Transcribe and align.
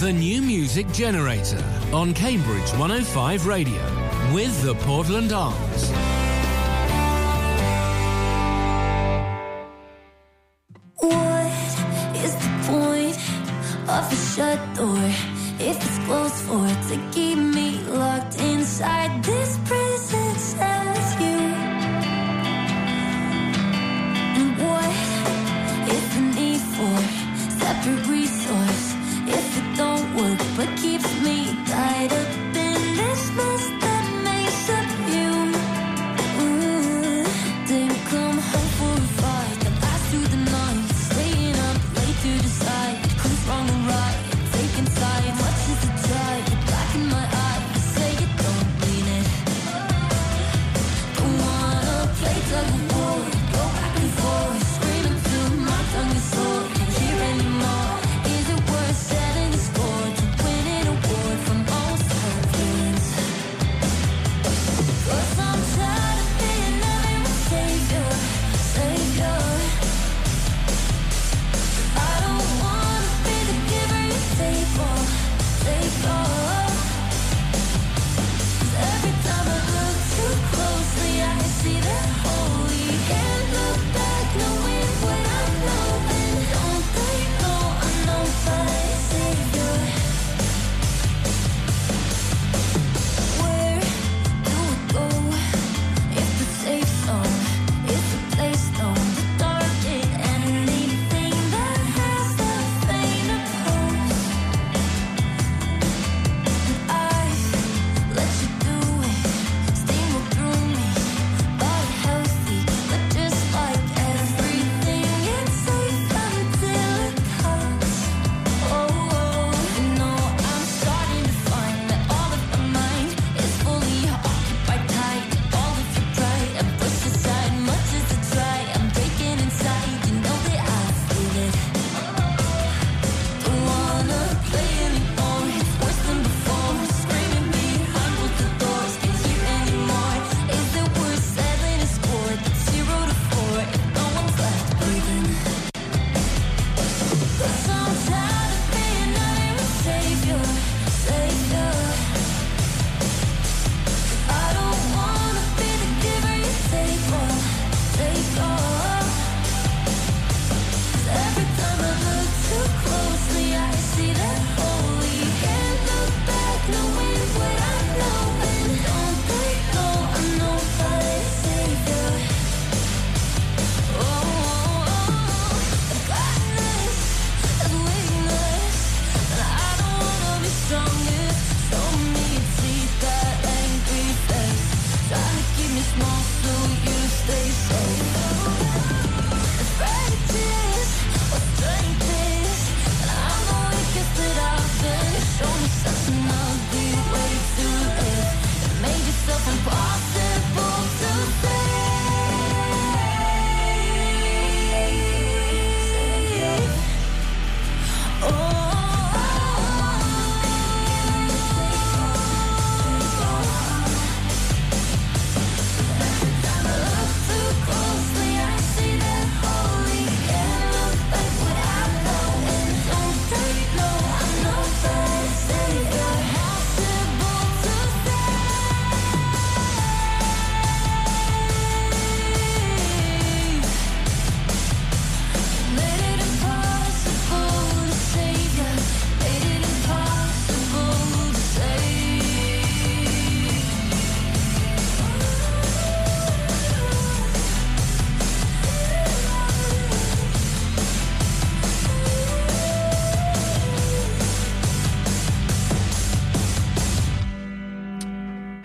The 0.00 0.14
New 0.14 0.40
Music 0.40 0.90
Generator 0.92 1.62
on 1.92 2.14
Cambridge 2.14 2.70
105 2.78 3.46
Radio 3.46 3.82
with 4.32 4.62
the 4.62 4.74
Portland 4.76 5.34
Arms. 5.34 6.09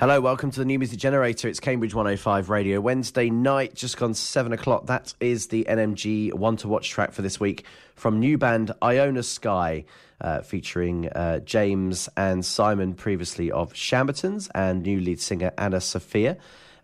Hello, 0.08 0.22
welcome 0.22 0.52
to 0.52 0.60
the 0.60 0.66
New 0.66 0.78
Music 0.78 1.00
Generator. 1.00 1.48
It's 1.48 1.60
Cambridge 1.60 1.96
105 1.96 2.52
Radio. 2.52 2.80
Wednesday 2.80 3.32
night, 3.32 3.74
just 3.74 3.98
gone 3.98 4.14
7 4.14 4.54
o'clock. 4.54 4.86
That 4.86 5.16
is 5.20 5.48
the 5.48 5.66
NMG 5.68 6.32
One 6.32 6.58
to 6.58 6.68
Watch 6.68 6.92
track 6.92 7.12
for 7.12 7.24
this 7.24 7.40
week 7.40 7.66
from 7.96 8.20
new 8.20 8.38
band 8.38 8.72
Iona 8.84 9.24
Sky, 9.24 9.84
uh, 10.22 10.42
featuring 10.42 11.10
uh, 11.10 11.40
James 11.40 12.08
and 12.16 12.46
Simon, 12.46 12.94
previously 12.94 13.50
of 13.50 13.76
Shambertons, 13.76 14.48
and 14.54 14.84
new 14.84 15.00
lead 15.00 15.20
singer 15.20 15.52
Anna 15.58 15.82
Sophia. 15.82 16.38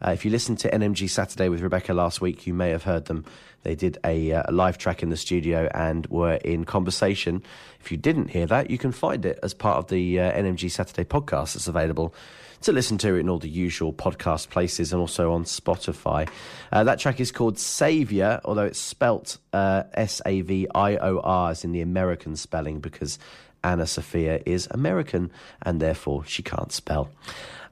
Uh, 0.04 0.10
if 0.10 0.26
you 0.26 0.32
listened 0.32 0.58
to 0.58 0.72
NMG 0.72 1.08
Saturday 1.08 1.48
with 1.48 1.62
Rebecca 1.62 1.94
last 1.94 2.22
week, 2.22 2.48
you 2.48 2.56
may 2.56 2.72
have 2.72 2.82
heard 2.82 3.06
them. 3.06 3.24
They 3.62 3.76
did 3.76 4.00
a, 4.04 4.32
uh, 4.32 4.44
a, 4.48 4.52
live 4.52 4.80
track 4.80 5.04
in 5.04 5.10
the 5.10 5.16
studio 5.16 5.70
and 5.76 6.08
were 6.08 6.38
in 6.38 6.66
conversation. 6.66 7.44
If 7.82 7.92
you 7.92 7.98
didn't 7.98 8.30
hear 8.30 8.48
that, 8.48 8.72
you 8.72 8.80
can 8.80 8.92
find 8.92 9.24
it 9.28 9.38
as 9.44 9.54
part 9.54 9.78
of 9.78 9.90
the 9.90 10.20
uh, 10.20 10.32
NMG 10.32 10.72
Saturday 10.72 11.04
podcast 11.04 11.54
that's 11.54 11.68
available 11.68 12.16
to 12.62 12.72
listen 12.72 12.98
to 13.00 13.16
it 13.16 13.20
in 13.20 13.30
all 13.30 13.40
the 13.40 13.50
usual 13.50 13.92
podcast 13.92 14.50
places 14.50 14.94
and 14.94 15.00
also 15.00 15.34
on 15.34 15.44
Spotify. 15.44 16.30
Uh, 16.72 16.84
that 16.84 17.00
track 17.00 17.20
is 17.20 17.32
called 17.32 17.58
Savior, 17.58 18.40
although 18.46 18.66
it's 18.66 18.80
spelt 18.80 19.38
uh, 19.54 19.84
S 19.94 20.22
A 20.26 20.42
V 20.42 20.68
I 20.74 20.98
O 20.98 21.20
R 21.20 21.52
as 21.52 21.64
in 21.64 21.72
the 21.72 21.82
American 21.82 22.36
spelling 22.36 22.80
because 22.80 23.20
Anna 23.64 23.86
Sophia 23.86 24.42
is 24.46 24.68
American 24.72 25.32
and 25.62 25.80
therefore 25.80 26.26
she 26.26 26.44
can't 26.44 26.72
spell. 26.72 27.10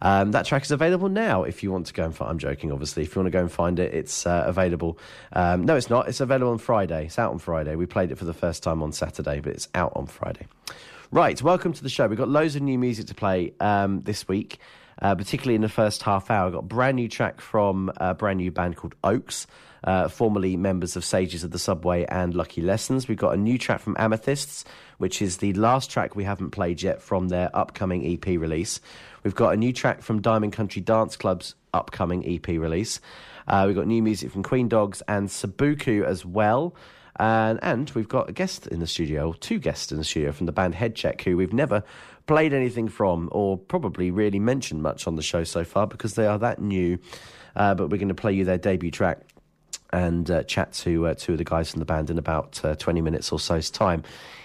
Um, 0.02 0.32
that 0.32 0.46
track 0.46 0.64
is 0.64 0.72
available 0.72 1.10
now 1.10 1.44
if 1.44 1.62
you 1.62 1.72
want 1.72 1.88
to 1.88 1.94
go 1.94 2.06
and 2.06 2.16
find 2.16 2.32
I'm 2.32 2.38
joking, 2.38 2.72
obviously. 2.72 3.04
If 3.04 3.16
you 3.16 3.22
want 3.22 3.28
to 3.28 3.38
go 3.38 3.42
and 3.42 3.52
find 3.52 3.80
it, 3.80 3.94
it's 3.94 4.26
uh, 4.26 4.44
available. 4.46 4.98
Um, 5.34 5.66
no, 5.66 5.76
it's 5.76 5.90
not. 5.90 6.08
It's 6.08 6.22
available 6.22 6.52
on 6.52 6.58
Friday. 6.58 7.06
It's 7.06 7.20
out 7.20 7.32
on 7.32 7.40
Friday. 7.40 7.76
We 7.76 7.86
played 7.86 8.12
it 8.12 8.18
for 8.18 8.26
the 8.26 8.34
first 8.34 8.64
time 8.64 8.82
on 8.82 8.94
Saturday, 8.94 9.40
but 9.42 9.54
it's 9.54 9.68
out 9.76 9.94
on 9.96 10.06
Friday. 10.06 10.48
Right, 11.12 11.42
welcome 11.42 11.74
to 11.74 11.82
the 11.82 11.90
show. 11.90 12.08
We've 12.08 12.20
got 12.20 12.30
loads 12.30 12.56
of 12.56 12.62
new 12.62 12.78
music 12.78 13.08
to 13.08 13.16
play 13.16 13.54
um, 13.60 14.02
this 14.02 14.28
week, 14.28 14.60
uh, 15.02 15.16
particularly 15.16 15.56
in 15.56 15.62
the 15.62 15.70
first 15.70 16.04
half 16.04 16.30
hour. 16.30 16.46
We've 16.46 16.54
got 16.54 16.60
a 16.60 16.68
brand 16.68 16.96
new 16.96 17.08
track 17.08 17.42
from 17.42 17.92
a 17.98 18.14
brand 18.14 18.38
new 18.38 18.52
band 18.52 18.76
called 18.78 18.96
Oaks, 19.04 19.48
uh, 19.84 20.08
formerly 20.08 20.58
members 20.58 20.96
of 20.96 21.06
Sages 21.06 21.44
of 21.44 21.52
the 21.52 21.60
Subway 21.60 22.06
and 22.06 22.34
Lucky 22.34 22.62
Lessons. 22.62 23.08
We've 23.08 23.18
got 23.18 23.34
a 23.34 23.38
new 23.38 23.58
track 23.58 23.80
from 23.80 23.96
Amethysts, 23.98 24.66
which 24.98 25.22
is 25.22 25.38
the 25.38 25.54
last 25.54 25.90
track 25.90 26.16
we 26.16 26.24
haven't 26.24 26.52
played 26.52 26.82
yet 26.82 27.02
from 27.02 27.30
their 27.30 27.56
upcoming 27.56 28.06
EP 28.06 28.26
release. 28.28 28.82
We've 29.24 29.36
got 29.36 29.54
a 29.54 29.58
new 29.58 29.74
track 29.74 30.02
from 30.02 30.22
Diamond 30.22 30.54
Country 30.54 30.82
Dance 30.82 31.16
Club's 31.16 31.56
upcoming 31.74 32.26
EP 32.28 32.48
release. 32.48 33.00
Uh, 33.48 33.64
we've 33.68 33.76
got 33.76 33.88
new 33.88 34.04
music 34.04 34.32
from 34.32 34.44
Queen 34.44 34.68
Dogs 34.68 35.02
and 35.08 35.28
Sabuku 35.28 36.04
as 36.04 36.26
well. 36.26 36.76
And, 37.20 37.60
and 37.62 37.90
we've 37.92 38.08
got 38.08 38.30
a 38.30 38.32
guest 38.32 38.66
in 38.68 38.80
the 38.80 38.88
studio, 38.88 39.34
two 39.34 39.60
guests 39.60 39.92
in 39.92 39.98
the 39.98 40.06
studio 40.06 40.32
from 40.32 40.46
the 40.46 40.54
band 40.54 40.74
Headcheck, 40.74 41.22
who 41.22 41.36
we've 41.36 41.52
never 41.52 41.84
played 42.30 42.54
anything 42.54 42.88
from 42.88 43.28
or 43.32 43.58
probably 43.58 44.12
really 44.12 44.38
mentioned 44.38 44.84
much 44.84 45.08
on 45.08 45.16
the 45.16 45.22
show 45.24 45.44
so 45.44 45.64
far 45.64 45.88
because 45.88 46.14
they 46.14 46.28
are 46.28 46.38
that 46.38 46.62
new. 46.62 47.00
Uh, 47.56 47.74
but 47.74 47.90
we're 47.90 47.98
going 47.98 48.08
to 48.08 48.14
play 48.14 48.32
you 48.32 48.46
their 48.46 48.60
debut 48.60 48.92
track 48.92 49.22
and 49.92 50.30
uh, 50.30 50.44
chat 50.44 50.72
to 50.72 51.08
uh, 51.08 51.16
two 51.16 51.32
of 51.32 51.40
the 51.40 51.44
guys 51.44 51.72
from 51.72 51.80
the 51.80 51.86
band 51.86 52.12
in 52.12 52.20
about 52.20 52.64
uh, 52.64 52.76
20 52.76 53.02
minutes 53.02 53.32
or 53.32 53.40
so's 53.40 53.72
time. 53.72 54.04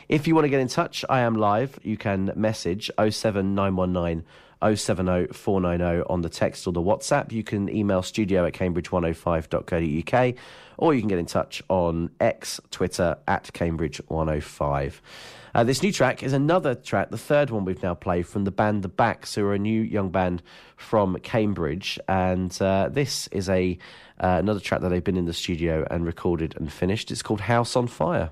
If 0.09 0.27
you 0.27 0.35
want 0.35 0.47
to 0.47 0.49
get 0.49 0.61
in 0.61 0.69
touch, 0.69 1.05
I 1.11 1.21
am 1.21 1.35
live. 1.35 1.79
You 1.83 1.99
can 1.99 2.33
message 2.35 2.91
07919 2.97 4.25
070 4.63 5.27
490 5.35 6.07
on 6.09 6.23
the 6.23 6.31
text 6.31 6.67
or 6.67 6.73
the 6.73 6.81
WhatsApp. 6.81 7.33
You 7.33 7.45
can 7.45 7.69
email 7.69 8.03
studio 8.03 8.47
at 8.47 8.55
cambridge105.co.uk 8.55 10.35
or 10.79 10.95
you 10.95 11.01
can 11.01 11.09
get 11.09 11.19
in 11.19 11.27
touch 11.27 11.63
on 11.69 12.09
X, 12.19 12.61
Twitter 12.71 13.19
at 13.29 13.45
Cambridge105. 13.53 14.95
Uh, 15.55 15.63
this 15.63 15.83
new 15.83 15.93
track 15.93 16.25
is 16.25 16.33
another 16.33 16.75
track, 16.75 17.11
the 17.11 17.19
third 17.19 17.51
one 17.51 17.65
we've 17.65 17.83
now 17.83 17.95
played 17.95 18.27
from 18.27 18.43
the 18.45 18.51
band 18.51 18.83
The 18.83 18.89
Backs, 18.89 19.37
who 19.37 19.47
are 19.47 19.55
a 19.55 19.59
new 19.59 19.81
young 19.81 20.11
band 20.11 20.43
from 20.77 21.17
Cambridge. 21.21 21.99
And 22.09 22.57
uh, 22.61 22.89
this 22.91 23.29
is 23.29 23.49
a 23.49 23.79
uh, 24.19 24.37
another 24.41 24.61
track 24.61 24.81
that 24.81 24.89
they've 24.89 25.05
been 25.05 25.17
in 25.17 25.27
the 25.27 25.33
studio 25.33 25.87
and 25.91 26.05
recorded 26.05 26.55
and 26.57 26.73
finished. 26.73 27.11
It's 27.11 27.23
called 27.23 27.43
House 27.43 27.77
on 27.77 27.87
Fire. 27.87 28.31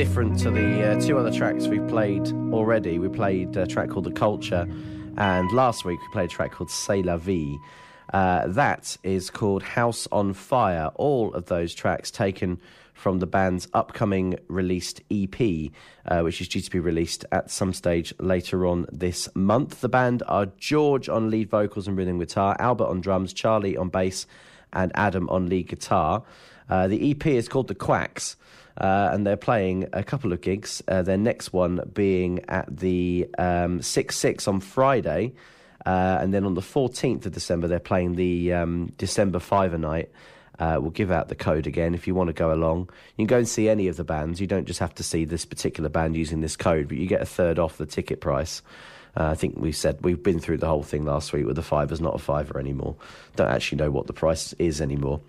Different 0.00 0.38
to 0.38 0.50
the 0.50 0.92
uh, 0.92 0.98
two 0.98 1.18
other 1.18 1.30
tracks 1.30 1.66
we've 1.66 1.86
played 1.86 2.26
already. 2.54 2.98
We 2.98 3.10
played 3.10 3.54
a 3.54 3.66
track 3.66 3.90
called 3.90 4.04
The 4.04 4.10
Culture, 4.10 4.66
and 5.18 5.52
last 5.52 5.84
week 5.84 6.00
we 6.00 6.08
played 6.10 6.30
a 6.30 6.32
track 6.32 6.52
called 6.52 6.70
C'est 6.70 7.02
la 7.02 7.18
vie. 7.18 7.58
Uh, 8.10 8.46
that 8.46 8.96
is 9.02 9.28
called 9.28 9.62
House 9.62 10.08
on 10.10 10.32
Fire. 10.32 10.90
All 10.94 11.34
of 11.34 11.44
those 11.46 11.74
tracks 11.74 12.10
taken 12.10 12.58
from 12.94 13.18
the 13.18 13.26
band's 13.26 13.68
upcoming 13.74 14.38
released 14.48 15.02
EP, 15.10 15.70
uh, 16.06 16.22
which 16.22 16.40
is 16.40 16.48
due 16.48 16.62
to 16.62 16.70
be 16.70 16.80
released 16.80 17.26
at 17.30 17.50
some 17.50 17.74
stage 17.74 18.14
later 18.18 18.66
on 18.66 18.86
this 18.90 19.28
month. 19.34 19.82
The 19.82 19.90
band 19.90 20.22
are 20.26 20.46
George 20.56 21.10
on 21.10 21.28
lead 21.28 21.50
vocals 21.50 21.86
and 21.86 21.98
rhythm 21.98 22.18
guitar, 22.18 22.56
Albert 22.58 22.88
on 22.88 23.02
drums, 23.02 23.34
Charlie 23.34 23.76
on 23.76 23.90
bass, 23.90 24.26
and 24.72 24.92
Adam 24.94 25.28
on 25.28 25.50
lead 25.50 25.68
guitar. 25.68 26.22
Uh, 26.70 26.88
the 26.88 27.10
EP 27.10 27.26
is 27.26 27.48
called 27.48 27.68
The 27.68 27.74
Quacks. 27.74 28.36
Uh, 28.80 29.10
and 29.12 29.26
they're 29.26 29.36
playing 29.36 29.86
a 29.92 30.02
couple 30.02 30.32
of 30.32 30.40
gigs. 30.40 30.82
Uh, 30.88 31.02
their 31.02 31.18
next 31.18 31.52
one 31.52 31.80
being 31.92 32.42
at 32.48 32.74
the 32.74 33.28
um, 33.38 33.82
6 33.82 34.16
6 34.16 34.48
on 34.48 34.60
Friday. 34.60 35.34
Uh, 35.84 36.18
and 36.20 36.32
then 36.32 36.44
on 36.44 36.54
the 36.54 36.60
14th 36.60 37.26
of 37.26 37.32
December, 37.32 37.68
they're 37.68 37.78
playing 37.78 38.14
the 38.14 38.52
um, 38.52 38.92
December 38.96 39.38
Fiver 39.38 39.78
night. 39.78 40.10
Uh, 40.58 40.78
we'll 40.78 40.90
give 40.90 41.10
out 41.10 41.28
the 41.28 41.34
code 41.34 41.66
again 41.66 41.94
if 41.94 42.06
you 42.06 42.14
want 42.14 42.28
to 42.28 42.34
go 42.34 42.52
along. 42.52 42.90
You 43.16 43.24
can 43.24 43.26
go 43.26 43.38
and 43.38 43.48
see 43.48 43.68
any 43.68 43.88
of 43.88 43.96
the 43.96 44.04
bands. 44.04 44.40
You 44.40 44.46
don't 44.46 44.66
just 44.66 44.80
have 44.80 44.94
to 44.96 45.02
see 45.02 45.24
this 45.24 45.46
particular 45.46 45.88
band 45.88 46.16
using 46.16 46.40
this 46.40 46.56
code, 46.56 46.88
but 46.88 46.98
you 46.98 47.06
get 47.06 47.22
a 47.22 47.26
third 47.26 47.58
off 47.58 47.78
the 47.78 47.86
ticket 47.86 48.20
price. 48.20 48.60
Uh, 49.16 49.24
I 49.24 49.34
think 49.34 49.56
we 49.56 49.72
said 49.72 49.98
we've 50.02 50.22
been 50.22 50.38
through 50.38 50.58
the 50.58 50.68
whole 50.68 50.82
thing 50.82 51.04
last 51.04 51.32
week 51.32 51.46
with 51.46 51.56
the 51.56 51.62
fiver's 51.62 52.00
not 52.00 52.14
a 52.14 52.18
fiver 52.18 52.58
anymore. 52.58 52.94
Don't 53.36 53.50
actually 53.50 53.78
know 53.78 53.90
what 53.90 54.06
the 54.06 54.12
price 54.12 54.52
is 54.54 54.80
anymore. 54.80 55.20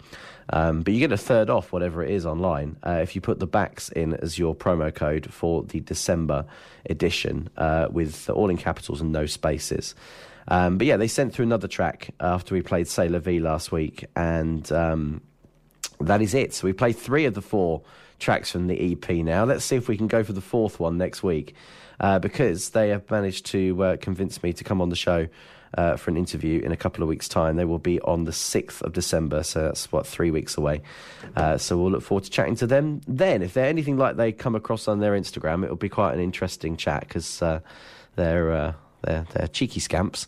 Um, 0.51 0.81
but 0.81 0.93
you 0.93 0.99
get 0.99 1.11
a 1.11 1.17
third 1.17 1.49
off 1.49 1.71
whatever 1.71 2.03
it 2.03 2.11
is 2.11 2.25
online 2.25 2.77
uh, 2.85 2.99
if 3.01 3.15
you 3.15 3.21
put 3.21 3.39
the 3.39 3.47
backs 3.47 3.89
in 3.89 4.13
as 4.15 4.37
your 4.37 4.53
promo 4.53 4.93
code 4.93 5.31
for 5.31 5.63
the 5.63 5.79
December 5.79 6.45
edition 6.89 7.49
uh, 7.57 7.87
with 7.89 8.29
all 8.29 8.49
in 8.49 8.57
capitals 8.57 9.01
and 9.01 9.11
no 9.11 9.25
spaces. 9.25 9.95
Um, 10.47 10.77
but 10.77 10.87
yeah, 10.87 10.97
they 10.97 11.07
sent 11.07 11.33
through 11.33 11.43
another 11.43 11.67
track 11.67 12.13
after 12.19 12.53
we 12.53 12.61
played 12.61 12.87
C'est 12.87 13.09
la 13.09 13.19
vie 13.19 13.39
last 13.39 13.71
week, 13.71 14.05
and 14.15 14.69
um, 14.71 15.21
that 15.99 16.21
is 16.21 16.33
it. 16.33 16.53
So 16.53 16.65
we 16.65 16.73
played 16.73 16.97
three 16.97 17.25
of 17.25 17.33
the 17.33 17.41
four 17.41 17.81
tracks 18.19 18.51
from 18.51 18.67
the 18.67 18.93
EP 18.93 19.09
now. 19.17 19.45
Let's 19.45 19.65
see 19.65 19.75
if 19.75 19.87
we 19.87 19.97
can 19.97 20.07
go 20.07 20.23
for 20.23 20.33
the 20.33 20.41
fourth 20.41 20.79
one 20.79 20.97
next 20.97 21.23
week 21.23 21.55
uh, 21.99 22.19
because 22.19 22.69
they 22.71 22.89
have 22.89 23.09
managed 23.09 23.45
to 23.47 23.83
uh, 23.83 23.97
convince 23.97 24.41
me 24.43 24.53
to 24.53 24.63
come 24.63 24.81
on 24.81 24.89
the 24.89 24.95
show. 24.95 25.27
Uh, 25.77 25.95
for 25.95 26.11
an 26.11 26.17
interview 26.17 26.59
in 26.59 26.73
a 26.73 26.75
couple 26.75 27.01
of 27.01 27.07
weeks' 27.07 27.29
time. 27.29 27.55
They 27.55 27.63
will 27.63 27.79
be 27.79 28.01
on 28.01 28.25
the 28.25 28.31
6th 28.31 28.81
of 28.81 28.91
December, 28.91 29.41
so 29.41 29.63
that's 29.63 29.89
what, 29.89 30.05
three 30.05 30.29
weeks 30.29 30.57
away. 30.57 30.81
Uh, 31.33 31.57
so 31.57 31.77
we'll 31.77 31.91
look 31.91 32.03
forward 32.03 32.25
to 32.25 32.29
chatting 32.29 32.55
to 32.57 32.67
them 32.67 32.99
then. 33.07 33.41
If 33.41 33.53
they're 33.53 33.67
anything 33.67 33.95
like 33.95 34.17
they 34.17 34.33
come 34.33 34.53
across 34.53 34.89
on 34.89 34.99
their 34.99 35.13
Instagram, 35.13 35.63
it'll 35.63 35.77
be 35.77 35.87
quite 35.87 36.13
an 36.13 36.19
interesting 36.19 36.75
chat 36.75 37.07
because 37.07 37.41
uh, 37.41 37.61
they're, 38.17 38.51
uh, 38.51 38.73
they're, 39.03 39.25
they're 39.33 39.47
cheeky 39.47 39.79
scamps. 39.79 40.27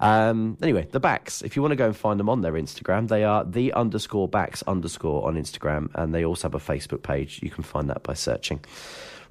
Um, 0.00 0.56
anyway, 0.62 0.88
the 0.90 1.00
backs. 1.00 1.42
If 1.42 1.56
you 1.56 1.62
want 1.62 1.72
to 1.72 1.76
go 1.76 1.86
and 1.86 1.96
find 1.96 2.18
them 2.18 2.28
on 2.28 2.40
their 2.40 2.54
Instagram, 2.54 3.08
they 3.08 3.22
are 3.22 3.44
the 3.44 3.72
underscore 3.74 4.28
backs 4.28 4.64
underscore 4.66 5.26
on 5.26 5.36
Instagram, 5.36 5.90
and 5.94 6.14
they 6.14 6.24
also 6.24 6.48
have 6.48 6.54
a 6.54 6.58
Facebook 6.58 7.02
page. 7.02 7.40
You 7.42 7.50
can 7.50 7.62
find 7.62 7.88
that 7.90 8.02
by 8.02 8.14
searching. 8.14 8.60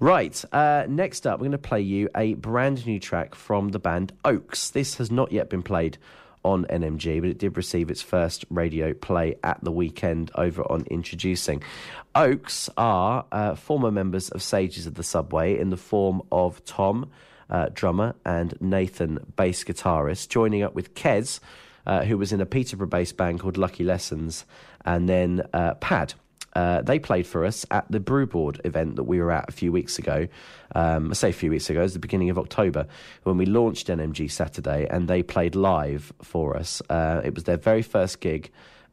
Right, 0.01 0.41
uh, 0.53 0.85
next 0.87 1.27
up, 1.27 1.39
we're 1.41 1.49
going 1.49 1.51
to 1.51 1.57
play 1.57 1.81
you 1.81 2.07
a 2.15 2.33
brand 2.35 2.87
new 2.87 3.01
track 3.01 3.35
from 3.35 3.69
the 3.69 3.79
band 3.79 4.13
Oaks. 4.23 4.69
This 4.69 4.95
has 4.95 5.11
not 5.11 5.33
yet 5.33 5.49
been 5.49 5.61
played 5.61 5.97
on 6.45 6.63
NMG, 6.67 7.19
but 7.19 7.29
it 7.29 7.37
did 7.37 7.57
receive 7.57 7.91
its 7.91 8.01
first 8.01 8.45
radio 8.49 8.93
play 8.93 9.35
at 9.43 9.61
the 9.61 9.73
weekend 9.73 10.31
over 10.35 10.61
on 10.71 10.85
Introducing. 10.89 11.61
Oaks 12.15 12.69
are 12.77 13.25
uh, 13.33 13.55
former 13.55 13.91
members 13.91 14.29
of 14.29 14.41
Sages 14.41 14.87
of 14.87 14.95
the 14.95 15.03
Subway 15.03 15.59
in 15.59 15.69
the 15.69 15.75
form 15.75 16.21
of 16.31 16.63
Tom, 16.63 17.11
uh, 17.49 17.67
drummer, 17.73 18.15
and 18.25 18.53
Nathan, 18.61 19.19
bass 19.35 19.65
guitarist, 19.65 20.29
joining 20.29 20.63
up 20.63 20.75
with 20.75 20.93
Kez, 20.93 21.41
uh, 21.85 22.05
who 22.05 22.17
was 22.17 22.31
in 22.31 22.39
a 22.39 22.45
Peterborough 22.45 22.87
based 22.87 23.17
band 23.17 23.41
called 23.41 23.57
Lucky 23.57 23.83
Lessons, 23.83 24.45
and 24.85 25.09
then 25.09 25.45
uh, 25.53 25.73
Pad. 25.73 26.13
Uh, 26.59 26.81
they 26.81 26.99
played 26.99 27.25
for 27.25 27.45
us 27.45 27.65
at 27.71 27.89
the 27.89 28.01
Brewboard 28.01 28.59
event 28.65 28.97
that 28.97 29.05
we 29.05 29.21
were 29.21 29.31
at 29.31 29.47
a 29.47 29.51
few 29.53 29.71
weeks 29.71 29.97
ago. 29.97 30.27
Um, 30.75 31.09
I 31.09 31.13
say 31.13 31.29
a 31.29 31.33
few 31.33 31.51
weeks 31.51 31.69
ago, 31.69 31.79
it 31.79 31.83
was 31.83 31.93
the 31.93 31.99
beginning 31.99 32.29
of 32.29 32.37
October 32.37 32.85
when 33.23 33.37
we 33.37 33.45
launched 33.45 33.87
NMG 33.87 34.29
Saturday, 34.29 34.85
and 34.89 35.07
they 35.07 35.23
played 35.23 35.55
live 35.55 36.11
for 36.21 36.57
us. 36.57 36.81
Uh, 36.89 37.21
it 37.23 37.33
was 37.33 37.45
their 37.45 37.55
very 37.55 37.81
first 37.81 38.19
gig 38.19 38.51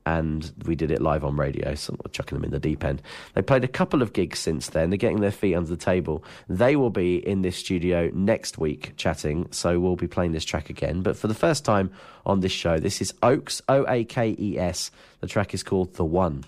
and 0.08 0.52
we 0.64 0.76
did 0.76 0.92
it 0.92 1.02
live 1.02 1.25
on 1.25 1.37
radio, 1.37 1.75
so 1.75 1.96
I'm 2.04 2.12
chucking 2.12 2.37
them 2.37 2.44
in 2.44 2.52
the 2.52 2.61
deep 2.61 2.85
end. 2.85 3.02
They 3.35 3.42
played 3.42 3.64
a 3.64 3.68
couple 3.68 4.00
of 4.00 4.12
gigs 4.12 4.38
since 4.38 4.68
then. 4.68 4.90
They're 4.90 4.96
getting 4.96 5.18
their 5.18 5.32
feet 5.32 5.56
under 5.56 5.68
the 5.68 5.76
table. 5.76 6.23
They 6.49 6.76
will 6.76 6.90
be 6.90 7.16
in 7.16 7.42
this 7.42 7.56
studio 7.56 8.12
next 8.14 8.58
week 8.58 8.92
chatting, 8.96 9.49
so 9.50 9.80
we'll 9.80 9.96
be 9.96 10.06
playing 10.06 10.30
this 10.30 10.44
track 10.44 10.70
again. 10.70 11.02
But 11.02 11.16
for 11.16 11.26
the 11.26 11.35
first 11.35 11.64
time 11.64 11.90
on 12.25 12.38
this 12.38 12.52
show, 12.52 12.78
this 12.78 13.00
is 13.00 13.12
Oaks, 13.25 13.61
O 13.68 13.85
A 13.88 14.04
K 14.04 14.37
E 14.38 14.56
S. 14.56 14.92
The 15.18 15.26
track 15.26 15.52
is 15.52 15.64
called 15.64 15.94
The 15.94 16.04
One. 16.04 16.44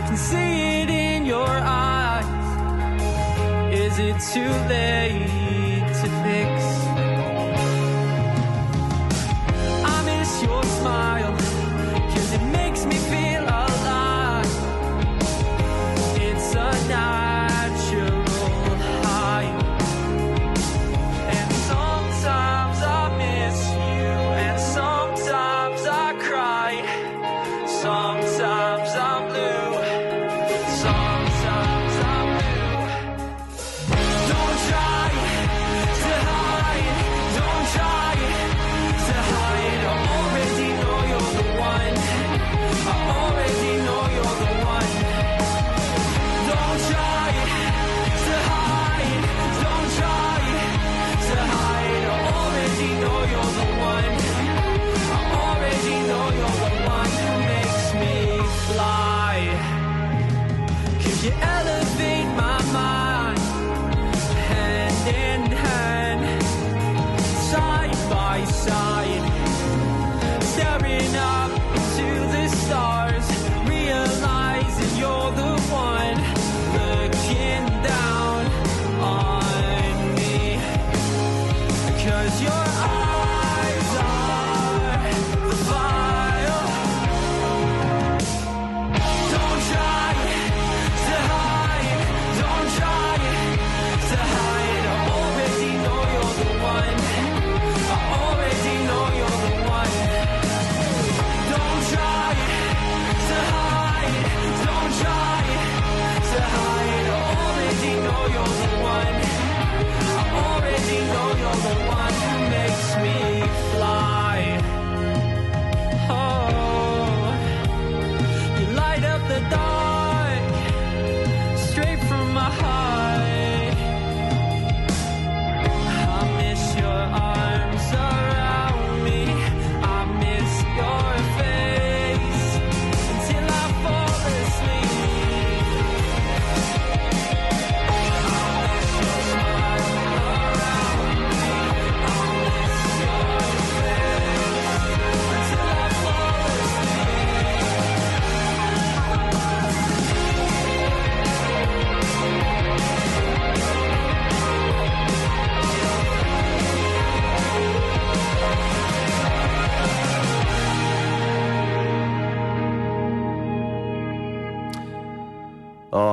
I 0.00 0.06
can 0.06 0.16
see 0.16 0.80
it 0.80 0.88
in 0.88 1.26
your 1.26 1.46
eyes. 1.46 2.24
Is 3.70 3.98
it 3.98 4.16
too 4.32 4.50
late 4.66 5.39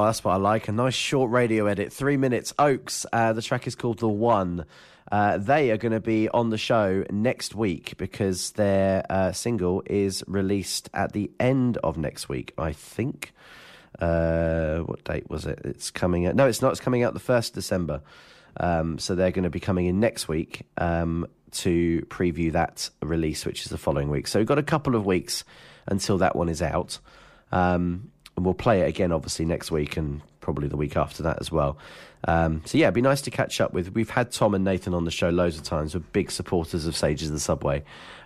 that's 0.08 0.24
what 0.24 0.32
I 0.32 0.38
like. 0.38 0.68
A 0.68 0.72
nice 0.72 0.94
short 0.94 1.32
radio 1.32 1.68
edit. 1.68 1.92
Three 1.92 2.18
minutes. 2.18 2.54
Oaks. 2.58 3.06
Uh, 3.12 3.34
the 3.34 3.42
track 3.42 3.68
is 3.68 3.76
called 3.76 4.00
The 4.00 4.08
One. 4.08 4.66
Uh, 5.12 5.38
they 5.38 5.72
are 5.72 5.78
going 5.78 5.92
to 5.92 6.00
be 6.00 6.30
on 6.30 6.50
the 6.50 6.58
show 6.58 7.04
next 7.10 7.56
week 7.56 7.96
because 7.98 8.52
their 8.52 9.06
uh, 9.10 9.32
single 9.32 9.84
is 9.86 10.24
released 10.28 10.90
at 10.94 11.12
the 11.12 11.30
end 11.40 11.78
of 11.78 11.98
next 11.98 12.30
week, 12.30 12.54
I 12.58 12.74
think. 12.74 13.34
Uh, 14.00 14.80
what 14.80 15.04
date 15.04 15.30
was 15.30 15.46
it? 15.46 15.60
It's 15.64 15.92
coming 15.92 16.26
out. 16.26 16.36
No, 16.36 16.48
it's 16.48 16.62
not. 16.62 16.72
It's 16.72 16.82
coming 16.82 17.04
out 17.04 17.14
the 17.14 17.20
1st 17.20 17.53
December. 17.53 18.01
Um, 18.60 19.00
so 19.00 19.14
they're 19.14 19.31
going 19.31 19.44
to 19.44 19.50
be 19.50 19.60
coming 19.60 19.88
in 19.88 20.00
next 20.00 20.27
week 20.27 20.64
um, 20.77 21.27
to 21.51 22.01
preview 22.10 22.51
that 22.53 22.90
release, 23.01 23.46
which 23.46 23.64
is 23.64 23.72
the 23.72 23.77
following 23.77 24.10
week. 24.10 24.27
So 24.27 24.40
we've 24.40 24.48
got 24.48 24.58
a 24.58 24.64
couple 24.64 24.96
of 24.96 25.05
weeks 25.05 25.44
until 25.86 26.18
that 26.20 26.36
one 26.36 26.50
is 26.50 26.62
out. 26.62 27.00
Um, 27.51 28.12
and 28.38 28.46
we'll 28.46 28.54
play 28.54 28.82
it 28.82 28.88
again, 28.88 29.12
obviously, 29.12 29.46
next 29.46 29.72
week 29.72 29.98
and 29.98 30.22
probably 30.40 30.70
the 30.70 30.78
week 30.78 30.96
after 30.96 31.24
that 31.24 31.38
as 31.42 31.52
well. 31.52 31.78
Um, 32.26 32.62
so 32.66 32.78
yeah, 32.78 32.86
it'd 32.86 32.94
be 32.94 33.02
nice 33.02 33.22
to 33.22 33.32
catch 33.32 33.60
up 33.60 33.74
with. 33.74 33.94
We've 33.94 34.10
had 34.10 34.32
Tom 34.32 34.54
and 34.54 34.64
Nathan 34.64 34.94
on 34.94 35.04
the 35.04 35.12
show 35.12 35.30
loads 35.30 35.58
of 35.58 35.64
times. 35.64 35.94
We're 35.94 36.00
big 36.00 36.32
supporters 36.32 36.86
of 36.86 36.96
Sages 36.96 37.28
of 37.28 37.34
the 37.34 37.40
Subway 37.40 37.84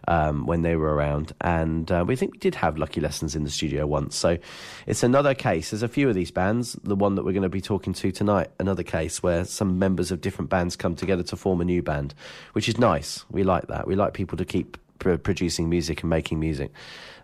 um, 0.08 0.46
when 0.46 0.62
they 0.62 0.76
were 0.76 0.94
around, 0.94 1.34
and 1.42 1.92
uh, 1.92 2.06
we 2.08 2.16
think 2.16 2.34
we 2.34 2.38
did 2.38 2.56
have 2.56 2.78
Lucky 2.78 3.02
Lessons 3.02 3.36
in 3.36 3.44
the 3.44 3.50
studio 3.50 3.88
once. 3.88 4.16
So 4.16 4.38
it's 4.86 5.04
another 5.04 5.34
case. 5.34 5.72
There's 5.72 5.84
a 5.84 5.88
few 5.88 6.10
of 6.10 6.16
these 6.16 6.32
bands. 6.32 6.74
The 6.84 6.96
one 6.96 7.16
that 7.16 7.26
we're 7.26 7.34
going 7.34 7.44
to 7.44 7.50
be 7.50 7.62
talking 7.62 7.94
to 7.94 8.12
tonight, 8.12 8.50
another 8.60 8.84
case 8.84 9.24
where 9.24 9.44
some 9.46 9.80
members 9.80 10.12
of 10.12 10.22
different 10.22 10.50
bands 10.50 10.76
come 10.76 10.96
together 10.96 11.24
to 11.24 11.36
form 11.36 11.62
a 11.62 11.66
new 11.66 11.82
band, 11.82 12.14
which 12.54 12.70
is 12.70 12.78
nice. 12.78 13.26
We 13.32 13.44
like 13.44 13.68
that. 13.68 13.88
We 13.88 13.96
like 13.96 14.14
people 14.14 14.38
to 14.38 14.46
keep 14.46 14.78
producing 15.00 15.70
music 15.70 16.02
and 16.02 16.10
making 16.10 16.40
music. 16.40 16.72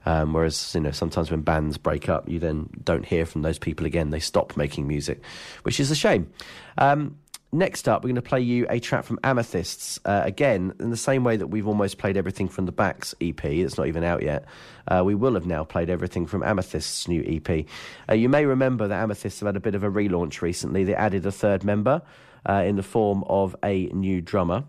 Um, 0.06 0.34
whereas 0.34 0.74
you 0.74 0.82
know 0.82 0.92
sometimes 0.92 1.32
when 1.32 1.42
bands 1.42 1.78
break 1.78 2.10
up, 2.10 2.30
you 2.30 2.40
then 2.40 2.70
don't 2.84 3.06
hear 3.06 3.26
from 3.26 3.42
those 3.42 3.60
people 3.60 3.86
again. 3.86 4.10
They 4.10 4.20
stop 4.20 4.56
making 4.58 4.88
music, 4.88 5.22
which 5.64 5.80
is 5.80 5.92
a 5.92 5.96
shame. 5.96 6.32
Um, 6.78 7.18
next 7.52 7.88
up, 7.88 8.04
we're 8.04 8.10
going 8.10 8.16
to 8.16 8.22
play 8.22 8.42
you 8.42 8.66
a 8.70 8.80
track 8.80 9.04
from 9.04 9.20
Amethysts. 9.24 10.00
Uh, 10.06 10.22
again, 10.24 10.74
in 10.80 10.90
the 10.90 10.98
same 10.98 11.24
way 11.24 11.38
that 11.38 11.48
we've 11.48 11.68
almost 11.68 11.98
played 11.98 12.18
everything 12.18 12.48
from 12.48 12.66
the 12.66 12.72
Backs 12.72 13.16
EP, 13.22 13.44
it's 13.46 13.78
not 13.78 13.88
even 13.88 14.04
out 14.04 14.24
yet. 14.24 14.46
Uh, 14.88 15.04
we 15.06 15.16
will 15.16 15.34
have 15.34 15.46
now 15.46 15.64
played 15.64 15.90
everything 15.90 16.26
from 16.26 16.42
Amethyst's 16.44 17.08
new 17.08 17.24
EP. 17.26 17.66
Uh, 18.10 18.14
you 18.14 18.30
may 18.30 18.46
remember 18.46 18.88
that 18.88 19.02
Amethysts 19.02 19.40
have 19.40 19.48
had 19.48 19.56
a 19.56 19.62
bit 19.62 19.76
of 19.76 19.84
a 19.84 19.90
relaunch 19.90 20.42
recently. 20.42 20.84
They 20.84 20.96
added 20.96 21.26
a 21.26 21.32
third 21.32 21.64
member 21.64 22.02
uh, 22.48 22.64
in 22.66 22.76
the 22.76 22.84
form 22.84 23.24
of 23.28 23.56
a 23.64 23.88
new 23.88 24.22
drummer. 24.22 24.64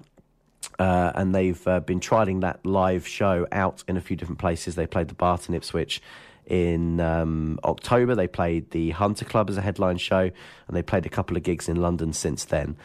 Uh, 0.79 1.12
and 1.14 1.35
they've 1.35 1.66
uh, 1.66 1.81
been 1.81 1.99
trialing 1.99 2.40
that 2.42 2.64
live 2.64 3.07
show 3.07 3.47
out 3.51 3.83
in 3.88 3.97
a 3.97 4.01
few 4.01 4.16
different 4.16 4.38
places. 4.38 4.77
They 4.77 4.87
played 4.87 5.09
the 5.09 5.14
Barton 5.14 5.55
Ipswich 5.55 6.01
in 6.47 7.01
um, 7.01 7.59
October. 7.64 8.14
They 8.14 8.29
played 8.29 8.71
the 8.71 8.90
Hunter 8.90 9.25
Club 9.25 9.51
as 9.51 9.57
a 9.57 9.61
headline 9.61 9.99
show, 9.99 10.21
and 10.21 10.77
they 10.77 10.83
played 10.83 11.05
a 11.05 11.09
couple 11.09 11.37
of 11.37 11.42
gigs 11.42 11.68
in 11.68 11.77
London 11.77 12.12
since 12.12 12.44
then. 12.44 12.77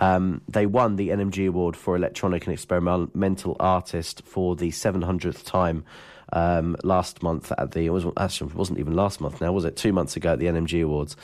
Um, 0.00 0.42
they 0.48 0.66
won 0.66 0.96
the 0.96 1.08
NMG 1.08 1.48
Award 1.48 1.76
for 1.76 1.96
Electronic 1.96 2.46
and 2.46 2.52
Experimental 2.52 3.56
Artist 3.58 4.22
for 4.24 4.56
the 4.56 4.70
700th 4.70 5.44
time 5.44 5.84
um, 6.32 6.76
last 6.84 7.22
month 7.22 7.52
at 7.58 7.72
the 7.72 7.86
it 7.86 7.90
was 7.90 8.06
actually 8.16 8.52
wasn't 8.52 8.78
even 8.78 8.94
last 8.94 9.20
month 9.20 9.40
now 9.40 9.52
was 9.52 9.64
it 9.64 9.76
two 9.76 9.92
months 9.92 10.16
ago 10.16 10.34
at 10.34 10.38
the 10.38 10.46
NMG 10.46 10.84
Awards. 10.84 11.16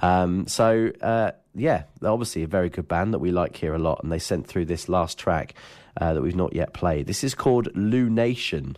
Um, 0.00 0.46
so 0.46 0.92
uh, 1.00 1.32
yeah, 1.54 1.84
obviously 2.02 2.42
a 2.42 2.46
very 2.46 2.70
good 2.70 2.88
band 2.88 3.12
that 3.12 3.18
we 3.18 3.30
like 3.30 3.56
here 3.56 3.74
a 3.74 3.78
lot, 3.78 4.02
and 4.02 4.10
they 4.10 4.18
sent 4.18 4.46
through 4.46 4.66
this 4.66 4.88
last 4.88 5.18
track 5.18 5.54
uh, 6.00 6.14
that 6.14 6.22
we've 6.22 6.36
not 6.36 6.54
yet 6.54 6.72
played. 6.72 7.06
This 7.06 7.22
is 7.22 7.34
called 7.34 7.72
Lunation. 7.74 8.76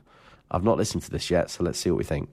I've 0.50 0.64
not 0.64 0.76
listened 0.76 1.02
to 1.04 1.10
this 1.10 1.30
yet, 1.30 1.50
so 1.50 1.64
let's 1.64 1.78
see 1.78 1.90
what 1.90 1.98
we 1.98 2.04
think. 2.04 2.28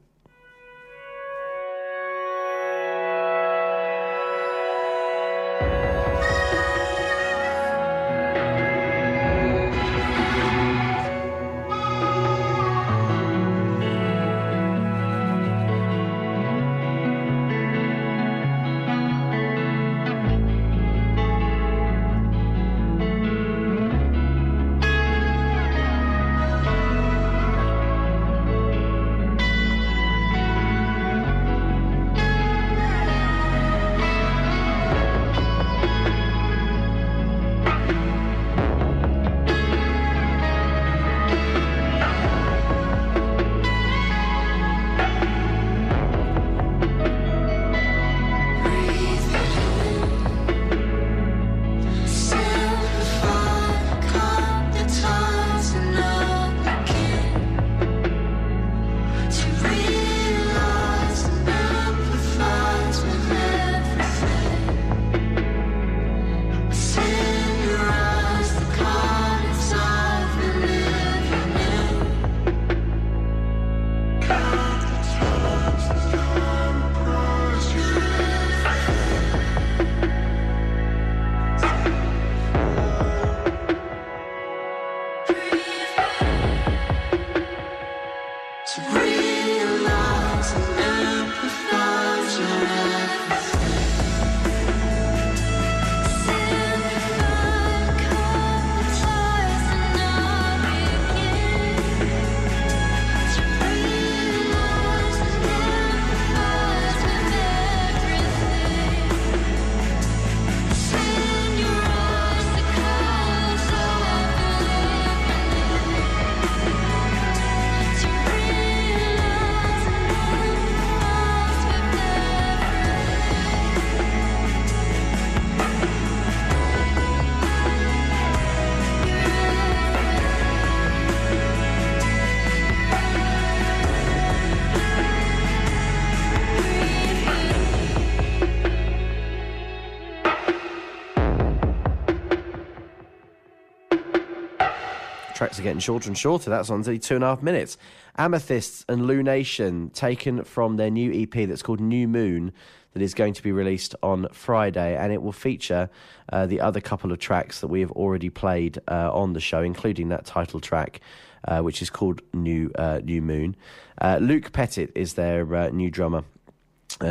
Getting 145.71 145.79
shorter 145.79 146.09
and 146.09 146.17
shorter. 146.17 146.49
That's 146.49 146.69
on 146.69 146.79
only 146.79 146.99
two 146.99 147.15
and 147.15 147.23
a 147.23 147.27
half 147.27 147.41
minutes. 147.41 147.77
Amethysts 148.17 148.83
and 148.89 149.03
Lunation, 149.03 149.93
taken 149.93 150.43
from 150.43 150.75
their 150.75 150.91
new 150.91 151.13
EP 151.13 151.47
that's 151.47 151.61
called 151.61 151.79
New 151.79 152.09
Moon, 152.09 152.51
that 152.91 153.01
is 153.01 153.13
going 153.13 153.33
to 153.33 153.41
be 153.41 153.53
released 153.53 153.95
on 154.03 154.27
Friday, 154.33 154.97
and 154.97 155.13
it 155.13 155.21
will 155.21 155.31
feature 155.31 155.89
uh, 156.33 156.45
the 156.45 156.59
other 156.59 156.81
couple 156.81 157.13
of 157.13 157.19
tracks 157.19 157.61
that 157.61 157.67
we 157.67 157.79
have 157.79 157.91
already 157.91 158.29
played 158.29 158.79
uh, 158.89 159.13
on 159.13 159.31
the 159.31 159.39
show, 159.39 159.61
including 159.61 160.09
that 160.09 160.25
title 160.25 160.59
track. 160.59 160.99
Uh, 161.47 161.59
which 161.61 161.81
is 161.81 161.89
called 161.89 162.21
New 162.35 162.69
uh, 162.75 162.99
New 163.03 163.19
Moon. 163.19 163.55
Uh, 163.99 164.19
Luke 164.21 164.51
Pettit 164.51 164.91
is 164.93 165.15
their 165.15 165.55
uh, 165.55 165.69
new 165.69 165.89
drummer, 165.89 166.23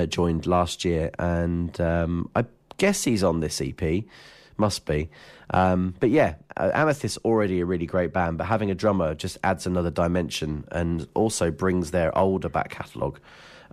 joined 0.09 0.47
last 0.47 0.85
year, 0.85 1.11
and 1.19 1.81
um, 1.81 2.31
I 2.37 2.45
guess 2.77 3.03
he's 3.03 3.25
on 3.25 3.41
this 3.41 3.61
EP. 3.61 4.05
Must 4.57 4.87
be. 4.87 5.11
Um, 5.53 5.95
but 5.99 6.11
yeah, 6.11 6.35
uh, 6.57 6.71
Amethyst 6.73 7.19
already 7.25 7.61
a 7.61 7.67
really 7.67 7.87
great 7.87 8.13
band, 8.13 8.39
but 8.39 8.45
having 8.45 8.71
a 8.71 8.75
drummer 8.75 9.15
just 9.15 9.37
adds 9.43 9.67
another 9.67 9.91
dimension 9.91 10.65
and 10.71 11.09
also 11.15 11.51
brings 11.51 11.91
their 11.91 12.17
older 12.17 12.49
back 12.49 12.71
catalogue 12.71 13.19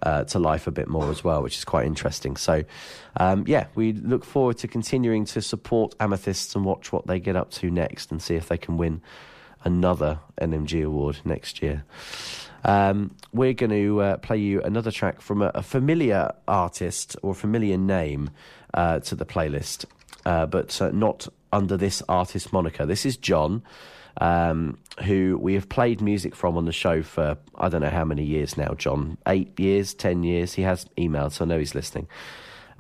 uh, 0.04 0.24
to 0.26 0.40
life 0.40 0.68
a 0.68 0.72
bit 0.72 0.88
more 0.88 1.10
as 1.10 1.24
well, 1.24 1.42
which 1.42 1.58
is 1.58 1.66
quite 1.66 1.86
interesting. 1.86 2.36
So, 2.36 2.64
um, 3.20 3.46
yeah, 3.48 3.68
we 3.76 3.94
look 3.94 4.24
forward 4.24 4.58
to 4.60 4.68
continuing 4.68 5.26
to 5.26 5.42
support 5.42 5.96
Amethysts 6.00 6.56
and 6.56 6.66
watch 6.66 6.92
what 6.92 7.08
they 7.08 7.20
get 7.20 7.36
up 7.36 7.52
to 7.52 7.70
next 7.70 8.12
and 8.12 8.22
see 8.22 8.36
if 8.36 8.48
they 8.48 8.58
can 8.58 8.78
win 8.78 9.02
another 9.64 10.20
NMG 10.40 10.86
award 10.86 11.20
next 11.26 11.62
year. 11.62 11.84
Um, 12.64 13.16
we're 13.34 13.54
going 13.54 13.70
to 13.70 14.02
uh, 14.02 14.18
play 14.18 14.38
you 14.38 14.62
another 14.62 14.92
track 14.92 15.22
from 15.22 15.42
a, 15.42 15.52
a 15.56 15.64
familiar 15.64 16.32
artist 16.48 17.16
or 17.22 17.34
familiar 17.34 17.78
name 17.78 18.30
uh, 18.74 19.00
to 19.00 19.16
the 19.16 19.26
playlist, 19.26 19.86
uh, 20.26 20.46
but 20.46 20.80
uh, 20.82 20.92
not 20.92 21.28
under 21.58 21.76
this 21.76 22.04
artist 22.08 22.54
moniker. 22.54 22.86
This 22.86 23.04
is 23.04 23.18
John, 23.18 23.64
um, 24.22 24.78
who 25.04 25.40
we 25.42 25.56
have 25.56 25.68
played 25.68 26.02
music 26.02 26.36
from 26.36 26.56
on 26.56 26.66
the 26.66 26.72
show 26.72 27.02
for 27.02 27.36
I 27.56 27.68
don't 27.68 27.82
know 27.82 27.90
how 27.90 28.06
many 28.06 28.24
years 28.24 28.58
now, 28.58 28.76
John. 28.76 29.18
Eight 29.26 29.60
years, 29.60 29.96
ten 29.96 30.24
years. 30.24 30.54
He 30.54 30.62
has 30.62 30.86
emailed, 30.98 31.32
so 31.32 31.46
I 31.46 31.48
know 31.48 31.58
he's 31.58 31.74
listening. 31.74 32.08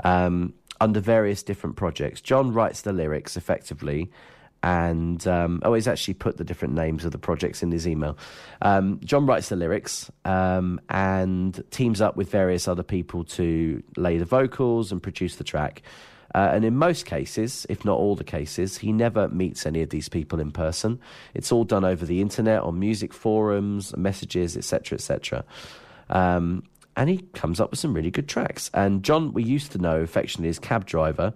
Um, 0.04 0.54
under 0.80 1.00
various 1.00 1.42
different 1.42 1.76
projects. 1.76 2.22
John 2.22 2.54
writes 2.54 2.82
the 2.82 2.94
lyrics 2.94 3.36
effectively 3.36 4.12
and 4.62 5.26
um, 5.28 5.60
oh, 5.64 5.74
he's 5.74 5.88
actually 5.88 6.14
put 6.14 6.38
the 6.38 6.44
different 6.44 6.76
names 6.76 7.04
of 7.04 7.12
the 7.12 7.18
projects 7.18 7.64
in 7.64 7.72
his 7.72 7.88
email. 7.88 8.16
Um, 8.62 9.00
John 9.04 9.26
writes 9.26 9.50
the 9.50 9.56
lyrics 9.56 10.12
um, 10.24 10.80
and 10.90 11.64
teams 11.72 12.00
up 12.00 12.16
with 12.16 12.30
various 12.30 12.68
other 12.68 12.84
people 12.84 13.24
to 13.24 13.82
lay 13.96 14.20
the 14.20 14.26
vocals 14.26 14.92
and 14.92 15.02
produce 15.02 15.38
the 15.38 15.44
track. 15.44 15.82
Uh, 16.36 16.50
and 16.54 16.66
in 16.66 16.76
most 16.76 17.06
cases, 17.06 17.66
if 17.70 17.86
not 17.86 17.98
all 17.98 18.16
the 18.16 18.24
cases, 18.24 18.78
he 18.78 18.92
never 18.92 19.28
meets 19.30 19.66
any 19.66 19.82
of 19.82 19.90
these 19.90 20.10
people 20.10 20.40
in 20.40 20.52
person. 20.52 21.00
It's 21.34 21.52
all 21.52 21.64
done 21.64 21.86
over 21.86 22.06
the 22.06 22.22
internet, 22.22 22.62
on 22.62 22.80
music 22.80 23.14
forums, 23.14 23.96
messages, 23.96 24.58
etc., 24.58 24.98
etc. 24.98 25.46
Um, 26.10 26.64
and 26.96 27.10
he 27.10 27.20
comes 27.34 27.60
up 27.60 27.72
with 27.72 27.80
some 27.80 27.94
really 27.94 28.12
good 28.12 28.28
tracks. 28.28 28.72
And 28.74 29.04
John, 29.04 29.32
we 29.32 29.44
used 29.44 29.72
to 29.74 29.78
know 29.78 30.02
affectionately 30.02 30.50
as 30.50 30.60
cab 30.60 30.86
driver 30.86 31.34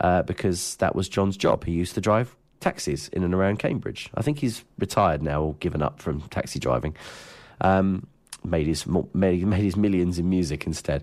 uh, 0.00 0.22
because 0.22 0.76
that 0.76 0.94
was 0.94 1.08
John's 1.08 1.36
job. 1.36 1.64
He 1.64 1.72
used 1.72 1.94
to 1.94 2.00
drive 2.00 2.36
taxis 2.60 3.08
in 3.08 3.22
and 3.22 3.34
around 3.34 3.58
Cambridge. 3.58 4.10
I 4.14 4.22
think 4.22 4.38
he's 4.38 4.64
retired 4.78 5.22
now 5.22 5.42
or 5.42 5.54
given 5.54 5.82
up 5.82 6.00
from 6.00 6.22
taxi 6.22 6.58
driving. 6.58 6.96
Um, 7.60 8.06
made 8.44 8.66
his 8.66 8.86
made, 8.86 9.46
made 9.46 9.62
his 9.62 9.76
millions 9.76 10.18
in 10.18 10.28
music 10.28 10.66
instead. 10.66 11.02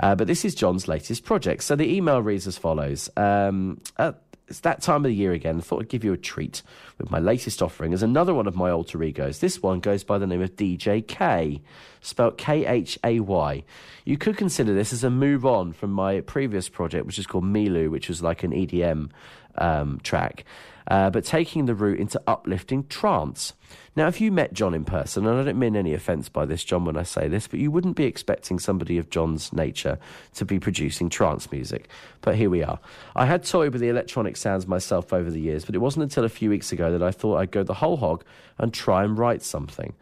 Uh, 0.00 0.14
but 0.14 0.26
this 0.26 0.44
is 0.44 0.54
John's 0.54 0.88
latest 0.88 1.24
project. 1.24 1.62
So 1.62 1.76
the 1.76 1.92
email 1.92 2.20
reads 2.20 2.46
as 2.46 2.58
follows. 2.58 3.08
Um, 3.16 3.80
uh, 3.96 4.12
it's 4.48 4.60
that 4.60 4.82
time 4.82 4.96
of 4.96 5.04
the 5.04 5.14
year 5.14 5.32
again. 5.32 5.56
I 5.56 5.60
thought 5.60 5.80
I'd 5.80 5.88
give 5.88 6.04
you 6.04 6.12
a 6.12 6.18
treat 6.18 6.62
with 6.98 7.10
my 7.10 7.18
latest 7.18 7.62
offering 7.62 7.94
as 7.94 8.02
another 8.02 8.34
one 8.34 8.46
of 8.46 8.54
my 8.54 8.70
alter 8.70 9.02
egos. 9.02 9.38
This 9.38 9.62
one 9.62 9.80
goes 9.80 10.04
by 10.04 10.18
the 10.18 10.26
name 10.26 10.42
of 10.42 10.56
DJ 10.56 11.06
Khay, 11.06 11.62
spelled 12.02 12.36
K 12.36 12.66
H 12.66 12.98
A 13.02 13.20
Y. 13.20 13.64
You 14.04 14.18
could 14.18 14.36
consider 14.36 14.74
this 14.74 14.92
as 14.92 15.04
a 15.04 15.10
move 15.10 15.46
on 15.46 15.72
from 15.72 15.90
my 15.92 16.20
previous 16.20 16.68
project, 16.68 17.06
which 17.06 17.18
is 17.18 17.26
called 17.26 17.44
Milu, 17.44 17.90
which 17.90 18.08
was 18.08 18.22
like 18.22 18.42
an 18.42 18.50
EDM 18.50 19.10
um, 19.56 20.00
track 20.02 20.44
uh, 20.88 21.10
but 21.10 21.24
taking 21.24 21.66
the 21.66 21.74
route 21.74 21.98
into 21.98 22.20
uplifting 22.26 22.86
trance. 22.86 23.54
Now, 23.94 24.08
if 24.08 24.20
you 24.20 24.32
met 24.32 24.52
John 24.52 24.74
in 24.74 24.84
person, 24.84 25.26
and 25.26 25.38
I 25.38 25.44
don't 25.44 25.58
mean 25.58 25.76
any 25.76 25.94
offence 25.94 26.28
by 26.28 26.46
this, 26.46 26.64
John, 26.64 26.84
when 26.84 26.96
I 26.96 27.02
say 27.02 27.28
this, 27.28 27.46
but 27.46 27.60
you 27.60 27.70
wouldn't 27.70 27.96
be 27.96 28.04
expecting 28.04 28.58
somebody 28.58 28.98
of 28.98 29.10
John's 29.10 29.52
nature 29.52 29.98
to 30.34 30.44
be 30.44 30.58
producing 30.58 31.08
trance 31.08 31.50
music. 31.52 31.88
But 32.20 32.36
here 32.36 32.50
we 32.50 32.62
are. 32.62 32.78
I 33.14 33.26
had 33.26 33.44
toyed 33.44 33.72
with 33.72 33.80
the 33.80 33.88
electronic 33.88 34.36
sounds 34.36 34.66
myself 34.66 35.12
over 35.12 35.30
the 35.30 35.40
years, 35.40 35.64
but 35.64 35.74
it 35.74 35.78
wasn't 35.78 36.04
until 36.04 36.24
a 36.24 36.30
few 36.30 36.50
weeks 36.50 36.72
ago 36.72 36.90
that 36.90 37.02
I 37.02 37.10
thought 37.10 37.36
I'd 37.36 37.50
go 37.50 37.62
the 37.62 37.74
whole 37.74 37.96
hog 37.96 38.24
and 38.58 38.72
try 38.72 39.04
and 39.04 39.16
write 39.16 39.42
something. 39.42 39.94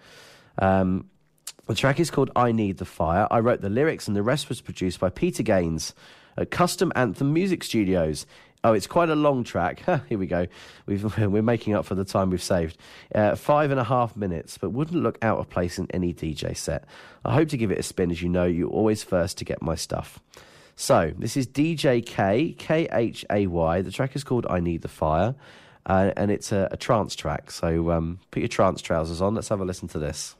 Um, 0.58 1.08
the 1.66 1.74
track 1.74 2.00
is 2.00 2.10
called 2.10 2.30
I 2.34 2.52
Need 2.52 2.78
the 2.78 2.84
Fire. 2.84 3.28
I 3.30 3.40
wrote 3.40 3.60
the 3.60 3.70
lyrics, 3.70 4.08
and 4.08 4.16
the 4.16 4.22
rest 4.22 4.48
was 4.48 4.60
produced 4.60 4.98
by 4.98 5.10
Peter 5.10 5.42
Gaines 5.42 5.94
at 6.36 6.50
Custom 6.50 6.92
Anthem 6.96 7.32
Music 7.32 7.62
Studios 7.62 8.26
Oh, 8.62 8.75
it's 8.75 8.87
quite 8.87 9.09
a 9.09 9.14
long 9.14 9.42
track. 9.42 9.83
Here 10.09 10.18
we 10.18 10.27
go. 10.27 10.46
we 10.87 11.03
are 11.03 11.29
making 11.42 11.75
up 11.75 11.87
for 11.87 11.94
the 11.94 12.05
time 12.05 12.31
we've 12.31 12.42
saved. 12.42 12.77
Uh, 13.14 13.35
five 13.35 13.70
and 13.70 13.81
a 13.81 13.85
half 13.85 14.16
minutes, 14.16 14.59
but 14.59 14.70
wouldn't 14.70 15.03
look 15.03 15.18
out 15.23 15.38
of 15.38 15.49
place 15.49 15.79
in 15.79 15.87
any 15.92 16.12
DJ 16.12 16.57
set. 16.57 16.85
I 17.25 17.35
hope 17.35 17.49
to 17.51 17.57
give 17.57 17.70
it 17.70 17.79
a 17.79 17.83
spin. 17.83 18.11
As 18.11 18.20
you 18.20 18.29
know, 18.29 18.44
you're 18.44 18.68
always 18.68 19.03
first 19.03 19.38
to 19.38 19.44
get 19.44 19.62
my 19.62 19.75
stuff. 19.75 20.20
So, 20.77 21.12
this 21.18 21.37
is 21.37 21.46
DJ 21.46 22.05
Khay, 22.05 22.57
K 22.59 22.88
H 22.90 23.25
A 23.31 23.46
Y. 23.46 23.83
The 23.83 23.90
track 23.90 24.16
is 24.16 24.25
called 24.25 24.46
I 24.49 24.61
Need 24.61 24.83
the 24.83 24.88
Fire, 24.88 25.35
uh, 25.87 26.12
and 26.16 26.31
it's 26.31 26.53
a, 26.53 26.68
a, 26.70 26.77
trance 26.79 27.14
track. 27.14 27.51
So, 27.51 27.90
um, 27.90 28.18
put 28.31 28.40
your 28.40 28.49
trance 28.49 28.81
trousers 28.81 29.20
on. 29.20 29.35
Let's 29.35 29.49
have 29.49 29.61
a 29.61 29.64
listen 29.64 29.88
to 29.88 29.99
this. 29.99 30.37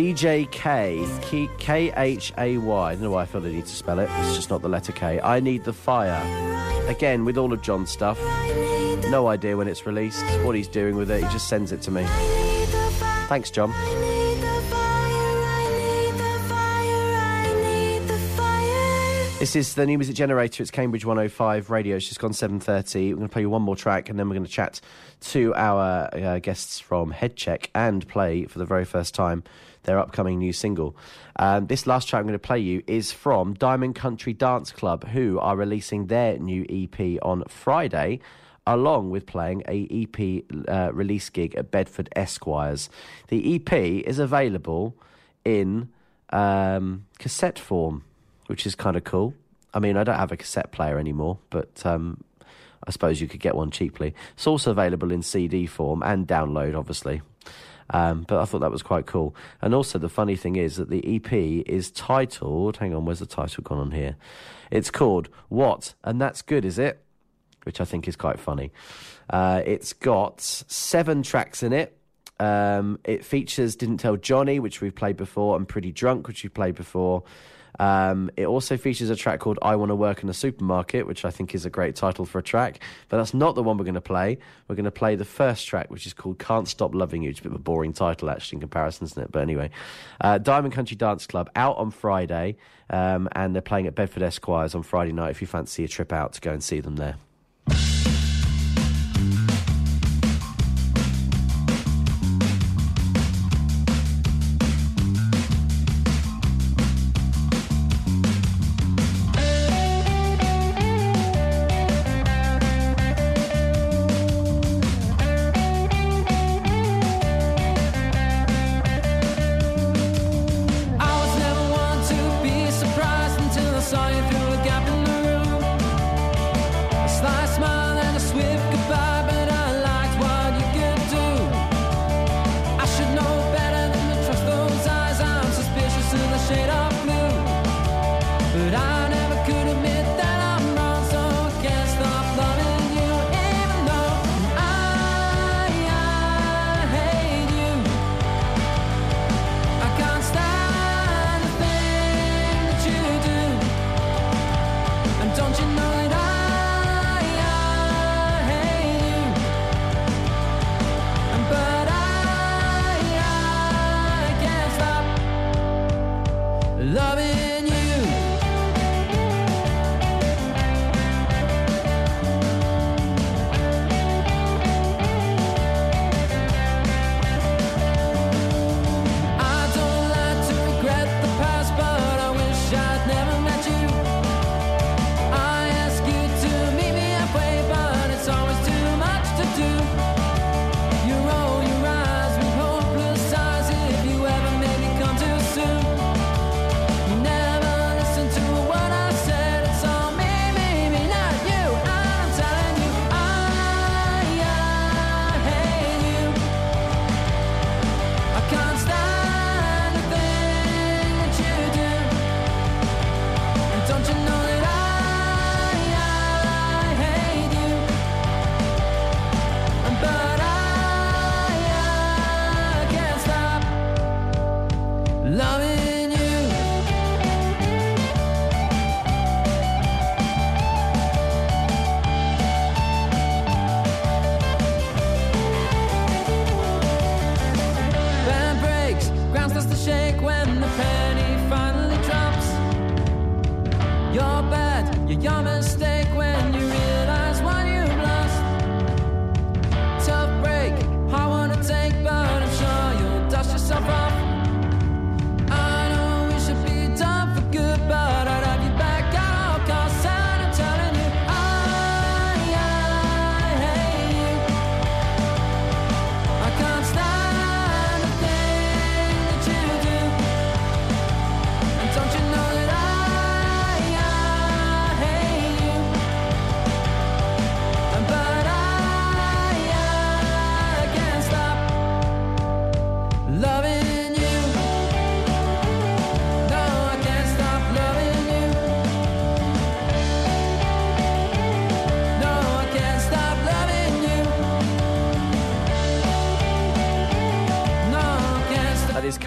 DJ 0.00 0.50
Khay, 0.50 1.06
K- 1.20 1.50
K-H-A-Y. 1.58 2.90
I 2.90 2.94
don't 2.94 3.02
know 3.02 3.10
why 3.10 3.20
I 3.20 3.26
feel 3.26 3.42
the 3.42 3.50
need 3.50 3.66
to 3.66 3.76
spell 3.76 3.98
it. 3.98 4.08
It's 4.10 4.34
just 4.34 4.48
not 4.48 4.62
the 4.62 4.68
letter 4.68 4.92
K. 4.92 5.20
I 5.20 5.40
Need 5.40 5.64
the 5.64 5.74
Fire. 5.74 6.22
Again, 6.88 7.26
with 7.26 7.36
all 7.36 7.52
of 7.52 7.60
John's 7.60 7.90
stuff. 7.90 8.18
No 9.10 9.28
idea 9.28 9.58
when 9.58 9.68
it's 9.68 9.84
released, 9.84 10.24
what 10.42 10.56
he's 10.56 10.68
doing 10.68 10.96
with 10.96 11.10
it. 11.10 11.22
He 11.22 11.28
just 11.28 11.48
sends 11.48 11.70
it 11.70 11.82
to 11.82 11.90
me. 11.90 12.06
Thanks, 13.28 13.50
John. 13.50 13.72
This 19.38 19.54
is 19.54 19.74
the 19.74 19.84
new 19.84 19.98
music 19.98 20.16
generator. 20.16 20.62
It's 20.62 20.70
Cambridge 20.70 21.04
105 21.04 21.68
radio. 21.68 21.96
It's 21.96 22.08
just 22.08 22.20
gone 22.20 22.32
7.30. 22.32 23.10
We're 23.10 23.16
going 23.16 23.28
to 23.28 23.32
play 23.32 23.42
you 23.42 23.50
one 23.50 23.60
more 23.60 23.76
track 23.76 24.08
and 24.08 24.18
then 24.18 24.30
we're 24.30 24.36
going 24.36 24.46
to 24.46 24.50
chat 24.50 24.80
to 25.20 25.54
our 25.56 26.08
uh, 26.14 26.38
guests 26.38 26.80
from 26.80 27.12
Headcheck 27.12 27.66
and 27.74 28.08
play 28.08 28.46
for 28.46 28.58
the 28.58 28.64
very 28.64 28.86
first 28.86 29.14
time 29.14 29.44
their 29.84 29.98
upcoming 29.98 30.38
new 30.38 30.52
single. 30.52 30.96
Um, 31.36 31.66
this 31.66 31.86
last 31.86 32.08
track 32.08 32.20
I'm 32.20 32.26
going 32.26 32.32
to 32.34 32.38
play 32.38 32.58
you 32.58 32.82
is 32.86 33.12
from 33.12 33.54
Diamond 33.54 33.94
Country 33.94 34.32
Dance 34.32 34.72
Club, 34.72 35.08
who 35.08 35.38
are 35.38 35.56
releasing 35.56 36.06
their 36.06 36.38
new 36.38 36.64
EP 36.68 37.18
on 37.22 37.44
Friday, 37.48 38.20
along 38.66 39.10
with 39.10 39.26
playing 39.26 39.62
a 39.68 39.88
EP 39.90 40.44
uh, 40.68 40.92
release 40.92 41.28
gig 41.30 41.54
at 41.54 41.70
Bedford 41.70 42.08
Esquires. 42.14 42.90
The 43.28 43.56
EP 43.56 43.72
is 44.06 44.18
available 44.18 44.96
in 45.44 45.88
um, 46.30 47.06
cassette 47.18 47.58
form, 47.58 48.04
which 48.46 48.66
is 48.66 48.74
kind 48.74 48.96
of 48.96 49.04
cool. 49.04 49.34
I 49.72 49.78
mean, 49.78 49.96
I 49.96 50.04
don't 50.04 50.16
have 50.16 50.32
a 50.32 50.36
cassette 50.36 50.72
player 50.72 50.98
anymore, 50.98 51.38
but 51.48 51.84
um, 51.86 52.22
I 52.86 52.90
suppose 52.90 53.20
you 53.20 53.28
could 53.28 53.40
get 53.40 53.54
one 53.54 53.70
cheaply. 53.70 54.14
It's 54.34 54.46
also 54.46 54.70
available 54.72 55.12
in 55.12 55.22
CD 55.22 55.66
form 55.66 56.02
and 56.02 56.26
download, 56.26 56.76
obviously. 56.76 57.22
Um, 57.92 58.24
but 58.26 58.40
I 58.40 58.44
thought 58.44 58.60
that 58.60 58.70
was 58.70 58.82
quite 58.82 59.06
cool. 59.06 59.34
And 59.60 59.74
also, 59.74 59.98
the 59.98 60.08
funny 60.08 60.36
thing 60.36 60.56
is 60.56 60.76
that 60.76 60.90
the 60.90 61.16
EP 61.16 61.32
is 61.32 61.90
titled. 61.90 62.76
Hang 62.76 62.94
on, 62.94 63.04
where's 63.04 63.18
the 63.18 63.26
title 63.26 63.62
gone 63.62 63.78
on 63.78 63.90
here? 63.90 64.16
It's 64.70 64.90
called 64.90 65.28
What? 65.48 65.94
And 66.04 66.20
That's 66.20 66.42
Good, 66.42 66.64
is 66.64 66.78
it? 66.78 67.02
Which 67.64 67.80
I 67.80 67.84
think 67.84 68.08
is 68.08 68.16
quite 68.16 68.38
funny. 68.38 68.72
Uh, 69.28 69.62
it's 69.66 69.92
got 69.92 70.40
seven 70.40 71.22
tracks 71.22 71.62
in 71.62 71.72
it. 71.72 71.96
Um, 72.38 72.98
it 73.04 73.24
features 73.24 73.76
Didn't 73.76 73.98
Tell 73.98 74.16
Johnny, 74.16 74.60
which 74.60 74.80
we've 74.80 74.94
played 74.94 75.16
before, 75.16 75.56
and 75.56 75.68
Pretty 75.68 75.92
Drunk, 75.92 76.26
which 76.26 76.42
we've 76.42 76.54
played 76.54 76.74
before. 76.74 77.24
Um, 77.80 78.30
it 78.36 78.44
also 78.44 78.76
features 78.76 79.08
a 79.08 79.16
track 79.16 79.40
called 79.40 79.58
I 79.62 79.74
Want 79.74 79.88
to 79.88 79.94
Work 79.94 80.22
in 80.22 80.28
a 80.28 80.34
Supermarket, 80.34 81.06
which 81.06 81.24
I 81.24 81.30
think 81.30 81.54
is 81.54 81.64
a 81.64 81.70
great 81.70 81.96
title 81.96 82.26
for 82.26 82.38
a 82.38 82.42
track. 82.42 82.80
But 83.08 83.16
that's 83.16 83.32
not 83.32 83.54
the 83.54 83.62
one 83.62 83.78
we're 83.78 83.84
going 83.84 83.94
to 83.94 84.02
play. 84.02 84.36
We're 84.68 84.74
going 84.74 84.84
to 84.84 84.90
play 84.90 85.16
the 85.16 85.24
first 85.24 85.66
track, 85.66 85.90
which 85.90 86.06
is 86.06 86.12
called 86.12 86.38
Can't 86.38 86.68
Stop 86.68 86.94
Loving 86.94 87.22
You. 87.22 87.30
It's 87.30 87.40
a 87.40 87.42
bit 87.42 87.52
of 87.52 87.56
a 87.56 87.62
boring 87.62 87.94
title, 87.94 88.28
actually, 88.28 88.56
in 88.56 88.60
comparison, 88.60 89.06
isn't 89.06 89.22
it? 89.22 89.32
But 89.32 89.40
anyway, 89.40 89.70
uh, 90.20 90.36
Diamond 90.36 90.74
Country 90.74 90.94
Dance 90.94 91.26
Club 91.26 91.50
out 91.56 91.78
on 91.78 91.90
Friday, 91.90 92.58
um, 92.90 93.30
and 93.32 93.54
they're 93.54 93.62
playing 93.62 93.86
at 93.86 93.94
Bedford 93.94 94.22
Esquires 94.22 94.74
on 94.74 94.82
Friday 94.82 95.12
night 95.12 95.30
if 95.30 95.40
you 95.40 95.46
fancy 95.46 95.82
a 95.82 95.88
trip 95.88 96.12
out 96.12 96.34
to 96.34 96.40
go 96.42 96.52
and 96.52 96.62
see 96.62 96.80
them 96.80 96.96
there. 96.96 97.16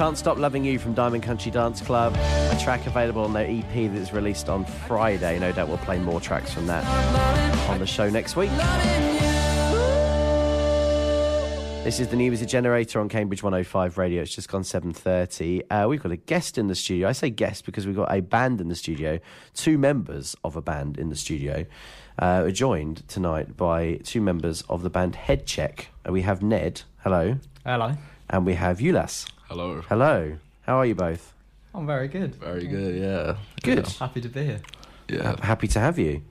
Can't 0.04 0.18
Stop 0.18 0.38
Loving 0.38 0.66
You 0.66 0.80
from 0.80 0.94
Diamond 0.94 1.24
Country 1.24 1.50
Dance 1.50 1.80
Club. 1.80 2.14
A 2.18 2.60
track 2.62 2.86
available 2.88 3.24
on 3.24 3.32
their 3.32 3.48
EP 3.48 3.90
that's 3.90 4.12
released 4.12 4.50
on 4.50 4.66
Friday. 4.66 5.40
No 5.40 5.54
doubt 5.54 5.70
we'll 5.70 5.78
play 5.78 5.98
more 5.98 6.20
tracks 6.20 6.54
from 6.54 6.68
that 6.68 6.84
on 7.70 7.80
the 7.80 7.88
show 7.88 8.10
next 8.10 8.36
week. 8.36 8.50
This 11.86 12.02
is 12.02 12.10
the 12.10 12.18
New 12.18 12.30
Music 12.30 12.50
Generator 12.50 13.00
on 13.00 13.08
Cambridge 13.08 13.44
105 13.44 13.98
Radio. 13.98 14.24
It's 14.24 14.36
just 14.36 14.50
gone 14.50 14.64
7.30. 14.64 15.62
Uh, 15.72 15.88
we've 15.88 16.04
got 16.04 16.12
a 16.12 16.18
guest 16.18 16.58
in 16.58 16.68
the 16.68 16.76
studio. 16.76 17.08
I 17.08 17.14
say 17.14 17.30
guest 17.30 17.64
because 17.66 17.88
we've 17.88 17.96
got 17.96 18.14
a 18.14 18.22
band 18.22 18.60
in 18.60 18.68
the 18.68 18.76
studio. 18.76 19.20
Two 19.54 19.78
members 19.78 20.36
of 20.44 20.58
a 20.58 20.62
band 20.62 20.98
in 20.98 21.12
the 21.12 21.16
studio 21.16 21.66
uh, 22.22 22.44
are 22.44 22.52
joined 22.52 23.08
tonight 23.08 23.56
by 23.56 24.02
two 24.04 24.20
members 24.20 24.64
of 24.64 24.84
the 24.84 24.90
band 24.90 25.16
Head 25.16 25.46
Check. 25.46 25.88
Uh, 26.06 26.12
we 26.12 26.24
have 26.24 26.44
Ned. 26.44 26.82
Hello. 27.06 27.38
Hello. 27.66 27.94
And 28.30 28.46
we 28.46 28.56
have 28.56 28.80
Ulas. 28.80 29.30
Hello. 29.54 29.84
Hello. 29.88 30.36
How 30.64 30.78
are 30.78 30.86
you 30.88 30.96
both? 30.96 31.32
I'm 31.76 31.86
very 31.86 32.08
good. 32.08 32.34
Very 32.38 32.66
good, 32.66 32.96
yeah. 33.00 33.38
Good. 33.62 33.88
Happy 33.88 34.20
to 34.20 34.28
be 34.28 34.46
here. 34.46 34.62
Yeah. 35.08 35.36
Happy 35.46 35.68
to 35.68 35.80
have 35.80 36.00
you. 36.00 36.24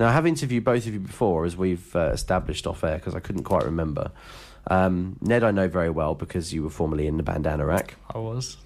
Now, 0.00 0.08
I 0.08 0.12
have 0.12 0.26
interviewed 0.26 0.64
both 0.64 0.86
of 0.86 0.94
you 0.94 1.00
before, 1.00 1.44
as 1.44 1.54
we've 1.54 1.94
uh, 1.94 2.12
established 2.14 2.66
off 2.66 2.82
air, 2.82 2.96
because 2.96 3.14
I 3.14 3.20
couldn't 3.20 3.44
quite 3.44 3.64
remember. 3.64 4.10
Um, 4.68 5.16
Ned, 5.20 5.44
I 5.44 5.50
know 5.50 5.68
very 5.68 5.90
well 5.90 6.14
because 6.14 6.54
you 6.54 6.62
were 6.62 6.70
formerly 6.70 7.06
in 7.06 7.18
the 7.18 7.22
band 7.22 7.44
Anorak, 7.44 7.90
I 8.08 8.16
was. 8.16 8.56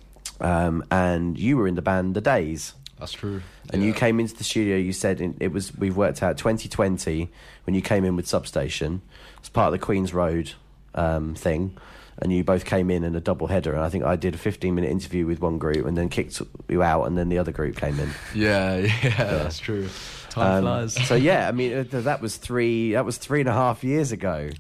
um, 0.41 0.85
and 0.93 1.37
you 1.37 1.57
were 1.57 1.67
in 1.67 1.75
the 1.75 1.83
band 1.83 2.15
The 2.15 2.21
Days. 2.21 2.75
That's 3.01 3.11
true. 3.13 3.43
And 3.73 3.83
you 3.83 3.93
came 3.93 4.21
into 4.21 4.37
the 4.37 4.45
studio. 4.45 4.77
You 4.77 4.93
said 4.93 5.21
in, 5.21 5.37
it 5.41 5.51
was 5.51 5.77
we've 5.77 5.97
worked 5.97 6.23
out 6.23 6.39
2020 6.39 7.29
when 7.65 7.75
you 7.75 7.83
came 7.83 8.05
in 8.05 8.15
with 8.15 8.29
Substation 8.29 9.03
It's 9.39 9.49
part 9.49 9.75
of 9.75 9.81
the 9.81 9.85
Queens 9.85 10.15
Road 10.15 10.53
um, 10.95 11.35
thing, 11.35 11.77
and 12.19 12.33
you 12.33 12.43
both 12.45 12.65
came 12.65 12.91
in 12.91 13.05
in 13.05 13.15
a 13.15 13.21
double 13.21 13.47
header. 13.47 13.73
And 13.75 13.83
I 13.83 13.89
think 13.89 14.05
I 14.05 14.17
did 14.17 14.35
a 14.35 14.39
15 14.39 14.75
minute 14.75 14.91
interview 14.91 15.27
with 15.27 15.41
one 15.41 15.59
group, 15.59 15.87
and 15.87 15.97
then 15.97 16.09
kicked 16.09 16.41
you 16.69 16.83
out, 16.83 17.05
and 17.05 17.17
then 17.19 17.29
the 17.29 17.39
other 17.39 17.53
group 17.53 17.77
came 17.77 17.99
in. 18.01 18.11
Yeah, 18.35 18.77
yeah, 18.77 19.11
that's 19.25 19.59
true. 19.59 19.89
Time 20.31 20.57
Um, 20.59 20.63
flies. 20.65 21.07
so 21.09 21.15
yeah, 21.15 21.49
I 21.49 21.53
mean 21.53 21.73
uh, 21.93 22.01
that 22.01 22.21
was 22.21 22.37
three 22.37 22.93
that 22.93 23.05
was 23.05 23.17
three 23.17 23.41
and 23.41 23.49
a 23.49 23.53
half 23.55 23.83
years 23.85 24.13
ago. 24.13 24.51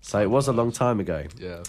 So 0.00 0.20
it 0.20 0.30
was 0.30 0.48
a 0.48 0.52
long 0.52 0.72
time 0.72 1.00
ago. 1.00 1.24
yeah. 1.38 1.62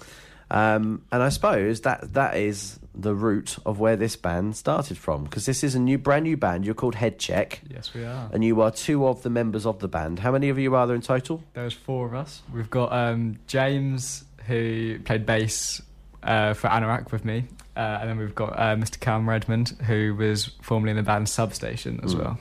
Um, 0.51 1.01
and 1.11 1.23
I 1.23 1.29
suppose 1.29 1.81
that 1.81 2.13
that 2.13 2.37
is 2.37 2.79
the 2.93 3.15
root 3.15 3.57
of 3.65 3.79
where 3.79 3.95
this 3.95 4.15
band 4.15 4.55
started 4.55 4.95
from 4.97 5.23
because 5.23 5.47
this 5.47 5.63
is 5.63 5.73
a 5.73 5.79
new 5.79 5.97
brand 5.97 6.23
new 6.25 6.37
band. 6.37 6.65
You're 6.65 6.75
called 6.75 6.93
Head 6.95 7.17
Check. 7.17 7.61
Yes, 7.67 7.93
we 7.95 8.03
are. 8.05 8.29
And 8.31 8.43
you 8.43 8.61
are 8.61 8.69
two 8.71 9.07
of 9.07 9.23
the 9.23 9.29
members 9.31 9.65
of 9.65 9.79
the 9.79 9.87
band. 9.87 10.19
How 10.19 10.31
many 10.31 10.49
of 10.49 10.59
you 10.59 10.75
are 10.75 10.85
there 10.85 10.95
in 10.95 11.01
total? 11.01 11.41
There's 11.53 11.73
four 11.73 12.05
of 12.05 12.13
us. 12.13 12.43
We've 12.53 12.69
got 12.69 12.93
um, 12.93 13.39
James, 13.47 14.23
who 14.47 14.99
played 15.05 15.25
bass 15.25 15.81
uh, 16.23 16.53
for 16.53 16.67
Anorak 16.67 17.11
with 17.11 17.25
me. 17.25 17.45
Uh, 17.77 17.97
and 18.01 18.09
then 18.09 18.17
we've 18.17 18.35
got 18.35 18.53
uh, 18.57 18.75
Mr. 18.75 18.99
Cam 18.99 19.27
Redmond, 19.27 19.69
who 19.85 20.15
was 20.15 20.45
formerly 20.61 20.91
in 20.91 20.97
the 20.97 21.03
band 21.03 21.27
Substation 21.27 21.99
as 22.03 22.15
Mm. 22.15 22.19
well. 22.19 22.39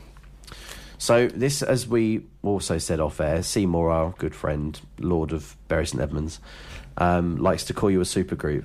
So 0.98 1.26
this, 1.28 1.60
as 1.62 1.86
we 1.88 2.22
also 2.42 2.78
said 2.78 3.00
off 3.00 3.20
air, 3.20 3.42
Seymour, 3.42 3.90
our 3.90 4.10
good 4.16 4.34
friend, 4.34 4.80
Lord 5.00 5.32
of 5.32 5.56
Bury 5.68 5.86
St 5.86 6.00
Edmunds, 6.00 6.38
um, 6.98 7.36
likes 7.36 7.64
to 7.64 7.74
call 7.74 7.90
you 7.90 8.00
a 8.00 8.04
supergroup 8.04 8.64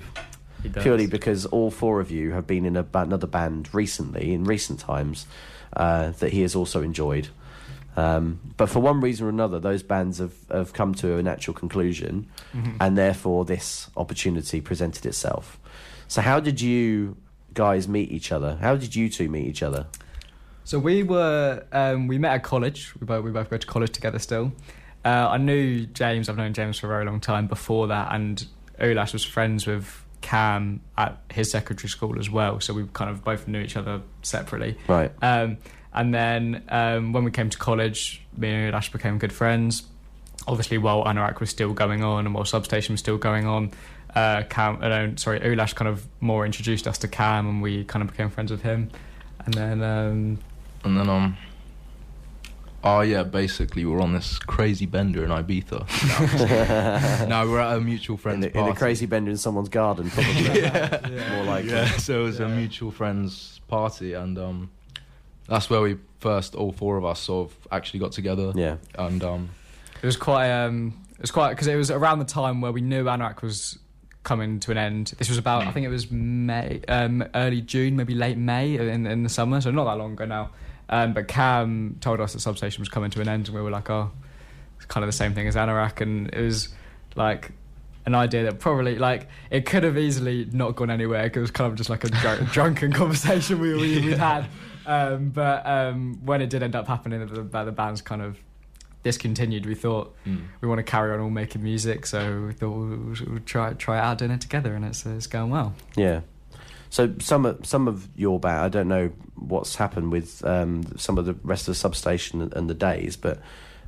purely 0.80 1.06
because 1.06 1.46
all 1.46 1.70
four 1.70 2.00
of 2.00 2.10
you 2.10 2.32
have 2.32 2.46
been 2.46 2.64
in 2.66 2.76
a, 2.76 2.82
ba- 2.82 3.00
another 3.00 3.26
band 3.26 3.74
recently, 3.74 4.32
in 4.32 4.44
recent 4.44 4.78
times, 4.78 5.26
uh, 5.76 6.10
that 6.10 6.32
he 6.32 6.42
has 6.42 6.54
also 6.54 6.82
enjoyed. 6.82 7.28
Um, 7.96 8.40
but 8.56 8.68
for 8.68 8.80
one 8.80 9.00
reason 9.00 9.26
or 9.26 9.28
another, 9.30 9.58
those 9.58 9.82
bands 9.82 10.18
have, 10.18 10.34
have 10.50 10.72
come 10.72 10.94
to 10.96 11.16
a 11.16 11.22
natural 11.22 11.54
conclusion, 11.54 12.28
Mhm. 12.54 12.76
and 12.80 12.96
therefore 12.96 13.44
this 13.44 13.90
opportunity 13.96 14.60
presented 14.60 15.04
itself. 15.06 15.58
So, 16.08 16.20
how 16.22 16.40
did 16.40 16.60
you 16.60 17.16
guys 17.54 17.88
meet 17.88 18.10
each 18.12 18.30
other? 18.32 18.56
How 18.60 18.76
did 18.76 18.94
you 18.94 19.08
two 19.08 19.28
meet 19.28 19.46
each 19.46 19.62
other? 19.62 19.86
So 20.64 20.78
we 20.78 21.02
were 21.02 21.64
um, 21.72 22.06
we 22.06 22.16
met 22.18 22.32
at 22.32 22.42
college. 22.44 22.92
We 23.00 23.06
both 23.06 23.24
we 23.24 23.30
both 23.32 23.50
go 23.50 23.56
to 23.56 23.66
college 23.66 23.90
together 23.90 24.18
still. 24.20 24.52
Uh, 25.04 25.28
I 25.30 25.38
knew 25.38 25.86
James. 25.86 26.28
I've 26.28 26.36
known 26.36 26.52
James 26.52 26.78
for 26.78 26.86
a 26.86 26.90
very 26.90 27.04
long 27.04 27.18
time 27.20 27.48
before 27.48 27.88
that, 27.88 28.12
and 28.14 28.46
Ulas 28.80 29.12
was 29.12 29.24
friends 29.24 29.66
with 29.66 30.04
Cam 30.20 30.80
at 30.96 31.18
his 31.30 31.50
secondary 31.50 31.88
school 31.88 32.18
as 32.18 32.28
well. 32.30 32.60
So 32.60 32.74
we 32.74 32.84
kind 32.92 33.10
of 33.10 33.24
both 33.24 33.48
knew 33.48 33.60
each 33.60 33.76
other 33.76 34.02
separately. 34.22 34.76
Right. 34.88 35.12
Um, 35.22 35.58
and 35.92 36.14
then 36.14 36.62
um, 36.68 37.12
when 37.12 37.24
we 37.24 37.30
came 37.30 37.50
to 37.50 37.58
college, 37.58 38.22
me 38.36 38.50
and 38.50 38.72
Ulas 38.72 38.90
became 38.92 39.18
good 39.18 39.32
friends. 39.32 39.84
Obviously, 40.46 40.78
while 40.78 41.04
Anorak 41.04 41.40
was 41.40 41.50
still 41.50 41.72
going 41.72 42.02
on 42.02 42.26
and 42.26 42.34
while 42.34 42.44
Substation 42.44 42.92
was 42.94 43.00
still 43.00 43.18
going 43.18 43.46
on, 43.46 43.72
uh, 44.14 44.42
Cam, 44.48 44.82
uh, 44.82 44.88
no, 44.88 45.14
sorry, 45.16 45.40
Ulas 45.40 45.74
kind 45.74 45.88
of 45.88 46.06
more 46.20 46.46
introduced 46.46 46.86
us 46.86 46.98
to 46.98 47.08
Cam, 47.08 47.48
and 47.48 47.62
we 47.62 47.84
kind 47.84 48.02
of 48.02 48.10
became 48.10 48.30
friends 48.30 48.50
with 48.50 48.62
him. 48.62 48.90
And 49.44 49.54
then 49.54 49.82
um, 49.82 50.38
And 50.84 50.98
then, 50.98 51.08
um, 51.08 51.36
oh 52.84 53.00
yeah, 53.00 53.22
basically 53.22 53.84
we're 53.84 54.00
on 54.00 54.12
this 54.12 54.38
crazy 54.38 54.86
bender 54.86 55.24
in 55.24 55.30
Ibiza. 55.30 55.86
no, 57.28 57.48
we're 57.48 57.60
at 57.60 57.76
a 57.76 57.80
mutual 57.80 58.16
In 58.16 58.20
friend's 58.20 58.46
the, 58.46 58.58
in 58.58 58.68
a 58.68 58.74
crazy 58.74 59.06
bender 59.06 59.30
in 59.30 59.36
someone's 59.36 59.68
garden, 59.68 60.10
probably. 60.10 60.32
yeah. 60.60 61.34
More 61.34 61.44
like 61.44 61.64
yeah, 61.66 61.86
so 61.96 62.20
it 62.20 62.24
was 62.24 62.40
a 62.40 62.48
mutual 62.48 62.90
friend's 62.90 63.60
party, 63.68 64.14
and 64.14 64.38
um, 64.38 64.70
that's 65.48 65.68
where 65.70 65.80
we 65.80 65.96
first, 66.20 66.54
all 66.54 66.72
four 66.72 66.96
of 66.96 67.04
us, 67.04 67.20
sort 67.20 67.50
of 67.50 67.68
actually 67.72 68.00
got 68.00 68.12
together. 68.12 68.52
yeah. 68.54 68.76
And 68.96 69.22
um, 69.24 69.50
It 70.02 70.06
was 70.06 70.16
quite. 70.16 70.50
Um, 70.50 71.04
it 71.14 71.20
was 71.22 71.30
quite 71.30 71.50
because 71.50 71.66
it 71.66 71.76
was 71.76 71.90
around 71.90 72.18
the 72.20 72.24
time 72.24 72.60
where 72.62 72.72
we 72.72 72.80
knew 72.80 73.04
Anorak 73.04 73.42
was 73.42 73.78
coming 74.22 74.58
to 74.60 74.70
an 74.70 74.78
end. 74.78 75.12
This 75.18 75.28
was 75.28 75.38
about. 75.38 75.66
I 75.66 75.70
think 75.72 75.84
it 75.84 75.90
was 75.90 76.10
May, 76.10 76.80
um, 76.88 77.22
early 77.34 77.60
June, 77.60 77.96
maybe 77.96 78.14
late 78.14 78.38
May 78.38 78.76
in 78.76 79.06
in 79.06 79.22
the 79.22 79.28
summer. 79.28 79.60
So 79.60 79.70
not 79.70 79.84
that 79.84 79.98
long 79.98 80.12
ago 80.14 80.24
now. 80.24 80.50
Um, 80.90 81.14
but 81.14 81.28
Cam 81.28 81.96
told 82.00 82.20
us 82.20 82.32
that 82.34 82.40
Substation 82.40 82.80
was 82.82 82.88
coming 82.90 83.10
to 83.12 83.20
an 83.22 83.28
end, 83.28 83.46
and 83.48 83.56
we 83.56 83.62
were 83.62 83.70
like, 83.70 83.88
oh, 83.88 84.10
it's 84.76 84.86
kind 84.86 85.02
of 85.04 85.08
the 85.08 85.12
same 85.16 85.32
thing 85.34 85.46
as 85.46 85.56
Anorak, 85.56 86.00
and 86.00 86.28
it 86.34 86.42
was 86.42 86.68
like. 87.16 87.52
An 88.06 88.14
idea 88.14 88.44
that 88.44 88.58
probably 88.60 88.96
like 88.96 89.28
it 89.50 89.66
could 89.66 89.82
have 89.84 89.98
easily 89.98 90.48
not 90.50 90.74
gone 90.74 90.88
anywhere. 90.90 91.28
'cause 91.28 91.36
It 91.36 91.40
was 91.42 91.50
kind 91.50 91.70
of 91.70 91.76
just 91.76 91.90
like 91.90 92.02
a 92.02 92.08
dr- 92.08 92.50
drunken 92.52 92.92
conversation 92.92 93.60
we 93.60 93.74
we 93.74 94.00
we'd 94.00 94.16
had. 94.16 94.46
Um, 94.86 95.28
but 95.28 95.64
um, 95.66 96.18
when 96.24 96.40
it 96.40 96.48
did 96.48 96.62
end 96.62 96.74
up 96.74 96.88
happening, 96.88 97.20
that 97.20 97.52
the, 97.52 97.64
the 97.66 97.70
band's 97.72 98.00
kind 98.00 98.22
of 98.22 98.38
discontinued. 99.02 99.66
We 99.66 99.74
thought 99.74 100.16
mm, 100.26 100.40
we 100.62 100.66
want 100.66 100.78
to 100.78 100.82
carry 100.82 101.12
on 101.12 101.20
all 101.20 101.28
making 101.30 101.62
music, 101.62 102.06
so 102.06 102.46
we 102.46 102.52
thought 102.54 102.70
we'd, 102.72 103.20
we'd 103.28 103.46
try 103.46 103.74
try 103.74 103.98
it 103.98 104.00
out 104.00 104.16
doing 104.18 104.30
it 104.30 104.40
together, 104.40 104.74
and 104.74 104.84
it's 104.84 105.04
it's 105.04 105.26
going 105.26 105.50
well. 105.50 105.74
Yeah. 105.94 106.20
So 106.90 107.14
some 107.20 107.46
of 107.46 107.64
some 107.64 107.88
of 107.88 108.08
your 108.16 108.40
band, 108.40 108.64
I 108.64 108.68
don't 108.68 108.88
know 108.88 109.12
what's 109.36 109.76
happened 109.76 110.12
with 110.12 110.44
um, 110.44 110.82
some 110.98 111.18
of 111.18 111.24
the 111.24 111.34
rest 111.44 111.62
of 111.62 111.72
the 111.72 111.76
substation 111.76 112.52
and, 112.52 112.68
the 112.68 112.74
days, 112.74 113.16
but 113.16 113.40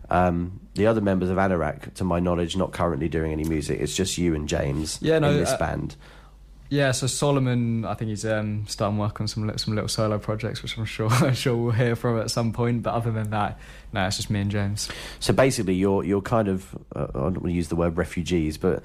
um, 0.09 0.61
the 0.75 0.87
other 0.87 1.01
members 1.01 1.29
of 1.29 1.37
Anorak, 1.37 1.95
to 1.95 2.05
my 2.05 2.21
knowledge, 2.21 2.57
not 2.57 2.73
currently 2.73 3.09
doing 3.09 3.33
any 3.33 3.45
music. 3.45 3.81
It's 3.81 3.95
just 3.95 4.19
you 4.19 4.35
and 4.35 4.49
James 4.49 4.99
Yeah, 5.03 5.19
no, 5.19 5.31
in 5.31 5.39
this 5.39 5.51
uh, 5.51 5.59
band. 5.59 5.97
Yeah, 6.73 6.93
so 6.93 7.07
Solomon, 7.07 7.85
I 7.85 7.93
think 7.93 8.09
he's 8.09 8.25
um, 8.25 8.65
starting 8.67 8.97
work 8.97 9.21
on 9.21 9.29
some 9.29 9.59
some 9.59 9.75
little 9.75 9.89
solo 9.89 10.19
projects, 10.19 10.63
which 10.63 10.79
I'm 10.79 10.87
sure 10.87 11.07
I'm 11.11 11.35
sure 11.35 11.55
we'll 11.55 11.73
hear 11.73 11.95
from 11.95 12.19
at 12.19 12.31
some 12.31 12.55
point. 12.55 12.83
But 12.83 12.95
other 12.95 13.11
than 13.11 13.29
that, 13.29 13.59
no, 13.93 14.07
it's 14.07 14.17
just 14.17 14.31
me 14.31 14.41
and 14.41 14.51
James. 14.51 14.89
So 15.21 15.35
basically, 15.35 15.75
you're 15.75 16.03
you're 16.03 16.23
kind 16.23 16.49
of 16.49 16.75
uh, 16.97 17.09
I 17.11 17.19
don't 17.19 17.43
want 17.43 17.45
to 17.49 17.53
use 17.53 17.69
the 17.69 17.77
word 17.77 17.99
refugees, 17.99 18.57
but 18.57 18.85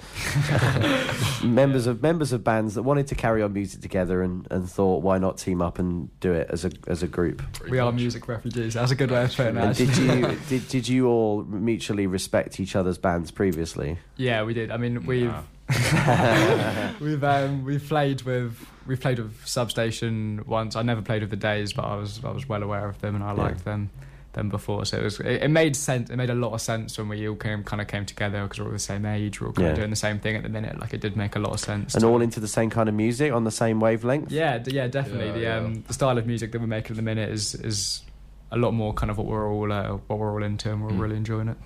members 1.46 1.88
of 1.88 2.04
members 2.04 2.34
of 2.34 2.44
bands 2.44 2.76
that 2.76 2.84
wanted 2.84 3.08
to 3.08 3.16
carry 3.16 3.42
on 3.42 3.54
music 3.54 3.80
together 3.80 4.22
and, 4.22 4.46
and 4.52 4.70
thought, 4.70 5.02
why 5.02 5.18
not 5.18 5.38
team 5.38 5.62
up 5.62 5.80
and 5.80 6.10
do 6.20 6.34
it 6.34 6.50
as 6.50 6.66
a 6.66 6.72
as 6.88 7.04
a 7.04 7.08
group? 7.08 7.42
pretty 7.54 7.72
we 7.72 7.80
are 7.80 7.94
music 7.94 8.28
refugees. 8.28 8.74
That's 8.74 8.92
a 8.92 8.96
good 8.96 9.12
way 9.12 9.24
of 9.24 9.34
putting 9.34 9.56
it. 9.56 9.64
And 9.64 9.74
did 9.74 9.96
you 9.98 10.38
did 10.50 10.68
did 10.68 10.90
you 10.90 11.08
all 11.08 11.44
mutually 11.44 12.06
respect 12.06 12.60
each 12.60 12.76
other's 12.76 12.98
bands 12.98 13.32
previously? 13.32 13.98
Yeah, 14.18 14.44
we 14.44 14.54
did. 14.54 14.72
I 14.72 14.78
mean, 14.78 15.06
we've 15.06 15.28
Nah. 15.28 15.44
we've 16.99 17.24
um, 17.24 17.65
we've 17.65 17.86
played 17.88 18.22
with 18.24 18.65
we've 18.86 18.99
played 19.01 19.20
with 19.20 19.45
Substation 19.45 20.43
once. 20.47 20.76
I 20.76 20.82
never 20.82 21.01
played 21.01 21.22
with 21.22 21.30
the 21.30 21.36
Days, 21.38 21.74
but 21.74 21.84
I 21.86 21.95
was 21.95 22.24
I 22.24 22.32
was 22.32 22.47
well 22.47 22.63
aware 22.63 22.88
of 22.88 22.99
them 23.01 23.15
and 23.15 23.24
I 23.24 23.28
Yeah. 23.36 23.41
liked 23.43 23.65
them 23.65 23.89
them 24.34 24.49
before. 24.49 24.86
So 24.86 24.97
it 24.99 25.03
was 25.03 25.20
it, 25.20 25.43
it 25.43 25.47
made 25.49 25.76
sense. 25.76 26.09
It 26.09 26.15
made 26.15 26.30
a 26.30 26.36
lot 26.36 26.53
of 26.53 26.61
sense 26.61 26.97
when 26.97 27.09
we 27.09 27.28
all 27.28 27.36
came 27.36 27.63
kind 27.63 27.82
of 27.82 27.88
came 27.88 28.05
together 28.05 28.43
because 28.43 28.59
we're 28.59 28.68
all 28.68 28.72
the 28.72 28.80
same 28.80 29.05
age. 29.05 29.41
We're 29.41 29.47
all 29.47 29.53
kind 29.53 29.65
Yeah. 29.65 29.72
of 29.72 29.78
doing 29.78 29.89
the 29.89 29.95
same 29.95 30.20
thing 30.20 30.36
at 30.36 30.43
the 30.43 30.49
minute. 30.49 30.80
Like 30.80 30.93
it 30.93 31.01
did 31.01 31.18
make 31.18 31.36
a 31.36 31.39
lot 31.39 31.53
of 31.53 31.59
sense. 31.59 31.95
And 31.95 32.01
to- 32.01 32.07
all 32.07 32.22
into 32.22 32.39
the 32.39 32.47
same 32.47 32.70
kind 32.70 32.88
of 32.88 32.95
music 32.95 33.34
on 33.34 33.43
the 33.43 33.51
same 33.51 33.80
wavelength? 33.80 34.32
yeah, 34.32 34.57
d- 34.59 34.72
yeah, 34.72 34.88
definitely. 34.88 35.28
Yeah, 35.28 35.34
the 35.34 35.41
yeah. 35.41 35.57
um 35.57 35.84
the 35.88 35.93
style 35.93 36.18
of 36.18 36.26
music 36.28 36.51
that 36.53 36.61
we're 36.61 36.68
making 36.68 36.91
at 36.91 36.97
the 36.97 37.01
minute 37.03 37.30
is 37.30 37.55
is 37.55 38.03
a 38.51 38.57
lot 38.57 38.72
more 38.74 38.93
kind 38.93 39.09
of 39.11 39.18
what 39.18 39.28
we're 39.28 39.51
all 39.51 39.72
uh, 39.72 39.97
what 40.07 40.18
we're 40.20 40.32
all 40.32 40.43
into, 40.43 40.72
and 40.72 40.82
we're 40.82 40.91
Mm. 40.91 40.99
really 41.01 41.18
enjoying 41.18 41.49
it. 41.49 41.57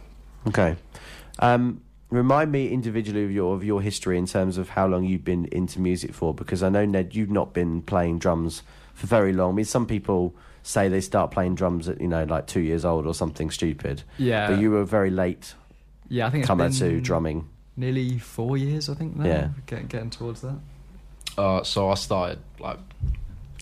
Okay. 0.47 0.75
Um, 1.37 1.81
remind 2.12 2.51
me 2.51 2.70
individually 2.70 3.24
of 3.24 3.32
your 3.32 3.55
of 3.55 3.64
your 3.64 3.82
history 3.82 4.18
in 4.18 4.28
terms 4.28 4.57
of 4.59 4.70
how 4.70 4.86
long 4.86 5.03
you've 5.05 5.24
been 5.24 5.45
into 5.51 5.80
music 5.82 6.14
for, 6.14 6.34
because 6.34 6.62
I 6.62 6.70
know 6.70 6.86
Ned, 6.86 7.16
you've 7.16 7.32
not 7.32 7.53
been 7.53 7.82
playing 7.82 8.20
drums 8.20 8.62
for 8.93 9.07
very 9.07 9.34
long. 9.34 9.53
I 9.53 9.55
mean, 9.55 9.66
some 9.66 9.86
people 9.88 10.36
say 10.64 10.88
they 10.88 11.01
start 11.01 11.32
playing 11.32 11.55
drums 11.55 11.89
at 11.89 11.99
you 11.99 12.07
know 12.07 12.24
like 12.26 12.45
two 12.45 12.59
years 12.59 12.86
old 12.86 13.07
or 13.07 13.14
something 13.16 13.49
stupid, 13.49 14.03
Yeah, 14.18 14.47
but 14.51 14.59
you 14.59 14.70
were 14.72 14.84
very 14.84 15.09
late 15.09 15.55
yeah, 16.09 16.28
I 16.28 16.30
think 16.30 16.41
it's 16.43 16.47
comer 16.47 16.66
been 16.66 16.74
to 16.78 17.01
drumming. 17.01 17.47
nearly 17.78 18.20
four 18.20 18.57
years. 18.57 18.89
I 18.89 18.93
think 18.93 19.16
now. 19.16 19.26
Yeah. 19.26 19.49
getting 19.66 19.88
getting 19.88 20.09
towards 20.09 20.41
that. 20.41 20.59
Uh, 21.38 21.64
so 21.64 21.89
I 21.89 21.95
started 21.95 22.39
like 22.59 22.78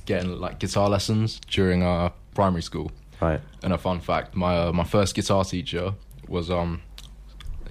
getting 0.06 0.32
like 0.40 0.60
guitar 0.60 0.90
lessons 0.90 1.40
during 1.48 1.84
uh, 1.84 2.10
primary 2.34 2.64
school. 2.64 2.92
Right. 3.22 3.40
And 3.64 3.72
a 3.74 3.78
fun 3.78 4.00
fact: 4.02 4.36
my 4.36 4.58
uh, 4.58 4.72
my 4.74 4.84
first 4.84 5.14
guitar 5.16 5.44
teacher 5.46 5.94
was 6.28 6.50
um 6.50 6.82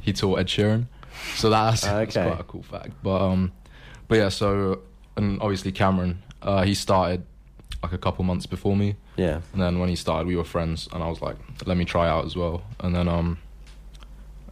he 0.08 0.12
taught 0.12 0.38
Ed 0.40 0.46
Sheeran, 0.48 0.86
so 1.36 1.50
that's, 1.50 1.82
that's 1.82 2.14
quite 2.14 2.40
a 2.40 2.44
cool 2.44 2.62
fact. 2.62 2.90
But 3.02 3.20
um, 3.22 3.52
but 4.08 4.16
yeah, 4.18 4.28
so 4.30 4.80
and 5.16 5.40
obviously 5.40 5.72
Cameron, 5.72 6.22
uh, 6.42 6.62
he 6.64 6.74
started 6.74 7.22
like 7.82 7.92
a 7.92 7.98
couple 7.98 8.24
months 8.24 8.46
before 8.46 8.76
me, 8.76 8.96
Yeah. 9.16 9.40
and 9.52 9.62
then 9.62 9.78
when 9.78 9.88
he 9.88 9.96
started, 9.96 10.26
we 10.26 10.34
were 10.36 10.44
friends, 10.44 10.88
and 10.92 11.02
I 11.02 11.08
was 11.08 11.20
like, 11.22 11.36
let 11.66 11.76
me 11.76 11.84
try 11.84 12.08
out 12.08 12.24
as 12.24 12.34
well, 12.36 12.62
and 12.80 12.94
then 12.94 13.06
um, 13.08 13.38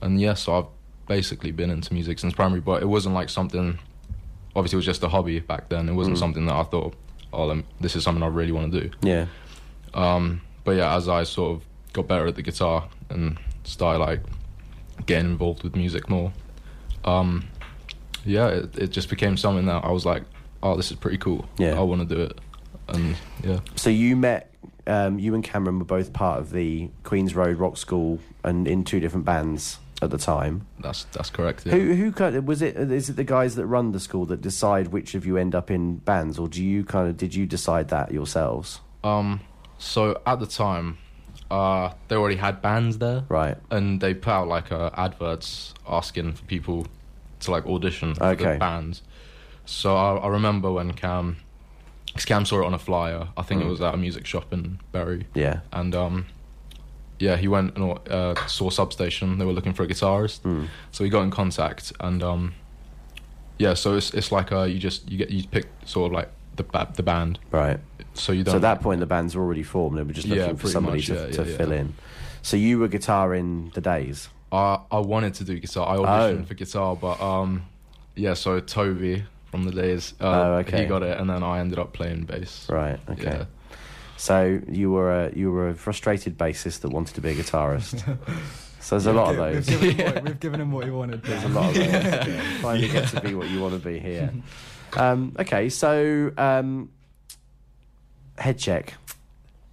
and 0.03 0.21
yeah, 0.21 0.35
so 0.35 0.59
I've 0.59 0.67
basically 1.09 1.51
been 1.53 1.71
into 1.71 1.93
music 1.95 2.19
since 2.19 2.35
primary, 2.35 2.61
but 2.61 2.83
it 2.83 2.87
wasn't 2.87 3.15
like 3.15 3.29
something. 3.29 3.79
Obviously, 4.55 4.77
it 4.77 4.83
was 4.83 4.87
just 4.87 5.03
a 5.03 5.09
hobby 5.09 5.39
back 5.41 5.69
then. 5.69 5.89
It 5.89 5.93
wasn't 5.95 6.17
Mm. 6.17 6.21
something 6.21 6.47
that 6.47 6.55
I 6.55 6.63
thought, 6.65 6.95
oh, 7.33 7.63
this 7.81 7.95
is 7.97 8.03
something 8.05 8.23
I 8.23 8.29
really 8.29 8.53
want 8.53 8.73
to 8.73 8.81
do. 8.81 8.91
Yeah. 9.03 9.27
Um, 9.95 10.41
but 10.65 10.73
yeah, 10.77 10.95
as 10.97 11.09
I 11.09 11.25
sort 11.25 11.57
of 11.57 11.63
got 11.93 12.09
better 12.09 12.27
at 12.27 12.35
the 12.37 12.43
guitar 12.43 12.89
and 13.11 13.39
started 13.65 13.99
like 14.01 14.21
getting 15.05 15.27
involved 15.27 15.63
with 15.63 15.77
music 15.77 16.09
more, 16.09 16.33
um, 17.05 17.49
yeah, 18.25 18.49
it, 18.49 18.79
it 18.79 18.87
just 18.89 19.09
became 19.11 19.37
something 19.37 19.67
that 19.67 19.85
I 19.85 19.91
was 19.91 20.05
like, 20.07 20.25
oh, 20.63 20.77
this 20.77 20.91
is 20.91 20.97
pretty 20.97 21.19
cool. 21.19 21.47
Yeah. 21.59 21.79
I 21.79 21.83
want 21.83 22.09
to 22.09 22.15
do 22.15 22.23
it, 22.23 22.41
and 22.89 23.17
yeah, 23.45 23.61
So 23.77 23.91
you 23.91 24.17
met, 24.17 24.53
um, 24.87 25.19
you 25.19 25.35
and 25.35 25.45
Cameron 25.45 25.79
were 25.79 25.85
both 25.85 26.13
part 26.13 26.41
of 26.41 26.51
the 26.51 26.91
Queens 27.05 27.35
Road 27.35 27.59
Rock 27.59 27.77
School 27.77 28.19
and 28.43 28.67
in 28.67 28.85
two 28.85 29.01
different 29.01 29.25
bands 29.27 29.79
at 30.03 30.11
the 30.11 30.19
time. 30.19 30.67
that's 30.81 31.05
that's 31.13 31.31
correct. 31.31 31.65
Yeah. 31.65 31.73
Who 31.73 31.95
who 31.95 32.13
kind 32.13 32.37
of 32.37 32.45
was 32.45 32.61
it? 32.63 32.77
Is 32.77 33.09
it 33.09 33.17
the 33.17 33.25
guys 33.25 33.55
that 33.55 33.67
run 33.67 33.93
the 33.93 34.01
school 34.01 34.27
that 34.27 34.41
decide 34.43 34.89
which 34.89 35.15
of 35.15 35.25
you 35.27 35.37
end 35.39 35.55
up 35.55 35.71
in 35.71 35.97
bands, 35.97 36.39
or 36.39 36.49
do 36.49 36.63
you 36.63 36.85
kind 36.85 37.09
of 37.09 37.17
did 37.17 37.35
you 37.35 37.47
decide 37.47 37.89
that 37.89 38.13
yourselves? 38.13 38.81
Um, 39.03 39.41
so 39.79 40.21
at 40.27 40.39
the 40.41 40.47
time, 40.47 40.99
uh, 41.51 41.93
they 42.09 42.17
already 42.17 42.37
had 42.37 42.61
bands 42.63 42.99
there, 42.99 43.25
Right. 43.29 43.57
and 43.71 44.01
they 44.01 44.15
put 44.15 44.31
out 44.31 44.49
like 44.49 44.73
uh, 44.73 44.91
adverts 44.97 45.75
asking 45.89 46.33
for 46.35 46.45
people 46.45 46.87
to 47.41 47.51
like 47.51 47.67
audition 47.67 48.15
for 48.15 48.25
Okay. 48.25 48.55
the 48.55 48.59
bands. 48.59 49.03
So 49.65 49.97
I, 49.97 50.17
I 50.17 50.29
remember 50.29 50.73
when 50.73 50.93
Cam, 50.93 51.37
'cause 52.15 52.25
Cam 52.25 52.45
saw 52.45 52.63
it 52.63 52.67
on 52.67 52.75
a 52.75 52.79
flyer. 52.79 53.29
I 53.37 53.43
think 53.43 53.63
Mm. 53.63 53.67
it 53.67 53.69
was 53.69 53.81
at 53.81 53.95
a 53.95 53.97
music 53.97 54.27
shop 54.27 54.53
in 54.53 54.81
Bury, 54.93 55.27
Yeah. 55.35 55.61
and 55.73 55.95
um, 55.95 56.27
yeah, 57.19 57.37
he 57.37 57.49
went 57.49 57.77
and 57.77 57.99
uh, 58.11 58.35
saw 58.47 58.71
Substation. 58.71 59.39
They 59.39 59.45
were 59.45 59.53
looking 59.53 59.73
for 59.73 59.83
a 59.83 59.87
guitarist, 59.89 60.41
Mm. 60.43 60.69
so 60.93 61.05
he 61.05 61.11
got 61.11 61.23
in 61.23 61.31
contact, 61.31 61.93
and 62.01 62.23
um, 62.23 62.55
yeah, 63.59 63.75
so 63.75 63.95
it's 63.97 64.13
it's 64.15 64.31
like 64.33 64.53
uh, 64.53 64.63
you 64.65 64.79
just 64.79 65.09
you 65.11 65.17
get 65.19 65.31
you 65.31 65.47
pick 65.49 65.67
sort 65.85 66.07
of 66.11 66.13
like 66.13 66.29
the 66.57 66.63
ba- 66.65 66.93
the 66.95 67.03
band. 67.03 67.39
Right. 67.51 67.79
So 68.15 68.33
you 68.33 68.45
don't. 68.45 68.53
So 68.53 68.57
at 68.57 68.63
that 68.63 68.81
point, 68.81 69.01
the 69.01 69.07
bands 69.07 69.35
were 69.37 69.43
already 69.43 69.63
formed. 69.63 69.99
They 69.99 70.03
were 70.03 70.13
just 70.13 70.27
Yeah, 70.27 70.43
looking 70.43 70.57
for 70.57 70.69
somebody 70.69 70.99
much, 70.99 71.07
to, 71.07 71.15
yeah, 71.15 71.31
to 71.45 71.51
yeah, 71.51 71.57
fill 71.57 71.71
yeah. 71.73 71.81
in. 71.81 71.95
So 72.43 72.57
you 72.57 72.79
were 72.79 72.89
guitar 72.89 73.35
in 73.35 73.71
the 73.75 73.81
days. 73.81 74.29
I 74.53 74.79
I 74.91 74.99
wanted 75.01 75.35
to 75.35 75.45
do 75.45 75.59
guitar. 75.59 75.89
I 75.89 75.97
auditioned 75.99 76.43
Oh. 76.43 76.45
for 76.47 76.55
guitar, 76.55 76.97
but 76.97 77.21
um, 77.21 77.63
yeah. 78.15 78.35
So 78.35 78.61
Toby 78.61 79.25
from 79.51 79.65
the 79.65 79.73
days, 79.73 80.15
uh, 80.21 80.25
Oh, 80.25 80.53
okay. 80.59 80.83
he 80.83 80.87
got 80.87 81.03
it, 81.03 81.19
and 81.19 81.29
then 81.31 81.43
I 81.43 81.61
ended 81.61 81.79
up 81.79 81.93
playing 81.93 82.25
bass. 82.25 82.67
Right. 82.69 82.99
Okay. 83.11 83.23
Yeah. 83.25 83.45
So 84.17 84.61
you 84.69 84.91
were 84.91 85.13
a 85.27 85.33
you 85.35 85.51
were 85.51 85.69
a 85.69 85.75
frustrated 85.75 86.39
bassist 86.39 86.81
that 86.81 86.89
wanted 86.91 87.15
to 87.17 87.21
be 87.21 87.31
a 87.31 87.35
guitarist. 87.35 87.99
so 88.81 88.97
there's 88.97 89.07
a 89.07 89.13
lot 89.13 89.31
of 89.31 89.37
those. 89.37 89.69
We've 89.69 89.81
given, 89.97 89.97
him 90.07 90.15
what, 90.15 90.25
we've 90.29 90.41
given 90.41 90.61
him 90.61 90.73
what 90.73 90.85
he 90.85 90.91
wanted. 90.91 91.23
There's 91.23 91.45
a 91.45 91.49
lot 91.49 91.69
of 91.69 91.75
those. 91.75 91.87
Yeah. 91.87 92.59
Finally 92.63 92.89
get 92.89 93.09
to 93.09 93.21
be 93.21 93.35
what 93.35 93.51
you 93.51 93.61
want 93.61 93.75
to 93.75 93.81
be 93.89 93.99
here. 93.99 94.33
Um, 94.95 95.35
okay, 95.39 95.69
so 95.69 96.33
um, 96.37 96.91
head 98.39 98.59
check. 98.59 98.95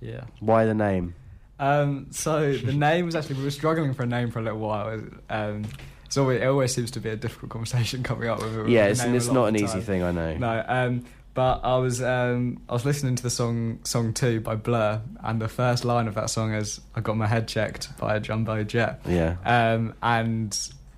Yeah. 0.01 0.25
Why 0.39 0.65
the 0.65 0.73
name? 0.73 1.15
Um, 1.59 2.07
so 2.11 2.53
the 2.53 2.73
name 2.73 3.05
was 3.05 3.15
actually 3.15 3.35
we 3.35 3.43
were 3.43 3.51
struggling 3.51 3.93
for 3.93 4.03
a 4.03 4.07
name 4.07 4.31
for 4.31 4.39
a 4.39 4.43
little 4.43 4.59
while. 4.59 5.01
Um, 5.29 5.65
it's 6.05 6.17
always, 6.17 6.41
it 6.41 6.45
always 6.45 6.73
seems 6.73 6.91
to 6.91 6.99
be 6.99 7.09
a 7.09 7.15
difficult 7.15 7.51
conversation 7.51 8.03
coming 8.09 8.27
up 8.27 8.41
with. 8.41 8.55
with 8.55 8.67
Yeah, 8.67 8.85
it's, 8.85 9.03
it's 9.03 9.27
not 9.29 9.45
an 9.45 9.55
easy 9.55 9.79
thing. 9.79 10.03
I 10.03 10.11
know. 10.11 10.35
No, 10.35 10.65
um, 10.67 11.05
but 11.33 11.61
I 11.63 11.77
was 11.77 12.01
um, 12.01 12.61
I 12.69 12.73
was 12.73 12.85
listening 12.85 13.15
to 13.15 13.23
the 13.23 13.29
song 13.29 13.79
song 13.83 14.13
two 14.13 14.39
by 14.39 14.55
Blur, 14.55 15.01
and 15.23 15.41
the 15.41 15.47
first 15.47 15.85
line 15.85 16.07
of 16.07 16.15
that 16.15 16.29
song 16.29 16.53
is 16.53 16.81
"I 16.95 17.01
got 17.01 17.17
my 17.17 17.27
head 17.27 17.47
checked 17.47 17.97
by 17.97 18.15
a 18.15 18.19
jumbo 18.19 18.63
jet." 18.63 19.01
Yeah. 19.07 19.37
Um, 19.45 19.95
and 20.03 20.55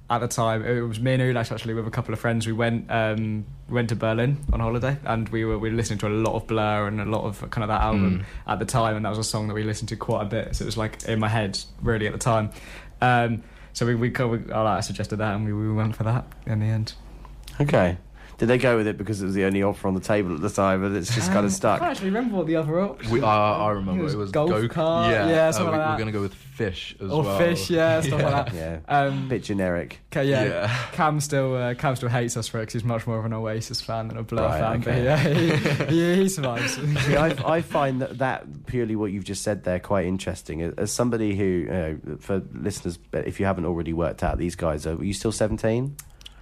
at 0.10 0.20
the 0.20 0.28
time, 0.28 0.64
it 0.64 0.82
was 0.82 1.00
me 1.00 1.14
and 1.14 1.24
Ulas 1.24 1.52
actually 1.52 1.74
with 1.74 1.88
a 1.88 1.92
couple 1.92 2.14
of 2.14 2.20
friends. 2.20 2.46
We 2.46 2.54
went 2.54 2.92
um, 2.92 3.46
went 3.70 3.90
to 3.90 3.96
Berlin 3.96 4.38
on 4.54 4.60
holiday, 4.60 4.98
and 5.04 5.28
we 5.30 5.46
were 5.46 5.58
we 5.58 5.70
were 5.70 5.76
listening 5.76 6.00
to 6.00 6.08
a 6.08 6.10
lot 6.10 6.36
of 6.36 6.46
Blur 6.46 6.88
and 6.88 7.02
a 7.02 7.06
lot 7.06 7.24
of 7.24 7.50
kind 7.50 7.64
of 7.64 7.70
that 7.70 7.82
album 7.82 8.26
at 8.48 8.60
the 8.60 8.66
time, 8.66 8.96
and 8.96 9.06
that 9.06 9.10
was 9.10 9.18
a 9.18 9.24
song 9.24 9.48
that 9.48 9.56
we 9.56 9.64
listened 9.64 9.90
to 9.90 9.96
quite 9.96 10.22
a 10.22 10.26
bit. 10.26 10.56
So 10.56 10.64
it 10.64 10.68
was 10.68 10.78
like 10.78 11.04
in 11.06 11.20
my 11.20 11.28
head 11.28 11.58
really 11.82 12.06
at 12.06 12.14
the 12.14 12.20
time. 12.20 12.52
Um, 13.02 13.44
so 13.74 13.86
we 13.86 13.96
we, 13.96 14.10
we 14.10 14.54
I 14.54 14.80
suggested 14.82 15.18
that, 15.18 15.36
and 15.36 15.46
we, 15.46 15.54
we 15.54 15.74
went 15.74 15.96
for 15.96 16.04
that 16.04 16.26
in 16.46 16.60
the 16.60 16.68
end. 16.68 16.94
Okay. 17.60 17.98
Did 18.38 18.48
they 18.48 18.58
go 18.58 18.76
with 18.78 18.88
it 18.88 18.98
because 18.98 19.22
it 19.22 19.26
was 19.26 19.34
the 19.34 19.46
only 19.46 19.64
offer 19.64 19.88
on 19.88 19.94
the 19.94 20.00
table 20.02 20.36
at 20.36 20.42
the 20.42 20.50
time, 20.50 20.84
and 20.84 20.96
it's 20.96 21.14
just 21.16 21.32
kind 21.32 21.46
of 21.46 21.52
I 21.52 21.56
stuck? 21.56 21.80
can't 21.80 21.92
actually 21.92 22.08
remember 22.10 22.36
what 22.38 22.48
the 22.48 22.58
other 22.58 22.82
option. 22.82 23.12
We, 23.12 23.22
I 23.22 23.68
I 23.68 23.70
remember 23.72 24.02
It 24.02 24.04
was 24.04 24.14
it 24.14 24.18
was 24.18 24.32
golf 24.32 24.50
go 24.50 24.68
cart, 24.68 25.12
Yeah, 25.12 25.28
yeah, 25.30 25.48
uh, 25.58 25.60
we, 25.60 25.78
like 25.78 25.90
We're 25.92 25.98
gonna 26.00 26.12
go 26.12 26.22
with 26.22 26.34
fish 26.34 26.96
as 27.02 27.10
or 27.12 27.24
well. 27.24 27.36
Or 27.36 27.38
fish, 27.40 27.70
yeah, 27.70 28.02
stuff 28.02 28.22
like 28.22 28.52
that. 28.52 28.54
Yeah. 28.54 28.80
Um, 28.88 29.30
Bit 29.30 29.44
generic. 29.44 30.00
okay, 30.12 30.26
yeah, 30.30 30.44
Yeah. 30.44 30.78
Cam 30.92 31.20
still 31.22 31.56
uh, 31.56 31.74
Cam 31.76 31.96
still 31.96 32.10
hates 32.10 32.36
us 32.38 32.48
for 32.50 32.60
it 32.60 32.66
'cause 32.66 32.74
he's 32.74 32.84
much 32.84 33.08
more 33.08 33.18
of 33.20 33.26
an 33.26 33.32
Oasis 33.34 33.80
fan 33.82 34.10
than 34.10 34.18
a 34.18 34.24
Blur 34.24 34.44
Right, 34.44 34.60
fan. 34.60 34.82
okay. 34.82 34.92
But 34.96 35.04
yeah, 35.04 35.18
he, 35.18 35.86
he, 35.96 36.16
he 36.24 36.30
survives. 36.30 36.74
See, 37.06 37.16
I, 37.16 37.28
I 37.56 37.62
find 37.62 38.02
that, 38.02 38.18
that 38.18 38.66
purely 38.68 38.96
what 38.98 39.12
you've 39.14 39.24
just 39.24 39.44
said 39.44 39.64
there 39.64 39.80
quite 39.80 40.06
interesting. 40.06 40.62
As 40.78 40.92
somebody 40.92 41.36
who, 41.36 41.44
you 41.46 41.66
know, 41.68 42.00
for 42.20 42.42
listeners, 42.54 43.00
if 43.14 43.40
you 43.40 43.46
haven't 43.46 43.66
already 43.66 43.94
worked 43.94 44.24
out, 44.24 44.38
these 44.38 44.56
guys 44.56 44.86
are. 44.86 44.96
Are 44.96 45.04
you 45.04 45.14
still 45.14 45.32
seventeen? 45.32 45.96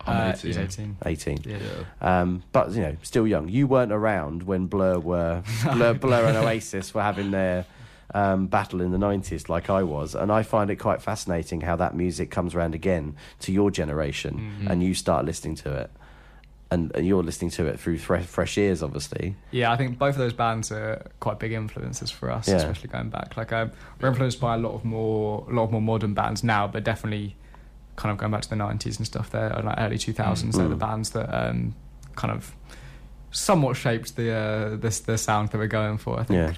Uh, 0.05 0.33
18. 0.35 0.47
He's 0.49 0.57
18. 0.57 0.97
18. 1.05 1.37
Yeah. 1.45 1.57
Um, 2.01 2.43
but 2.51 2.71
you 2.71 2.81
know, 2.81 2.95
still 3.03 3.25
young. 3.27 3.47
You 3.49 3.67
weren't 3.67 3.91
around 3.91 4.43
when 4.43 4.67
Blur 4.67 4.99
were 4.99 5.43
Blur, 5.73 5.93
Blur 5.93 6.25
and 6.25 6.37
Oasis 6.37 6.93
were 6.93 7.01
having 7.03 7.31
their 7.31 7.65
um, 8.13 8.47
battle 8.47 8.81
in 8.81 8.91
the 8.91 8.97
nineties, 8.97 9.49
like 9.49 9.69
I 9.69 9.81
was, 9.83 10.13
and 10.13 10.31
I 10.31 10.43
find 10.43 10.69
it 10.69 10.75
quite 10.75 11.01
fascinating 11.01 11.61
how 11.61 11.75
that 11.77 11.95
music 11.95 12.29
comes 12.29 12.53
around 12.53 12.75
again 12.75 13.15
to 13.39 13.51
your 13.51 13.71
generation, 13.71 14.53
Mhm. 14.61 14.69
and 14.69 14.83
you 14.83 14.93
start 14.93 15.25
listening 15.25 15.55
to 15.55 15.73
it, 15.73 15.89
and, 16.69 16.91
and 16.95 17.07
you're 17.07 17.23
listening 17.23 17.49
to 17.51 17.65
it 17.65 17.79
through 17.79 17.97
fresh, 17.97 18.25
fresh 18.25 18.55
ears, 18.57 18.83
obviously. 18.83 19.35
Yeah, 19.49 19.71
I 19.71 19.77
think 19.77 19.97
both 19.97 20.13
of 20.15 20.19
those 20.19 20.33
bands 20.33 20.71
are 20.71 21.07
quite 21.21 21.39
big 21.39 21.53
influences 21.53 22.11
for 22.11 22.29
us, 22.29 22.47
Yeah. 22.47 22.55
especially 22.57 22.89
going 22.89 23.09
back. 23.09 23.35
Like 23.35 23.51
um, 23.51 23.71
we're 23.99 24.09
influenced 24.09 24.39
by 24.39 24.55
a 24.55 24.57
lot 24.59 24.73
of 24.75 24.85
more, 24.85 25.45
a 25.49 25.53
lot 25.53 25.63
of 25.63 25.71
more 25.71 25.81
modern 25.81 26.13
bands 26.13 26.43
now, 26.43 26.67
but 26.67 26.83
definitely 26.83 27.35
kind 27.95 28.11
of 28.11 28.17
going 28.17 28.31
back 28.31 28.41
to 28.41 28.49
the 28.49 28.55
'90s 28.55 28.97
and 28.97 29.05
stuff. 29.05 29.29
There, 29.31 29.49
like 29.63 29.75
early 29.79 29.97
2000s, 29.97 30.55
they're 30.55 30.67
the 30.67 30.75
Mm. 30.75 30.79
bands 30.79 31.09
that 31.11 31.29
um, 31.33 31.75
kind 32.15 32.33
of 32.33 32.55
somewhat 33.31 33.75
shaped 33.75 34.15
the 34.15 34.31
uh, 34.33 34.75
this 34.77 34.99
the 35.01 35.17
sound 35.17 35.49
that 35.49 35.57
we're 35.57 35.67
going 35.67 35.97
for. 35.97 36.19
I 36.19 36.23
think. 36.23 36.37
Yeah. 36.37 36.53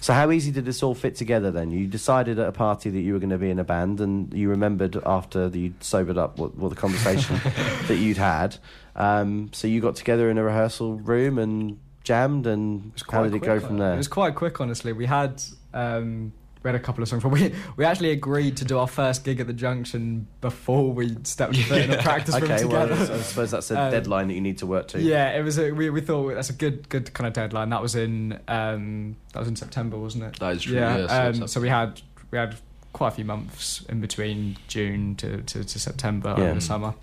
So 0.00 0.12
how 0.12 0.30
easy 0.30 0.52
did 0.52 0.64
this 0.64 0.82
all 0.82 0.94
fit 0.94 1.16
together 1.16 1.50
then? 1.50 1.72
You 1.72 1.88
decided 1.88 2.38
at 2.38 2.46
a 2.48 2.52
party 2.52 2.88
that 2.90 3.00
you 3.00 3.14
were 3.14 3.18
going 3.18 3.30
to 3.30 3.38
be 3.38 3.50
in 3.50 3.58
a 3.58 3.64
band, 3.64 4.00
and 4.00 4.32
you 4.32 4.48
remembered 4.50 4.96
after 5.04 5.48
you 5.48 5.74
sobered 5.80 6.16
up 6.18 6.38
what, 6.38 6.56
what 6.56 6.68
the 6.68 6.76
conversation 6.76 7.40
that 7.88 7.96
you'd 7.96 8.16
had. 8.18 8.56
Um, 8.94 9.50
so 9.52 9.66
you 9.66 9.80
got 9.80 9.96
together 9.96 10.30
in 10.30 10.38
a 10.38 10.44
rehearsal 10.44 10.98
room 11.00 11.38
and 11.38 11.80
jammed, 12.04 12.46
and 12.46 12.92
how 13.10 13.24
did 13.24 13.34
it 13.34 13.40
go 13.42 13.58
from 13.58 13.78
there? 13.78 13.94
It 13.94 13.96
was 13.96 14.06
quite 14.06 14.36
quick, 14.36 14.60
honestly. 14.60 14.92
We 14.92 15.06
had 15.06 15.42
um, 15.74 16.32
we 16.66 16.72
had 16.72 16.80
a 16.80 16.82
couple 16.84 17.00
of 17.02 17.08
songs. 17.08 17.22
But 17.22 17.28
we 17.30 17.54
we 17.76 17.84
actually 17.84 18.10
agreed 18.10 18.56
to 18.56 18.64
do 18.64 18.78
our 18.78 18.88
first 18.88 19.24
gig 19.24 19.38
at 19.38 19.46
the 19.46 19.52
Junction 19.52 20.26
before 20.40 20.92
we 20.92 21.16
stepped 21.22 21.56
foot 21.68 21.82
in 21.82 21.90
the 21.90 21.98
practice 21.98 22.34
room 22.40 22.50
okay, 22.50 22.64
well. 22.64 22.92
I 22.92 23.20
suppose 23.20 23.52
that's 23.52 23.70
a 23.70 23.80
Um, 23.80 23.90
deadline 23.92 24.26
that 24.28 24.34
you 24.34 24.40
need 24.40 24.58
to 24.58 24.66
work 24.66 24.88
to. 24.88 25.00
Yeah, 25.00 25.30
it 25.38 25.42
was. 25.42 25.58
A, 25.58 25.70
we 25.70 25.90
we 25.90 26.00
thought 26.00 26.34
that's 26.34 26.50
a 26.50 26.54
good 26.54 26.88
good 26.88 27.12
kind 27.14 27.28
of 27.28 27.32
deadline. 27.34 27.70
That 27.70 27.80
was 27.82 27.94
in 27.94 28.40
um, 28.48 29.16
that 29.32 29.38
was 29.38 29.48
in 29.48 29.54
September, 29.56 29.96
wasn't 29.96 30.24
it? 30.24 30.38
That 30.40 30.54
is 30.56 30.62
true. 30.62 30.74
Yeah. 30.74 30.96
Yeah. 30.98 31.32
so 31.32 31.42
um, 31.42 31.48
so 31.48 31.60
we 31.60 31.68
had 31.68 32.02
we 32.32 32.38
had 32.38 32.56
quite 32.92 33.08
a 33.08 33.12
few 33.12 33.24
months 33.24 33.84
in 33.88 34.00
between 34.00 34.56
June 34.68 35.14
to, 35.16 35.42
to, 35.42 35.62
to 35.62 35.78
September 35.78 36.34
Yeah. 36.36 36.44
over 36.44 36.54
the 36.54 36.60
summer. 36.60 36.94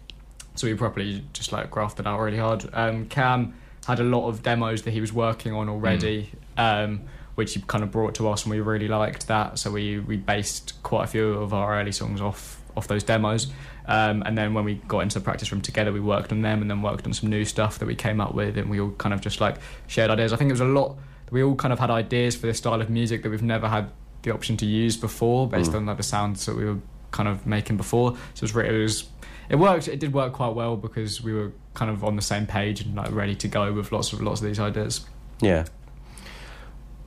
So 0.56 0.68
we 0.68 0.74
probably 0.74 1.24
just 1.34 1.52
like 1.54 1.72
grafted 1.72 2.06
out 2.08 2.20
really 2.20 2.38
hard. 2.40 2.68
Um, 2.74 3.06
Cam 3.08 3.54
had 3.88 4.00
a 4.00 4.04
lot 4.04 4.28
of 4.28 4.42
demos 4.44 4.82
that 4.84 4.92
he 4.92 5.00
was 5.02 5.14
working 5.14 5.54
on 5.54 5.70
already, 5.70 6.32
um, 6.58 7.02
which 7.36 7.54
he 7.54 7.62
kind 7.62 7.84
of 7.84 7.92
brought 7.92 8.16
to 8.16 8.30
us, 8.30 8.44
and 8.44 8.52
we 8.52 8.60
really 8.60 8.88
liked 8.88 9.28
that. 9.28 9.60
So 9.60 9.72
we 9.72 10.00
we 10.00 10.18
based 10.18 10.74
quite 10.84 11.06
a 11.06 11.08
few 11.08 11.34
of 11.34 11.54
our 11.54 11.80
early 11.80 11.92
songs 11.92 12.22
off 12.22 12.62
off 12.76 12.88
those 12.88 13.04
demos. 13.04 13.48
Um, 13.86 14.24
and 14.26 14.38
then 14.38 14.54
when 14.54 14.64
we 14.66 14.76
got 14.88 15.00
into 15.00 15.20
the 15.20 15.24
practice 15.24 15.52
room 15.52 15.62
together, 15.62 15.92
we 15.92 16.00
worked 16.00 16.32
on 16.32 16.42
them, 16.42 16.62
and 16.62 16.70
then 16.72 16.82
worked 16.82 17.06
on 17.06 17.14
some 17.14 17.30
new 17.30 17.44
stuff 17.46 17.80
that 17.80 17.86
we 17.86 17.96
came 17.96 18.20
up 18.22 18.34
with, 18.34 18.58
and 18.58 18.70
we 18.70 18.80
all 18.80 18.92
kind 18.92 19.14
of 19.14 19.22
just 19.22 19.42
like 19.42 19.58
shared 19.88 20.10
ideas. 20.10 20.32
I 20.34 20.38
think 20.38 20.50
it 20.50 20.54
was 20.54 20.62
a 20.62 20.66
lot. 20.66 20.96
We 21.32 21.44
all 21.44 21.56
kind 21.56 21.74
of 21.74 21.80
had 21.80 21.90
ideas 21.90 22.36
for 22.36 22.46
this 22.48 22.60
style 22.60 22.80
of 22.82 22.90
music 22.90 23.24
that 23.24 23.30
we've 23.30 23.42
never 23.44 23.68
had 23.68 23.90
the 24.22 24.32
option 24.34 24.56
to 24.58 24.66
use 24.66 24.96
before, 24.96 25.48
based 25.48 25.72
Mm. 25.72 25.76
on 25.78 25.86
like 25.88 25.98
the 25.98 26.04
sounds 26.04 26.46
that 26.46 26.56
we 26.56 26.64
were 26.66 26.78
kind 27.12 27.28
of 27.28 27.46
making 27.46 27.76
before. 27.78 28.16
So 28.36 28.44
it 28.46 28.54
was, 28.54 28.56
it 28.56 28.72
was 28.72 29.04
it 29.50 29.56
worked. 29.58 29.88
It 29.90 30.00
did 30.00 30.14
work 30.14 30.34
quite 30.34 30.54
well 30.56 30.78
because 30.78 31.22
we 31.22 31.34
were 31.34 31.52
kind 31.74 31.92
of 31.92 32.04
on 32.04 32.16
the 32.16 32.22
same 32.22 32.46
page 32.46 32.80
and 32.82 32.96
like 32.96 33.12
ready 33.12 33.36
to 33.36 33.48
go 33.48 33.74
with 33.74 33.92
lots 33.92 34.14
of 34.14 34.22
lots 34.22 34.40
of 34.42 34.48
these 34.48 34.60
ideas. 34.60 35.06
Yeah. 35.42 35.66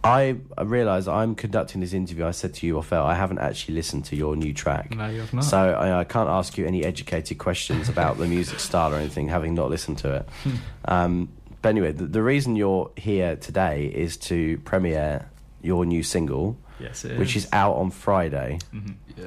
I, 0.06 0.36
I 0.56 0.62
realise 0.62 1.06
I'm 1.08 1.34
conducting 1.34 1.80
this 1.80 1.92
interview. 1.92 2.26
I 2.26 2.30
said 2.30 2.54
to 2.54 2.66
you 2.66 2.78
off 2.78 2.92
air, 2.92 3.00
I 3.00 3.14
haven't 3.14 3.38
actually 3.38 3.74
listened 3.74 4.04
to 4.06 4.16
your 4.16 4.36
new 4.36 4.52
track. 4.54 4.94
No, 4.94 5.08
you 5.08 5.20
have 5.20 5.32
not. 5.34 5.44
So 5.44 5.58
I, 5.58 6.00
I 6.00 6.04
can't 6.04 6.28
ask 6.28 6.56
you 6.56 6.66
any 6.66 6.84
educated 6.84 7.38
questions 7.38 7.88
about 7.88 8.18
the 8.18 8.26
music 8.26 8.60
style 8.68 8.94
or 8.94 8.98
anything, 8.98 9.28
having 9.28 9.54
not 9.54 9.70
listened 9.70 9.98
to 9.98 10.14
it. 10.16 10.28
Hmm. 10.44 10.50
Um, 10.86 11.28
but 11.62 11.70
anyway, 11.70 11.92
the, 11.92 12.06
the 12.06 12.22
reason 12.22 12.56
you're 12.56 12.90
here 12.96 13.36
today 13.36 13.86
is 13.86 14.16
to 14.18 14.58
premiere 14.58 15.28
your 15.62 15.84
new 15.84 16.02
single, 16.02 16.56
yes, 16.78 17.04
it 17.04 17.18
which 17.18 17.34
is 17.34 17.48
out 17.52 17.74
on 17.76 17.90
Friday, 17.90 18.58
Mhm. 18.72 18.94
Yeah. 19.16 19.24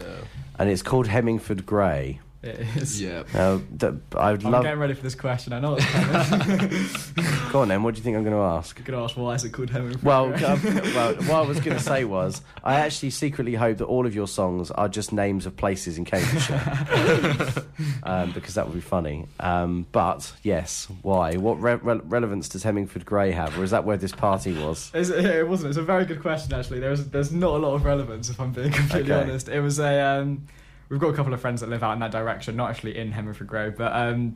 and 0.57 0.69
it's 0.69 0.82
called 0.82 1.07
Hemingford 1.07 1.65
Grey. 1.65 2.19
It 2.42 2.60
is. 2.78 3.02
Yeah. 3.02 3.24
Now, 3.34 3.60
th- 3.78 3.94
I 4.16 4.32
would 4.32 4.46
I'm 4.46 4.52
love. 4.52 4.64
getting 4.64 4.80
ready 4.80 4.94
for 4.94 5.04
this 5.04 5.14
question. 5.16 5.52
I 5.52 5.60
know 5.60 5.76
it's 5.78 5.86
coming. 5.86 7.50
Go 7.52 7.62
on 7.64 7.68
then. 7.68 7.84
What 7.84 7.96
do 7.96 7.98
you 8.00 8.04
think 8.04 8.16
I'm 8.16 8.24
going 8.24 8.34
to 8.36 8.42
ask? 8.42 8.80
I'm 8.80 8.86
gonna 8.86 9.04
ask 9.04 9.18
why 9.18 9.34
is 9.34 9.44
it 9.44 9.50
called 9.52 9.70
Hemming? 9.70 10.00
Well, 10.02 10.26
um, 10.46 10.64
well, 10.64 11.16
what 11.16 11.32
I 11.32 11.42
was 11.42 11.60
going 11.60 11.76
to 11.76 11.84
say 11.84 12.06
was, 12.06 12.42
I 12.64 12.76
actually 12.80 13.10
secretly 13.10 13.56
hope 13.56 13.80
that 13.80 13.86
all 13.86 14.06
of 14.06 14.16
your 14.16 14.28
songs 14.28 14.72
are 14.72 14.88
just 14.88 15.12
names 15.12 15.46
of 15.46 15.58
places 15.58 15.98
in 15.98 16.06
Cambridgeshire, 16.06 17.66
um, 18.04 18.32
because 18.32 18.54
that 18.54 18.66
would 18.68 18.76
be 18.76 18.80
funny. 18.82 19.28
Um, 19.42 19.86
but 19.92 20.32
yes, 20.42 20.88
why? 21.02 21.36
What 21.36 21.62
re- 21.62 21.76
re- 21.76 22.00
relevance 22.06 22.48
does 22.48 22.64
Hemingford 22.64 23.06
Grey 23.06 23.32
have, 23.32 23.60
or 23.60 23.64
is 23.66 23.72
that 23.72 23.84
where 23.84 23.98
this 23.98 24.14
party 24.14 24.54
was? 24.54 24.92
It's, 24.94 25.10
it 25.10 25.46
wasn't. 25.48 25.70
It's 25.72 25.78
a 25.78 25.84
very 25.84 26.06
good 26.06 26.22
question, 26.22 26.54
actually. 26.54 26.80
There's 26.80 27.06
there's 27.08 27.34
not 27.34 27.56
a 27.56 27.58
lot 27.58 27.74
of 27.76 27.84
relevance, 27.84 28.30
if 28.30 28.40
I'm 28.40 28.54
being 28.54 28.72
completely 28.72 29.12
Okay. 29.12 29.30
honest. 29.30 29.50
It 29.50 29.60
was 29.60 29.80
a. 29.80 30.00
Um, 30.00 30.48
we've 30.90 31.00
got 31.00 31.10
a 31.10 31.14
couple 31.14 31.34
of 31.34 31.40
friends 31.42 31.62
that 31.62 31.70
live 31.70 31.84
out 31.84 31.94
in 31.94 32.00
that 32.00 32.12
direction, 32.12 32.56
not 32.56 32.70
actually 32.70 32.98
in 32.98 33.12
Hemingford 33.12 33.48
Grey, 33.48 33.70
but 33.70 33.94
um, 33.96 34.36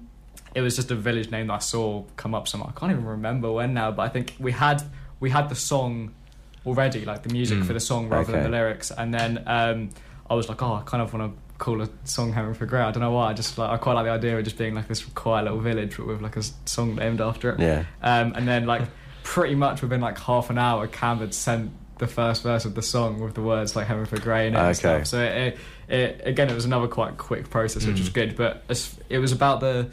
it 0.56 0.62
was 0.62 0.76
just 0.76 0.92
a 0.92 0.96
village 0.96 1.32
name 1.32 1.48
that 1.48 1.54
I 1.54 1.60
saw 1.60 2.04
come 2.16 2.34
up 2.36 2.48
somewhere. 2.48 2.72
I 2.76 2.80
can't 2.80 2.92
even 2.92 3.06
remember 3.06 3.52
when 3.52 3.74
now, 3.74 3.92
but 3.92 4.04
I 4.04 4.10
think 4.10 4.36
we 4.40 4.52
had 4.52 4.82
we 5.20 5.30
had 5.30 5.50
the 5.50 5.56
song 5.56 6.14
already, 6.66 7.06
like 7.06 7.24
the 7.24 7.30
music 7.34 7.60
Mm. 7.60 7.66
for 7.66 7.74
the 7.74 7.80
song 7.80 8.10
rather 8.10 8.32
than 8.32 8.44
the 8.44 8.50
lyrics, 8.50 8.92
and 8.92 9.14
then 9.14 9.44
um, 9.48 9.90
I 10.30 10.36
was 10.36 10.48
like, 10.50 10.62
oh, 10.62 10.74
I 10.76 10.82
kind 10.86 11.02
of 11.04 11.14
want 11.14 11.34
to 11.36 11.40
call 11.60 11.82
a 11.82 11.90
song 12.04 12.34
Hemingford 12.34 12.70
Grey. 12.70 12.82
I 12.82 12.92
don't 12.92 13.02
know 13.02 13.12
why. 13.12 13.30
I 13.30 13.34
just 13.34 13.58
like 13.58 13.70
I 13.70 13.78
quite 13.78 13.94
like 13.94 14.06
the 14.06 14.12
idea 14.12 14.38
of 14.38 14.44
just 14.44 14.58
being 14.58 14.74
like 14.76 14.88
this 14.88 15.04
quiet 15.06 15.44
little 15.44 15.60
village 15.60 15.98
with 15.98 16.22
like 16.22 16.36
a 16.38 16.44
song 16.66 16.96
named 16.96 17.22
after 17.22 17.52
it. 17.52 17.60
Yeah. 17.60 17.86
Um, 18.02 18.34
and 18.36 18.48
then 18.48 18.66
like 18.66 18.84
pretty 19.24 19.56
much 19.56 19.82
within 19.82 20.02
like 20.02 20.18
half 20.20 20.50
an 20.50 20.58
hour, 20.58 20.88
Cam 20.88 21.20
had 21.20 21.34
sent 21.34 21.72
the 22.00 22.08
first 22.08 22.44
verse 22.44 22.66
of 22.66 22.76
the 22.76 22.82
song 22.82 23.20
with 23.22 23.34
the 23.36 23.42
words 23.42 23.76
like 23.76 23.88
Hemingford 23.88 24.22
Grey 24.24 24.48
in 24.48 24.56
it. 24.56 24.60
Okay. 24.60 25.04
So 25.06 25.22
it, 25.22 25.32
it, 25.54 25.58
it 25.94 26.22
again, 26.26 26.50
it 26.50 26.56
was 26.56 26.66
another 26.66 26.88
quite 26.88 27.18
quick 27.18 27.50
process, 27.50 27.86
which 27.86 28.00
was 28.00 28.10
Mm. 28.10 28.14
good. 28.14 28.36
But 28.36 28.64
as, 28.70 28.98
it 29.10 29.20
was 29.20 29.32
about 29.32 29.60
the 29.62 29.90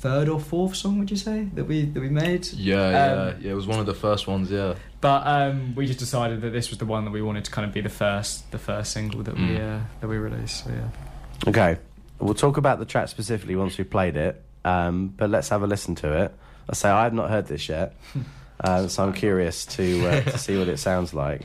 third 0.00 0.28
or 0.28 0.38
fourth 0.38 0.76
song, 0.76 0.98
would 0.98 1.10
you 1.10 1.16
say 1.16 1.48
that 1.54 1.64
we 1.64 1.86
that 1.86 2.00
we 2.00 2.08
made? 2.10 2.46
Yeah, 2.52 2.90
yeah, 2.90 3.12
Um, 3.32 3.34
yeah. 3.40 3.52
It 3.52 3.54
was 3.54 3.66
one 3.66 3.80
of 3.80 3.86
the 3.86 3.94
first 3.94 4.26
ones. 4.26 4.50
Yeah. 4.50 4.74
But 5.00 5.26
um, 5.26 5.74
we 5.74 5.86
just 5.86 5.98
decided 5.98 6.40
that 6.42 6.50
this 6.50 6.70
was 6.70 6.78
the 6.78 6.84
one 6.86 7.04
that 7.04 7.10
we 7.10 7.22
wanted 7.22 7.44
to 7.46 7.50
kind 7.50 7.66
of 7.66 7.72
be 7.74 7.80
the 7.80 7.88
first 7.88 8.50
the 8.52 8.58
first 8.58 8.92
single 8.92 9.22
that 9.22 9.34
we 9.34 9.40
Mm. 9.56 9.80
uh, 9.80 9.84
that 10.00 10.08
we 10.08 10.16
released. 10.18 10.64
So 10.64 10.70
yeah. 10.70 11.48
Okay, 11.50 11.78
we'll 12.20 12.34
talk 12.34 12.56
about 12.56 12.78
the 12.78 12.84
track 12.84 13.08
specifically 13.08 13.56
once 13.56 13.76
we've 13.78 13.90
played 13.90 14.16
it, 14.16 14.42
um, 14.64 15.08
but 15.16 15.30
let's 15.30 15.48
have 15.48 15.62
a 15.62 15.66
listen 15.66 15.94
to 15.96 16.12
it. 16.24 16.34
I 16.68 16.74
say 16.74 16.88
I 16.88 17.02
have 17.04 17.12
not 17.14 17.28
heard 17.30 17.46
this 17.46 17.68
yet, 17.68 17.94
uh, 18.60 18.88
so 18.88 19.04
I'm 19.04 19.12
curious 19.12 19.66
to 19.76 20.06
uh, 20.06 20.20
to 20.22 20.38
see 20.38 20.56
what 20.58 20.68
it 20.68 20.78
sounds 20.78 21.12
like. 21.12 21.42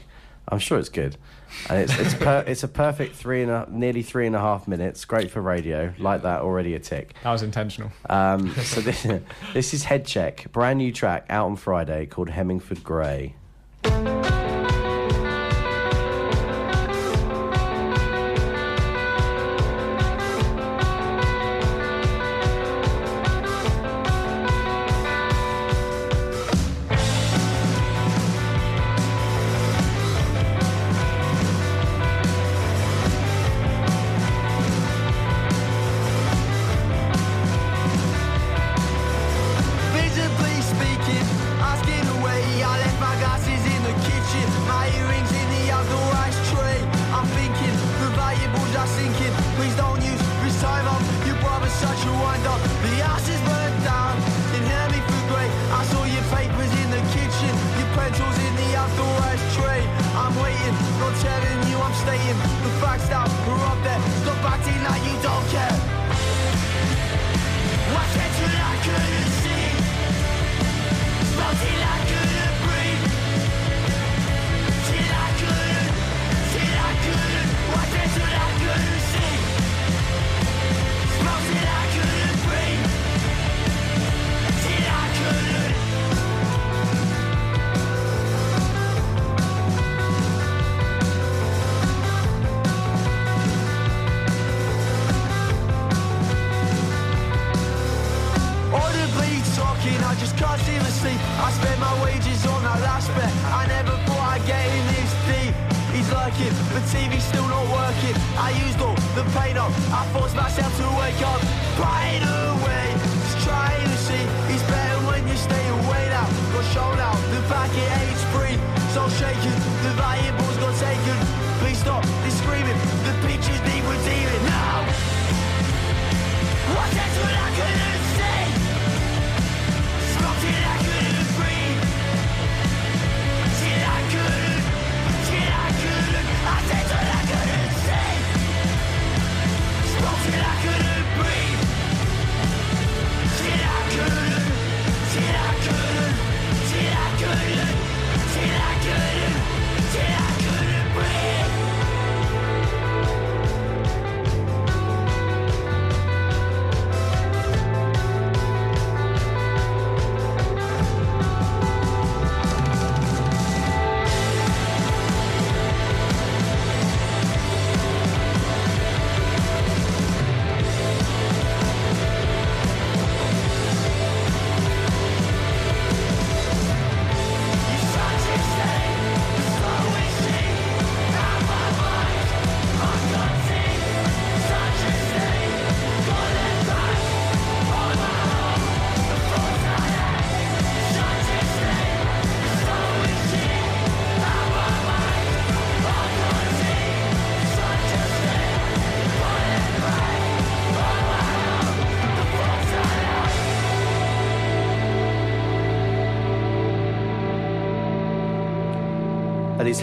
I'm 0.50 0.60
sure 0.60 0.80
it's 0.80 0.90
good, 0.90 1.16
and 1.70 1.80
it's 1.80 1.98
it's 2.00 2.14
per- 2.16 2.44
it's 2.48 2.64
a 2.64 2.68
perfect 2.68 3.16
three 3.16 3.44
and 3.44 3.52
a, 3.52 3.68
nearly 3.70 4.02
three 4.02 4.26
and 4.28 4.36
a 4.36 4.40
half 4.40 4.68
minutes. 4.68 5.06
Great 5.06 5.30
for 5.32 5.42
radio, 5.42 5.94
like 6.00 6.24
that 6.24 6.42
already 6.42 6.74
a 6.74 6.80
tick. 6.80 7.14
That 7.24 7.32
was 7.32 7.44
intentional. 7.44 7.92
Um, 8.10 8.54
so 8.64 8.82
this, 8.82 9.08
this 9.54 9.74
is 9.74 9.84
Head 9.84 10.06
Check, 10.06 10.52
brand 10.52 10.80
new 10.80 10.92
track 10.92 11.26
out 11.30 11.46
on 11.46 11.56
Friday 11.56 12.08
called 12.08 12.30
Hemingford 12.30 12.84
Grey. 12.84 13.36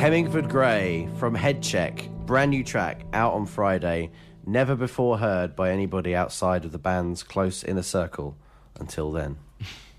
It's 0.06 0.14
Hemingford 0.14 0.48
Grey 0.48 1.08
from 1.18 1.34
Head 1.34 1.64
Check, 1.64 2.08
brand 2.26 2.52
new 2.52 2.62
track 2.62 3.04
out 3.12 3.32
on 3.34 3.44
Friday, 3.44 4.12
never 4.46 4.76
before 4.76 5.18
heard 5.18 5.56
by 5.56 5.72
anybody 5.72 6.14
outside 6.14 6.64
of 6.64 6.70
the 6.70 6.78
band's 6.78 7.24
close 7.24 7.64
inner 7.64 7.82
circle 7.82 8.36
until 8.78 9.10
then. 9.10 9.36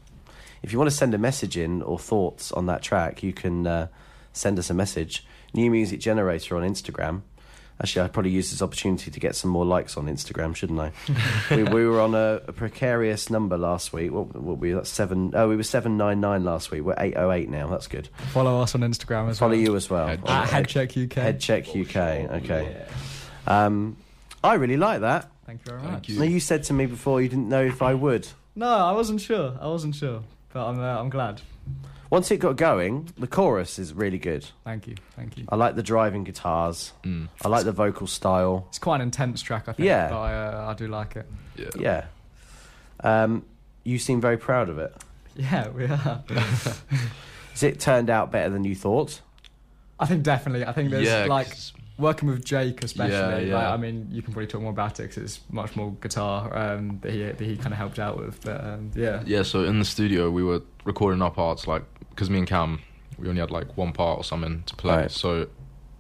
if 0.64 0.72
you 0.72 0.78
want 0.78 0.90
to 0.90 0.96
send 0.96 1.14
a 1.14 1.18
message 1.18 1.58
in 1.58 1.82
or 1.82 2.00
thoughts 2.00 2.54
on 2.54 2.68
that 2.68 2.82
track, 2.82 3.22
you 3.22 3.34
can 3.34 3.68
uh, 3.68 3.88
send 4.32 4.58
us 4.58 4.70
a 4.70 4.74
message. 4.74 5.28
New 5.54 5.70
Music 5.70 6.00
Generator 6.00 6.56
on 6.56 6.64
Instagram. 6.64 7.24
Actually, 7.80 8.06
I'd 8.06 8.14
probably 8.14 8.32
use 8.32 8.50
this 8.50 8.62
opportunity 8.64 9.12
to 9.12 9.20
get 9.20 9.36
some 9.36 9.52
more 9.52 9.64
likes 9.66 9.98
on 9.98 10.08
Instagram, 10.08 10.56
shouldn't 10.56 10.80
I? 10.80 10.92
we, 11.56 11.64
we 11.64 11.86
were 11.86 12.02
on 12.02 12.16
a, 12.16 12.42
a 12.48 12.52
precarious 12.54 13.30
number 13.30 13.56
last 13.56 13.94
week. 13.94 14.12
What, 14.12 14.34
what 14.34 14.44
were 14.44 14.54
we? 14.56 14.72
That's 14.74 14.90
seven. 14.90 15.32
Oh, 15.36 15.48
we 15.48 15.56
were 15.56 15.64
seven 15.64 15.96
nine 15.96 16.20
nine 16.20 16.44
last 16.44 16.72
week. 16.72 16.82
We're 16.82 16.96
eight 16.98 17.14
oh 17.16 17.32
eight 17.32 17.50
now. 17.50 17.68
That's 17.68 17.86
good. 17.88 18.08
Follow 18.34 18.62
us 18.62 18.74
on 18.74 18.82
Instagram 18.82 19.30
as 19.30 19.38
Follow 19.38 19.52
well. 19.52 19.60
you 19.60 19.76
as 19.76 19.90
well. 19.92 20.08
Head 20.08 20.22
At 20.26 20.48
Headcheck 20.50 21.06
UK. 21.06 21.14
Head 21.14 21.40
Check 21.40 21.68
UK. 21.70 21.96
Okay. 22.44 22.86
Um, 23.46 23.96
I 24.44 24.56
really 24.56 24.78
like 24.78 25.02
that. 25.02 25.30
Thank 25.46 25.62
you 25.66 25.72
very 25.72 25.82
Thank 25.82 25.94
much. 25.94 26.10
you. 26.10 26.20
Now 26.20 26.26
you 26.26 26.40
said 26.40 26.64
to 26.64 26.74
me 26.74 26.88
before 26.88 27.22
you 27.22 27.30
didn't 27.30 27.48
know 27.50 27.64
if 27.64 27.82
I 27.82 27.94
would. 27.94 28.28
No, 28.56 28.68
I 28.70 28.92
wasn't 28.92 29.22
sure. 29.22 29.56
I 29.62 29.68
wasn't 29.68 29.94
sure, 29.96 30.24
but 30.52 30.66
I'm 30.68 30.80
uh, 30.80 31.00
I'm 31.00 31.10
glad. 31.10 31.42
Once 32.10 32.32
it 32.32 32.38
got 32.38 32.56
going, 32.56 33.10
the 33.18 33.28
chorus 33.28 33.78
is 33.80 33.94
really 33.94 34.18
good. 34.18 34.46
Thank 34.64 34.88
you. 34.88 34.96
Thank 35.16 35.38
you. 35.38 35.46
I 35.50 35.56
like 35.56 35.76
the 35.76 35.84
driving 35.84 36.24
guitars. 36.24 36.94
Mm, 37.04 37.28
I 37.44 37.48
like 37.50 37.66
the 37.66 37.72
vocal 37.74 38.08
style. 38.08 38.66
It's 38.70 38.80
quite 38.80 38.96
an 38.98 39.02
intense 39.02 39.42
track, 39.42 39.64
I 39.68 39.74
think. 39.74 39.88
Yeah. 39.88 40.10
But 40.10 40.20
I 40.20 40.34
uh, 40.48 40.72
I 40.72 40.74
do 40.74 40.88
like 40.88 41.16
it. 41.18 41.26
yeah. 41.58 41.70
Yeah. 41.78 42.06
Um, 43.24 43.46
you 43.84 44.00
seem 44.00 44.22
very 44.22 44.38
proud 44.38 44.70
of 44.70 44.80
it. 44.80 44.96
Yeah, 45.40 45.70
we 45.70 45.86
are. 45.86 46.24
Has 47.52 47.62
it 47.62 47.80
turned 47.80 48.10
out 48.10 48.32
better 48.32 48.50
than 48.50 48.64
you 48.64 48.74
thought? 48.76 49.22
I 50.00 50.08
think 50.08 50.24
definitely. 50.24 50.66
I 50.66 50.72
think 50.72 50.90
there's 50.90 51.06
yeah, 51.08 51.26
like 51.26 51.50
'cause- 51.50 51.74
working 52.00 52.28
with 52.30 52.44
Jake, 52.44 52.84
especially. 52.84 53.14
Yeah, 53.14 53.38
yeah. 53.40 53.54
Like, 53.56 53.66
I 53.68 53.78
mean, 53.78 54.08
you 54.12 54.24
can 54.24 54.34
probably 54.34 54.48
talk 54.48 54.62
more 54.62 54.72
about 54.72 55.00
it 55.00 55.04
because 55.10 55.18
it's 55.18 55.40
much 55.52 55.76
more 55.76 55.92
guitar 56.02 56.56
um, 56.58 56.98
that 57.04 57.12
he 57.12 57.24
that 57.24 57.40
he 57.40 57.56
kind 57.56 57.72
of 57.72 57.78
helped 57.78 58.00
out 58.00 58.18
with. 58.18 58.44
But 58.44 58.64
um, 58.64 58.90
yeah, 58.96 59.22
yeah. 59.28 59.44
So 59.44 59.64
in 59.64 59.78
the 59.78 59.86
studio, 59.86 60.32
we 60.32 60.44
were 60.44 60.62
recording 60.86 61.22
our 61.22 61.30
parts 61.32 61.68
like 61.68 61.84
because 62.18 62.32
me 62.32 62.40
and 62.40 62.48
Cam, 62.48 62.82
we 63.20 63.30
only 63.30 63.40
had 63.40 63.52
like 63.52 63.78
one 63.78 63.94
part 63.94 64.18
or 64.20 64.24
something 64.24 64.64
to 64.66 64.76
play. 64.76 64.96
Right. 64.98 65.12
So 65.12 65.48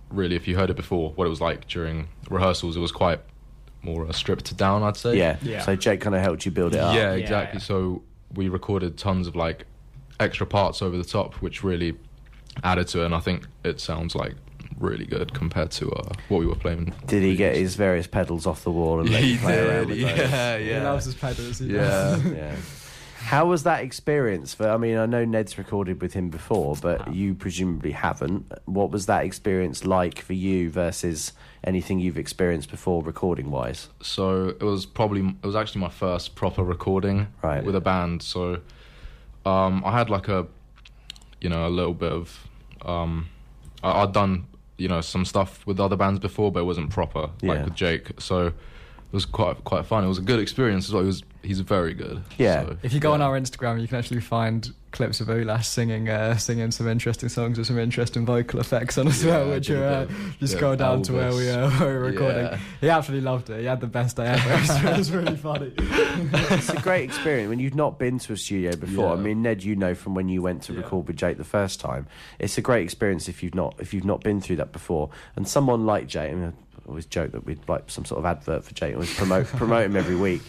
really, 0.10 0.36
if 0.36 0.48
you 0.48 0.56
heard 0.58 0.72
it 0.72 0.76
before, 0.76 1.12
what 1.12 1.26
it 1.28 1.30
was 1.30 1.40
like 1.42 1.68
during 1.68 2.08
rehearsals, 2.30 2.76
it 2.76 2.80
was 2.80 2.92
quite 2.92 3.20
more 3.84 4.08
uh, 4.08 4.12
stripped 4.12 4.58
down, 4.58 4.82
I'd 4.82 4.98
say. 4.98 5.16
Yeah. 5.18 5.38
Yeah. 5.44 5.62
So 5.62 5.76
Jake 5.76 6.02
kind 6.02 6.16
of 6.16 6.22
helped 6.24 6.44
you 6.46 6.52
build 6.52 6.74
it 6.74 6.80
up. 6.80 6.96
Yeah, 6.96 7.12
Yeah, 7.14 7.22
exactly. 7.22 7.60
yeah. 7.60 7.64
So 7.64 8.02
we 8.34 8.50
recorded 8.50 8.98
tons 8.98 9.28
of 9.28 9.36
like 9.36 9.66
extra 10.20 10.48
parts 10.48 10.82
over 10.82 10.98
the 10.98 11.04
top, 11.04 11.36
which 11.36 11.64
really 11.64 11.96
added 12.64 12.88
to 12.90 13.02
it, 13.04 13.06
and 13.06 13.14
I 13.16 13.20
think 13.20 13.46
it 13.64 13.80
sounds 13.80 14.16
like 14.16 14.34
really 14.80 15.06
good 15.06 15.34
compared 15.34 15.70
to 15.72 15.92
uh, 15.92 16.12
what 16.30 16.40
we 16.40 16.48
were 16.48 16.56
playing. 16.56 16.94
Did 17.06 17.22
he 17.24 17.36
get 17.36 17.56
his 17.56 17.76
various 17.76 18.08
pedals 18.08 18.46
off 18.48 18.64
the 18.64 18.72
wall 18.72 19.00
and 19.00 19.10
let 19.10 19.24
you 19.24 19.38
play 19.38 19.60
around 19.60 19.88
with 19.90 20.00
those? 20.02 20.18
yeah, 20.18 20.58
yeah. 20.58 20.80
he 20.80 20.86
loves 20.86 21.06
his 21.06 21.16
pedals. 21.16 21.60
he 21.60 21.68
Yeah. 21.68 21.82
does. 21.82 22.26
yeah. 22.32 22.56
How 23.20 23.46
was 23.48 23.64
that 23.64 23.84
experience? 23.84 24.54
For 24.54 24.70
I 24.70 24.78
mean, 24.78 24.98
I 24.98 25.06
know 25.06 25.26
Ned's 25.26 25.58
recorded 25.58 26.02
with 26.02 26.14
him 26.14 26.30
before, 26.30 26.76
but 26.82 27.14
you 27.14 27.34
presumably 27.36 27.92
haven't. 27.92 28.52
What 28.66 28.92
was 28.92 29.06
that 29.08 29.26
experience 29.26 29.84
like 29.86 30.20
for 30.20 30.34
you 30.34 30.70
versus 30.70 31.34
anything 31.64 32.00
you've 32.00 32.18
experienced 32.18 32.70
before, 32.70 33.02
recording 33.04 33.50
wise? 33.52 33.90
So 34.02 34.50
it 34.50 34.62
was 34.64 34.86
probably 34.86 35.22
it 35.22 35.46
was 35.46 35.56
actually 35.56 35.82
my 35.82 35.90
first 35.90 36.36
proper 36.36 36.64
recording 36.64 37.28
Right. 37.42 37.64
with 37.64 37.76
a 37.76 37.82
band. 37.82 38.22
So 38.24 38.62
um, 39.46 39.84
I 39.86 39.92
had 39.98 40.10
like 40.10 40.28
a 40.28 40.48
you 41.42 41.50
know 41.50 41.68
a 41.68 41.70
little 41.70 41.94
bit 41.94 42.12
of 42.12 42.48
um, 42.86 43.28
I, 43.84 44.04
I'd 44.04 44.14
done 44.14 44.46
you 44.78 44.88
know 44.88 45.02
some 45.02 45.26
stuff 45.26 45.66
with 45.66 45.80
other 45.80 45.96
bands 45.98 46.20
before, 46.20 46.52
but 46.52 46.62
it 46.62 46.66
wasn't 46.66 46.92
proper 46.92 47.32
Yeah. 47.42 47.54
like 47.54 47.66
with 47.66 47.76
Jake. 47.76 48.12
So 48.22 48.54
it 49.08 49.14
was 49.14 49.26
quite 49.26 49.64
quite 49.64 49.86
fun. 49.86 50.04
It 50.04 50.08
was 50.08 50.18
a 50.18 50.22
good 50.22 50.40
experience 50.40 50.88
as 50.88 50.94
well. 50.94 51.04
He 51.04 51.08
was 51.08 51.24
he's 51.44 51.60
very 51.62 51.94
good. 51.94 52.24
Yeah. 52.38 52.64
So, 52.66 52.78
If 52.84 52.94
you 52.94 53.00
go 53.00 53.14
on 53.14 53.22
our 53.22 53.40
Instagram, 53.40 53.80
you 53.82 53.88
can 53.88 53.98
actually 53.98 54.20
find 54.22 54.70
clips 54.92 55.22
of 55.22 55.28
Ulas 55.28 55.66
singing, 55.66 56.10
uh, 56.10 56.36
singing 56.38 56.72
some 56.72 56.88
interesting 56.88 57.30
songs 57.30 57.58
with 57.58 57.68
some 57.68 57.78
interesting 57.78 58.26
vocal 58.26 58.60
effects 58.60 58.98
on 58.98 59.08
as 59.08 59.24
Yeah, 59.24 59.38
well, 59.44 59.50
which 59.52 59.68
did 59.68 59.78
are 59.78 59.84
uh, 60.04 60.08
just 60.40 60.56
yeah, 60.56 60.60
go 60.60 60.76
down 60.76 61.04
to 61.04 61.14
where 61.14 61.30
we, 61.32 61.44
Elvis. 61.44 61.66
uh, 61.66 61.70
where 61.80 61.88
we 61.90 61.94
were 62.00 62.04
recording. 62.06 62.44
Yeah. 62.46 62.60
He 62.82 62.90
absolutely 62.90 63.26
loved 63.30 63.50
it. 63.50 63.60
He 63.60 63.66
had 63.66 63.80
the 63.80 63.88
best 63.88 64.16
day 64.18 64.26
ever. 64.28 64.50
It 64.54 64.62
was, 64.62 64.84
it 64.84 64.98
was 64.98 65.12
really 65.12 65.38
funny. 65.38 65.72
it's 65.78 66.70
a 66.70 66.82
great 66.82 67.04
experience 67.04 67.50
when 67.50 67.60
you've 67.60 67.76
not 67.76 68.00
been 68.00 68.18
to 68.20 68.34
a 68.34 68.38
studio 68.38 68.76
before. 68.76 69.14
I 69.14 69.16
mean, 69.18 69.42
Ned, 69.42 69.64
you 69.64 69.76
know 69.76 69.94
from 69.94 70.16
when 70.16 70.30
you 70.30 70.42
went 70.42 70.64
to 70.64 70.74
Yeah. 70.74 70.80
record 70.80 71.08
with 71.08 71.16
Jake 71.18 71.38
the 71.38 71.44
first 71.44 71.80
time. 71.80 72.08
It's 72.40 72.58
a 72.58 72.62
great 72.62 72.84
experience 72.84 73.28
if 73.30 73.44
you've 73.44 73.56
not 73.56 73.76
if 73.80 73.94
you've 73.94 74.06
not 74.06 74.24
been 74.24 74.42
through 74.42 74.58
that 74.58 74.72
before. 74.74 75.10
And 75.36 75.48
someone 75.48 75.86
like 75.86 76.08
Jake, 76.08 76.32
I, 76.32 76.36
mean, 76.36 76.54
I 76.54 76.67
always 76.88 77.06
joke 77.06 77.32
that 77.34 77.46
we'd 77.46 77.60
like 77.68 77.90
some 77.90 78.06
sort 78.06 78.20
of 78.20 78.26
advert 78.26 78.64
for 78.64 78.74
Jake. 78.74 78.94
Always 78.96 79.14
promote 79.16 79.48
promote 79.62 79.86
him 79.86 79.96
every 79.96 80.16
week. 80.16 80.42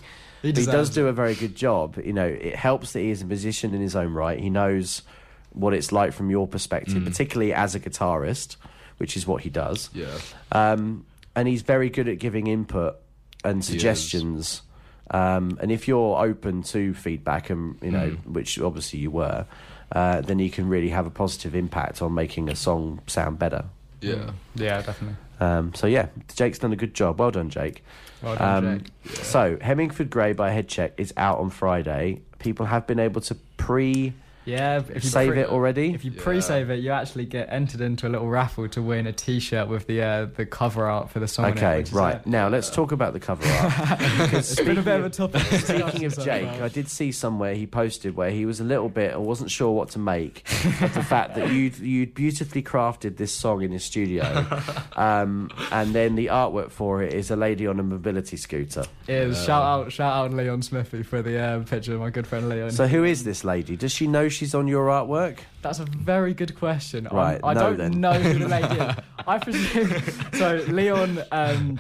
He, 0.42 0.52
But 0.52 0.60
he 0.60 0.66
does 0.66 0.90
do 0.90 1.08
a 1.08 1.12
very 1.12 1.34
good 1.34 1.56
job. 1.56 1.98
You 2.04 2.12
know, 2.12 2.26
it 2.26 2.54
helps 2.54 2.92
that 2.92 3.00
he 3.00 3.10
is 3.10 3.22
a 3.22 3.24
musician 3.26 3.74
in 3.74 3.80
his 3.80 3.96
own 3.96 4.12
right. 4.12 4.38
He 4.38 4.50
knows 4.50 5.02
what 5.50 5.74
it's 5.74 5.90
like 5.90 6.12
from 6.12 6.30
your 6.30 6.46
perspective, 6.46 6.94
Mm. 7.02 7.04
particularly 7.06 7.52
as 7.52 7.74
a 7.74 7.80
guitarist, 7.80 8.56
which 8.98 9.16
is 9.16 9.26
what 9.26 9.42
he 9.42 9.50
does. 9.50 9.90
yeah. 9.92 10.06
Um, 10.52 11.04
and 11.34 11.48
he's 11.48 11.62
very 11.62 11.88
good 11.90 12.08
at 12.08 12.18
giving 12.18 12.46
input 12.48 12.96
and 13.44 13.64
suggestions. 13.64 14.62
Um, 15.10 15.58
and 15.60 15.72
if 15.72 15.88
you're 15.88 16.18
open 16.18 16.62
to 16.64 16.94
feedback, 16.94 17.50
and 17.50 17.76
you 17.82 17.90
know, 17.90 18.10
Mm. 18.10 18.26
which 18.32 18.60
obviously 18.60 18.98
you 19.00 19.10
were, 19.10 19.46
uh, 19.92 20.20
then 20.20 20.38
you 20.38 20.50
can 20.50 20.68
really 20.68 20.90
have 20.90 21.06
a 21.06 21.10
positive 21.10 21.54
impact 21.54 22.02
on 22.02 22.12
making 22.14 22.48
a 22.48 22.54
song 22.56 23.00
sound 23.06 23.38
better. 23.38 23.64
Yeah. 24.00 24.30
Yeah, 24.54 24.82
definitely. 24.82 25.16
Um, 25.40 25.72
so 25.74 25.86
yeah, 25.86 26.08
Jake's 26.34 26.58
done 26.58 26.72
a 26.72 26.76
good 26.76 26.94
job. 26.94 27.20
Well 27.20 27.30
done, 27.30 27.50
Jake. 27.50 27.84
Well 28.22 28.36
done, 28.36 28.64
Um, 28.64 28.78
Jake. 29.04 29.16
So 29.24 29.58
Hemingford 29.60 30.10
Grey 30.10 30.32
by 30.32 30.50
Headcheck 30.50 30.92
is 30.96 31.12
out 31.16 31.38
on 31.38 31.50
Friday. 31.50 32.20
People 32.38 32.66
have 32.66 32.86
been 32.86 32.98
able 32.98 33.20
to 33.22 33.34
pre 33.56 34.12
Yeah, 34.48 34.78
if 34.94 35.04
you 35.04 35.10
save 35.10 35.32
pre- 35.32 35.40
it 35.42 35.48
already. 35.48 35.92
If 35.94 36.04
you 36.04 36.12
Yeah. 36.12 36.22
pre-save 36.22 36.70
it, 36.70 36.76
you 36.80 36.90
actually 36.90 37.26
get 37.26 37.48
entered 37.52 37.80
into 37.80 38.08
a 38.08 38.10
little 38.10 38.28
raffle 38.28 38.68
to 38.68 38.82
win 38.82 39.06
a 39.06 39.12
T-shirt 39.12 39.68
with 39.68 39.86
the 39.86 40.02
uh, 40.02 40.26
the 40.36 40.46
cover 40.46 40.86
art 40.86 41.10
for 41.10 41.20
the 41.20 41.28
song. 41.28 41.44
on 41.46 41.52
it, 41.52 41.56
Okay, 41.58 41.84
right. 41.92 42.26
Now 42.26 42.48
let's 42.48 42.70
talk 42.70 42.92
about 42.92 43.12
the 43.12 43.20
cover 43.20 43.46
art. 43.46 44.00
It's 44.32 44.56
been 44.56 44.78
a 44.78 44.82
bit 44.82 45.00
of 45.00 45.06
a 45.06 45.12
speaking 45.12 45.28
topic. 45.28 45.52
of 45.52 45.60
Speaking 45.64 46.04
of 46.06 46.18
Jake. 46.18 46.48
I 46.62 46.68
did 46.68 46.88
see 46.88 47.12
somewhere 47.12 47.54
he 47.54 47.66
posted 47.66 48.16
where 48.16 48.30
he 48.30 48.46
was 48.46 48.60
a 48.60 48.64
little 48.64 48.88
bit, 48.88 49.12
I 49.12 49.18
wasn't 49.18 49.50
sure 49.50 49.70
what 49.72 49.90
to 49.90 49.98
make 49.98 50.44
of 50.82 50.94
the 50.94 51.02
fact 51.02 51.34
that 51.34 51.52
you'd, 51.52 51.78
you'd 51.78 52.14
beautifully 52.14 52.62
crafted 52.62 53.16
this 53.18 53.32
song 53.32 53.62
in 53.62 53.72
his 53.72 53.84
studio. 53.84 54.24
Um, 54.96 55.50
and 55.70 55.94
then 55.94 56.16
the 56.16 56.26
artwork 56.26 56.70
for 56.70 57.02
it 57.02 57.14
is 57.14 57.30
a 57.30 57.36
lady 57.36 57.66
on 57.68 57.78
a 57.78 57.82
mobility 57.84 58.36
scooter. 58.36 58.84
is 59.06 59.36
shout 59.44 59.62
out 59.62 59.92
shout 59.92 60.12
out 60.12 60.32
Leon 60.34 60.62
Smithy 60.62 61.04
for 61.04 61.22
the 61.22 61.38
uh, 61.38 61.60
picture 61.60 61.94
of 61.94 62.00
my 62.00 62.10
good 62.10 62.26
friend 62.26 62.48
Leon. 62.48 62.72
So, 62.72 62.86
who 62.88 63.04
is 63.04 63.22
this 63.22 63.44
lady? 63.44 63.76
Does 63.76 63.92
she 63.92 64.08
know 64.08 64.28
she's 64.38 64.54
on 64.54 64.66
your 64.68 64.86
artwork? 64.86 65.38
That's 65.62 65.80
a 65.80 65.84
very 65.84 66.32
good 66.34 66.54
question. 66.56 67.06
I'm- 67.08 67.16
Right, 67.16 67.40
I 67.42 67.54
no 67.54 67.60
don't 67.60 67.76
then. 67.76 68.00
know 68.00 68.12
who 68.14 68.38
the 68.38 68.48
lady 68.48 68.74
is. 68.80 68.94
I 69.26 69.38
presume. 69.38 69.92
So 70.34 70.64
Leon, 70.68 71.18
um, 71.32 71.78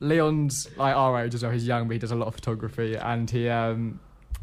Leon's 0.00 0.68
like 0.76 0.94
our 0.94 1.22
age 1.24 1.34
as 1.34 1.42
well. 1.42 1.52
He's 1.52 1.66
young, 1.66 1.88
but 1.88 1.94
he 1.94 1.98
does 1.98 2.10
a 2.10 2.16
lot 2.16 2.26
of 2.28 2.34
photography, 2.34 2.96
and 2.96 3.30
he 3.30 3.48
um, 3.48 3.98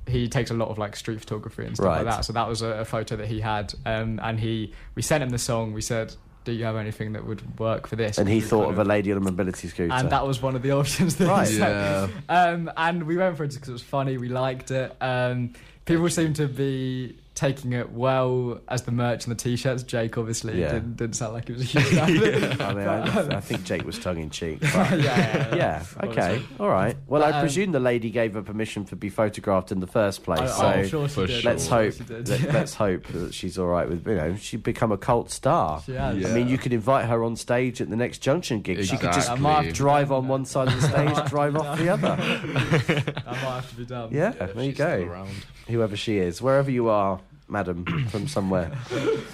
he 0.07 0.27
takes 0.27 0.49
a 0.51 0.53
lot 0.53 0.69
of 0.69 0.77
like 0.77 0.95
street 0.95 1.19
photography 1.19 1.65
and 1.65 1.75
stuff 1.75 1.85
Right. 1.85 1.97
like 2.05 2.15
that. 2.15 2.25
So 2.25 2.33
that 2.33 2.47
was 2.47 2.61
a, 2.61 2.67
a 2.79 2.85
photo 2.85 3.15
that 3.17 3.27
he 3.27 3.39
had, 3.39 3.73
um, 3.85 4.19
and 4.23 4.39
he 4.39 4.73
we 4.95 5.01
sent 5.01 5.23
him 5.23 5.29
the 5.29 5.37
song. 5.37 5.73
We 5.73 5.81
said, 5.81 6.15
"Do 6.43 6.51
you 6.51 6.65
have 6.65 6.75
anything 6.75 7.13
that 7.13 7.25
would 7.27 7.59
work 7.59 7.85
for 7.87 7.95
this?" 7.95 8.17
And 8.17 8.27
he 8.27 8.41
thought 8.41 8.69
of 8.71 8.79
a 8.79 8.83
lady 8.83 9.11
on 9.11 9.17
a 9.19 9.21
mobility 9.21 9.67
scooter. 9.67 9.93
and 9.93 10.09
that 10.09 10.25
was 10.25 10.41
one 10.41 10.55
of 10.55 10.63
the 10.63 10.71
options 10.71 11.17
that 11.17 11.27
Right. 11.27 11.47
he 11.47 11.55
sent. 11.57 12.11
Yeah. 12.29 12.43
Um, 12.49 12.71
and 12.75 13.03
we 13.03 13.15
went 13.17 13.37
for 13.37 13.43
it 13.43 13.53
because 13.53 13.69
it 13.69 13.73
was 13.73 13.83
funny. 13.83 14.17
We 14.17 14.29
liked 14.29 14.71
it. 14.71 14.95
Um, 15.01 15.53
people 15.85 16.09
seem 16.09 16.33
to 16.33 16.47
be 16.47 17.15
taking 17.35 17.73
it 17.73 17.91
well 17.91 18.61
as 18.67 18.83
the 18.83 18.91
merch 18.91 19.25
and 19.25 19.31
the 19.31 19.41
t-shirts. 19.43 19.81
Jake 19.81 20.17
obviously 20.19 20.59
Yeah. 20.61 20.73
didn't, 20.73 20.97
didn't 20.97 21.15
sound 21.15 21.33
like 21.33 21.49
it 21.49 21.53
was 21.53 21.61
a 21.63 21.65
huge 21.79 21.85
fan. 21.85 22.15
of 22.17 22.23
it. 22.23 22.61
I 22.61 22.73
mean, 22.75 22.87
I, 22.87 23.37
I 23.37 23.39
think 23.41 23.63
Jake 23.63 23.83
was 23.85 23.97
tongue 23.97 24.19
in 24.19 24.29
cheek. 24.29 24.59
but- 24.61 24.71
yeah, 24.73 24.97
yeah, 24.99 25.55
Yeah, 25.55 25.85
okay, 26.03 26.41
all 26.59 26.69
right. 26.69 26.95
Well, 27.07 27.21
But, 27.21 27.33
I 27.33 27.37
um, 27.37 27.41
presume 27.41 27.71
the 27.71 27.79
lady 27.79 28.11
gave 28.11 28.35
her 28.35 28.43
permission 28.43 28.85
to 28.85 28.95
be 28.95 29.09
photographed 29.09 29.71
in 29.71 29.79
the 29.79 29.87
first 29.87 30.23
place. 30.23 30.41
I, 30.41 30.45
so 30.47 30.65
I'm 30.67 30.87
sure 30.87 31.09
she 31.09 31.15
for 31.15 31.25
did. 31.27 31.41
sure. 31.41 31.51
let's 31.51 31.65
I'm 31.71 31.71
hope 31.71 31.93
sure 31.95 32.05
she 32.05 32.13
did. 32.13 32.29
let, 32.53 32.55
us 32.55 32.73
hope 32.75 33.07
that 33.07 33.33
she's 33.33 33.57
all 33.57 33.67
right 33.67 33.89
with 33.89 34.07
you 34.07 34.15
know 34.15 34.35
she'd 34.35 34.61
become 34.63 34.91
a 34.91 34.97
cult 34.97 35.31
star. 35.31 35.81
She 35.85 35.93
has. 35.93 36.17
Yeah. 36.17 36.27
I 36.27 36.33
mean, 36.33 36.47
you 36.47 36.57
could 36.59 36.71
invite 36.73 37.05
her 37.05 37.23
on 37.23 37.35
stage 37.35 37.81
at 37.81 37.89
the 37.89 37.95
next 37.95 38.19
Junction 38.19 38.61
gig. 38.61 38.83
She 38.85 38.95
could 38.97 39.11
just 39.11 39.29
I 39.31 39.35
might 39.35 39.53
have 39.55 39.65
to 39.65 39.71
drive 39.71 40.11
on 40.11 40.27
one 40.27 40.45
side 40.45 40.67
of 40.67 40.79
the 40.79 40.87
stage, 40.87 41.29
drive 41.29 41.55
off 41.55 41.79
the 41.79 41.89
other. 41.89 42.15
That 42.15 43.25
might 43.25 43.35
have 43.35 43.69
to 43.71 43.75
be 43.75 43.85
done. 43.85 44.09
Yeah, 44.11 44.33
Yeah, 44.39 44.45
there 44.47 44.63
you 44.63 44.73
go. 44.73 45.01
around. 45.03 45.29
Whoever 45.67 45.95
she 45.95 46.17
is, 46.17 46.41
wherever 46.41 46.69
you 46.69 46.89
are, 46.89 47.21
madam, 47.47 47.85
from 48.09 48.27
somewhere. 48.27 48.71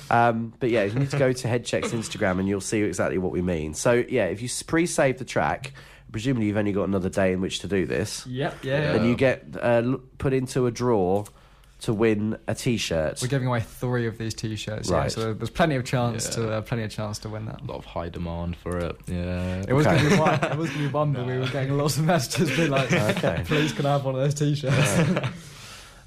Um, 0.09 0.53
but 0.59 0.69
yeah, 0.69 0.83
you 0.83 0.97
need 0.99 1.11
to 1.11 1.17
go 1.19 1.31
to 1.31 1.47
Headcheck's 1.47 1.89
Instagram 1.91 2.39
and 2.39 2.47
you'll 2.47 2.61
see 2.61 2.81
exactly 2.81 3.17
what 3.17 3.31
we 3.31 3.41
mean. 3.41 3.73
So 3.73 4.03
yeah, 4.09 4.25
if 4.25 4.41
you 4.41 4.49
pre-save 4.65 5.17
the 5.19 5.25
track, 5.25 5.73
presumably 6.11 6.47
you've 6.47 6.57
only 6.57 6.71
got 6.71 6.83
another 6.87 7.09
day 7.09 7.33
in 7.33 7.41
which 7.41 7.59
to 7.59 7.67
do 7.67 7.85
this. 7.85 8.25
Yep. 8.27 8.63
Yeah. 8.63 8.93
Then 8.93 9.05
you 9.05 9.15
get 9.15 9.45
uh, 9.61 9.97
put 10.17 10.33
into 10.33 10.65
a 10.65 10.71
draw 10.71 11.25
to 11.81 11.93
win 11.93 12.37
a 12.45 12.53
T-shirt. 12.53 13.21
We're 13.21 13.29
giving 13.29 13.47
away 13.47 13.61
three 13.61 14.05
of 14.05 14.17
these 14.17 14.33
T-shirts, 14.33 14.89
Right. 14.89 15.03
yeah, 15.03 15.07
so 15.07 15.33
there's 15.33 15.49
plenty 15.49 15.75
of 15.75 15.85
chance 15.85 16.25
Yeah. 16.25 16.31
to 16.43 16.51
uh, 16.55 16.61
plenty 16.61 16.83
of 16.83 16.91
chance 16.91 17.19
to 17.19 17.29
win 17.29 17.45
that. 17.45 17.61
A 17.61 17.63
lot 17.63 17.77
of 17.77 17.85
high 17.85 18.09
demand 18.09 18.57
for 18.57 18.77
it. 18.79 18.97
Yeah. 19.07 19.63
It 19.65 19.71
was 19.71 19.87
Okay. 19.87 19.95
going 19.97 20.09
to 20.09 20.15
be 20.15 20.19
one. 20.21 20.33
It 20.51 20.57
was 20.57 20.69
going 20.71 20.81
to 20.81 20.87
be 20.89 20.93
one, 20.93 21.13
but 21.13 21.25
we 21.25 21.37
were 21.37 21.47
getting 21.47 21.77
lots 21.77 21.95
of 21.97 22.03
messages 22.03 22.49
being 22.57 22.69
like, 22.69 22.91
Okay. 23.17 23.43
"Please, 23.45 23.71
can 23.71 23.85
I 23.85 23.93
have 23.93 24.03
one 24.03 24.15
of 24.15 24.19
those 24.21 24.33
T-shirts?" 24.33 24.97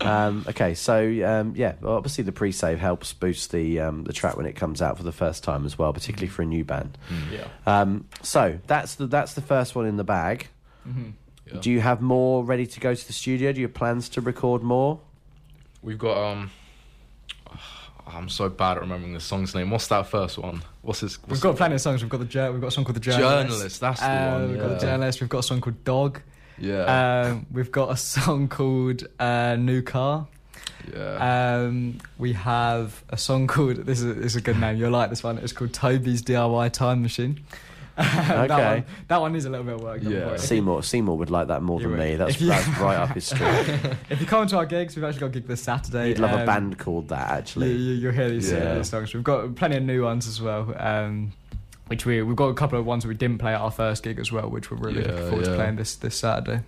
Um, 0.05 0.44
okay, 0.48 0.74
so 0.74 0.98
um, 1.24 1.55
yeah, 1.57 1.74
well, 1.80 1.94
obviously 1.96 2.24
the 2.24 2.32
pre-save 2.32 2.78
helps 2.78 3.12
boost 3.12 3.53
the 3.53 3.80
um, 3.80 4.05
the 4.05 4.12
track 4.12 4.36
when 4.36 4.46
it 4.46 4.55
comes 4.55 4.82
out 4.82 4.96
for 4.96 5.03
the 5.05 5.12
first 5.12 5.44
time 5.44 5.64
as 5.64 5.78
well, 5.78 5.92
particularly 5.92 6.28
for 6.28 6.42
a 6.42 6.46
new 6.46 6.64
band. 6.64 6.98
yeah. 7.30 7.46
Um, 7.66 8.07
so 8.22 8.59
that's 8.66 8.96
the 8.96 9.07
that's 9.07 9.34
the 9.34 9.42
first 9.42 9.74
one 9.74 9.86
in 9.86 9.96
the 9.96 10.05
bag. 10.05 10.48
hmm 10.84 11.11
Yeah. 11.46 11.61
Do 11.61 11.70
you 11.70 11.80
have 11.80 12.00
more 12.00 12.44
ready 12.44 12.66
to 12.66 12.80
go 12.80 12.94
to 12.94 13.07
the 13.07 13.12
studio? 13.12 13.53
Do 13.53 13.61
you 13.61 13.66
have 13.66 13.74
plans 13.74 14.09
to 14.11 14.20
record 14.20 14.62
more? 14.62 15.00
We've 15.82 15.98
got 15.98 16.16
um. 16.16 16.50
I'm 18.05 18.28
so 18.28 18.48
bad 18.48 18.76
at 18.78 18.82
remembering 18.82 19.14
the 19.14 19.20
song's 19.20 19.55
name. 19.55 19.70
What's 19.70 19.86
that 19.86 20.09
first 20.09 20.36
one? 20.36 20.62
What's 20.82 21.00
his? 21.00 21.18
We've 21.28 21.40
got 21.40 21.57
plenty 21.57 21.76
of 21.76 21.80
songs. 21.80 22.03
We've 22.03 22.11
got 22.11 22.18
the 22.18 22.26
jour- 22.26 22.50
we've 22.53 22.61
got 22.61 22.66
a 22.66 22.70
song 22.72 22.84
called 22.84 22.96
the 22.96 23.00
journalist. 23.00 23.48
Journalist, 23.48 23.80
that's 23.80 24.00
the 24.00 24.07
Uh, 24.07 24.32
one, 24.32 24.50
We've 24.50 24.61
got 24.61 24.68
the 24.68 24.78
journalist. 24.86 25.20
We've 25.20 25.30
got 25.30 25.38
a 25.38 25.42
song 25.44 25.61
called 25.61 25.84
Dog. 25.84 26.20
Yeah. 26.59 27.22
Um, 27.30 27.46
we've 27.53 27.72
got 27.72 27.90
a 27.90 27.96
song 27.96 28.48
called 28.48 29.07
uh, 29.18 29.57
New 29.59 29.82
Car. 29.82 30.26
yeah. 30.94 31.62
Um, 31.64 31.98
we 32.18 32.32
have 32.34 33.03
a 33.11 33.16
song 33.16 33.46
called 33.46 33.76
this 33.78 34.00
is, 34.00 34.16
this 34.16 34.24
is 34.26 34.36
a 34.36 34.40
good 34.40 34.59
name. 34.59 34.76
You'll 34.76 34.90
like 34.90 35.11
this 35.11 35.22
one. 35.22 35.38
It's 35.38 35.53
called 35.53 35.72
Toby's 35.72 36.22
DIY 36.22 36.72
Time 36.72 37.03
Machine. 37.03 37.44
that, 37.96 38.50
Okay. 38.50 38.74
one, 38.76 38.84
that 39.09 39.20
one 39.20 39.36
is 39.36 39.44
a 39.44 39.50
little 39.50 39.64
bit 39.66 39.74
of 39.74 39.82
work. 39.82 40.00
Yeah. 40.03 40.36
Seymour 40.36 40.82
Seymour 40.82 41.16
would 41.18 41.28
like 41.30 41.48
that 41.48 41.62
more 41.62 41.78
You 41.78 41.88
than 41.88 41.98
would. 41.98 42.09
me. 42.09 42.16
That's 42.16 42.40
you- 42.40 42.48
that's 42.48 42.66
right 42.78 42.96
up 42.96 43.11
his 43.11 43.26
street. 43.26 43.80
If 44.11 44.18
you 44.20 44.26
come 44.26 44.46
to 44.46 44.57
our 44.57 44.66
gigs, 44.66 44.96
we've 44.96 45.05
actually 45.05 45.20
got 45.20 45.26
a 45.26 45.30
gig 45.30 45.46
this 45.46 45.62
Saturday. 45.62 46.09
He'd 46.09 46.18
love 46.18 46.32
a 46.32 46.40
um, 46.40 46.46
band 46.46 46.78
called 46.78 47.09
that. 47.09 47.30
Actually, 47.30 47.72
you, 47.72 47.92
you'll 47.94 48.12
hear 48.12 48.30
these, 48.30 48.50
uh, 48.53 48.76
these 48.76 48.88
songs. 48.88 49.12
We've 49.12 49.22
got 49.22 49.55
plenty 49.57 49.76
of 49.76 49.82
new 49.82 50.05
ones 50.05 50.26
as 50.26 50.40
well. 50.40 50.74
Um, 50.78 51.32
which 51.89 52.07
we 52.07 52.22
we've 52.22 52.37
got 52.37 52.49
a 52.49 52.55
couple 52.55 52.78
of 52.78 52.87
ones 52.87 53.07
we 53.07 53.14
didn't 53.14 53.39
play 53.39 53.55
at 53.55 53.61
our 53.61 53.70
first 53.70 54.03
gig 54.03 54.18
as 54.18 54.30
well, 54.33 54.49
which 54.49 54.70
we're 54.70 54.78
really 54.78 55.03
Yeah, 55.03 55.09
looking 55.12 55.28
forward 55.28 55.45
to 55.47 55.55
playing 55.57 55.76
this 55.76 55.97
this 55.97 56.16
Saturday. 56.16 56.62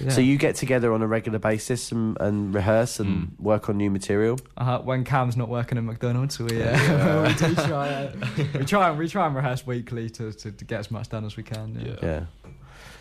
Yeah. 0.00 0.08
so 0.10 0.20
you 0.20 0.36
get 0.36 0.56
together 0.56 0.92
on 0.94 1.02
a 1.02 1.06
regular 1.06 1.38
basis 1.38 1.92
and, 1.92 2.16
and 2.20 2.52
rehearse 2.52 2.98
and 2.98 3.28
Mm. 3.38 3.40
work 3.40 3.68
on 3.68 3.76
new 3.76 3.90
material. 3.90 4.36
Uh-huh. 4.56 4.80
When 4.82 5.04
Cam's 5.04 5.36
not 5.36 5.48
working 5.48 5.78
at 5.78 5.84
McDonald's, 5.84 6.40
we, 6.40 6.60
uh, 6.60 6.64
Yeah. 6.64 7.22
we 7.28 7.34
do 7.34 7.54
try. 7.54 7.88
Uh, 7.88 8.12
we 8.58 8.64
try 8.64 8.88
and 8.88 8.98
we 8.98 9.06
try 9.06 9.26
and 9.26 9.36
rehearse 9.36 9.64
weekly 9.66 10.10
to, 10.10 10.32
to, 10.32 10.50
to 10.50 10.64
get 10.64 10.80
as 10.80 10.90
much 10.90 11.08
done 11.10 11.24
as 11.24 11.36
we 11.36 11.42
can. 11.44 11.74
Yeah. 11.78 11.86
Yeah. 11.92 11.98
Yeah. 12.02 12.24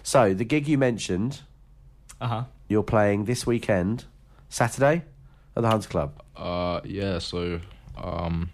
So 0.03 0.34
the 0.36 0.43
gig 0.45 0.68
you 0.68 0.78
mentioned, 0.78 1.41
Uh 2.20 2.28
huh. 2.28 2.43
you're 2.68 2.84
playing 2.84 3.26
this 3.26 3.47
weekend, 3.47 4.05
Saturday, 4.49 5.03
at 5.55 5.62
the 5.64 5.70
Hunter 5.70 5.89
Club. 5.89 6.22
Uh, 6.36 6.82
yeah. 6.84 7.18
So, 7.20 7.62
um, 7.97 8.51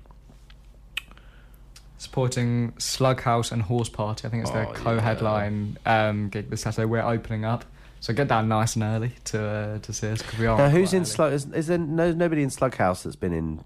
Supporting 2.08 2.72
Slughouse 2.78 3.51
and 3.51 3.62
Horse 3.62 3.89
Party. 3.89 4.26
I 4.26 4.32
think 4.32 4.43
it's 4.43 4.51
their 4.51 4.66
Oh, 4.68 4.72
co-headline 4.74 5.78
um, 5.86 6.30
gig 6.30 6.49
this 6.49 6.62
Saturday. 6.62 6.86
We're 6.86 7.01
opening 7.01 7.43
up, 7.43 7.66
so 7.99 8.14
get 8.14 8.30
down 8.30 8.47
nice 8.47 8.76
and 8.76 8.84
early 8.84 9.12
to 9.26 9.43
uh, 9.43 9.80
to 9.80 9.91
see 9.91 10.08
us 10.10 10.22
because 10.22 10.39
we 10.39 10.45
are. 10.47 10.58
Now, 10.58 10.70
who's 10.70 10.93
in 10.93 10.99
early. 11.01 11.05
Slug? 11.05 11.34
Is, 11.34 11.45
is 11.51 11.68
there 11.68 11.78
no, 11.78 12.14
nobody 12.14 12.43
in 12.43 12.49
Slughouse 12.49 13.03
that's 13.03 13.18
been 13.18 13.34
in 13.34 13.62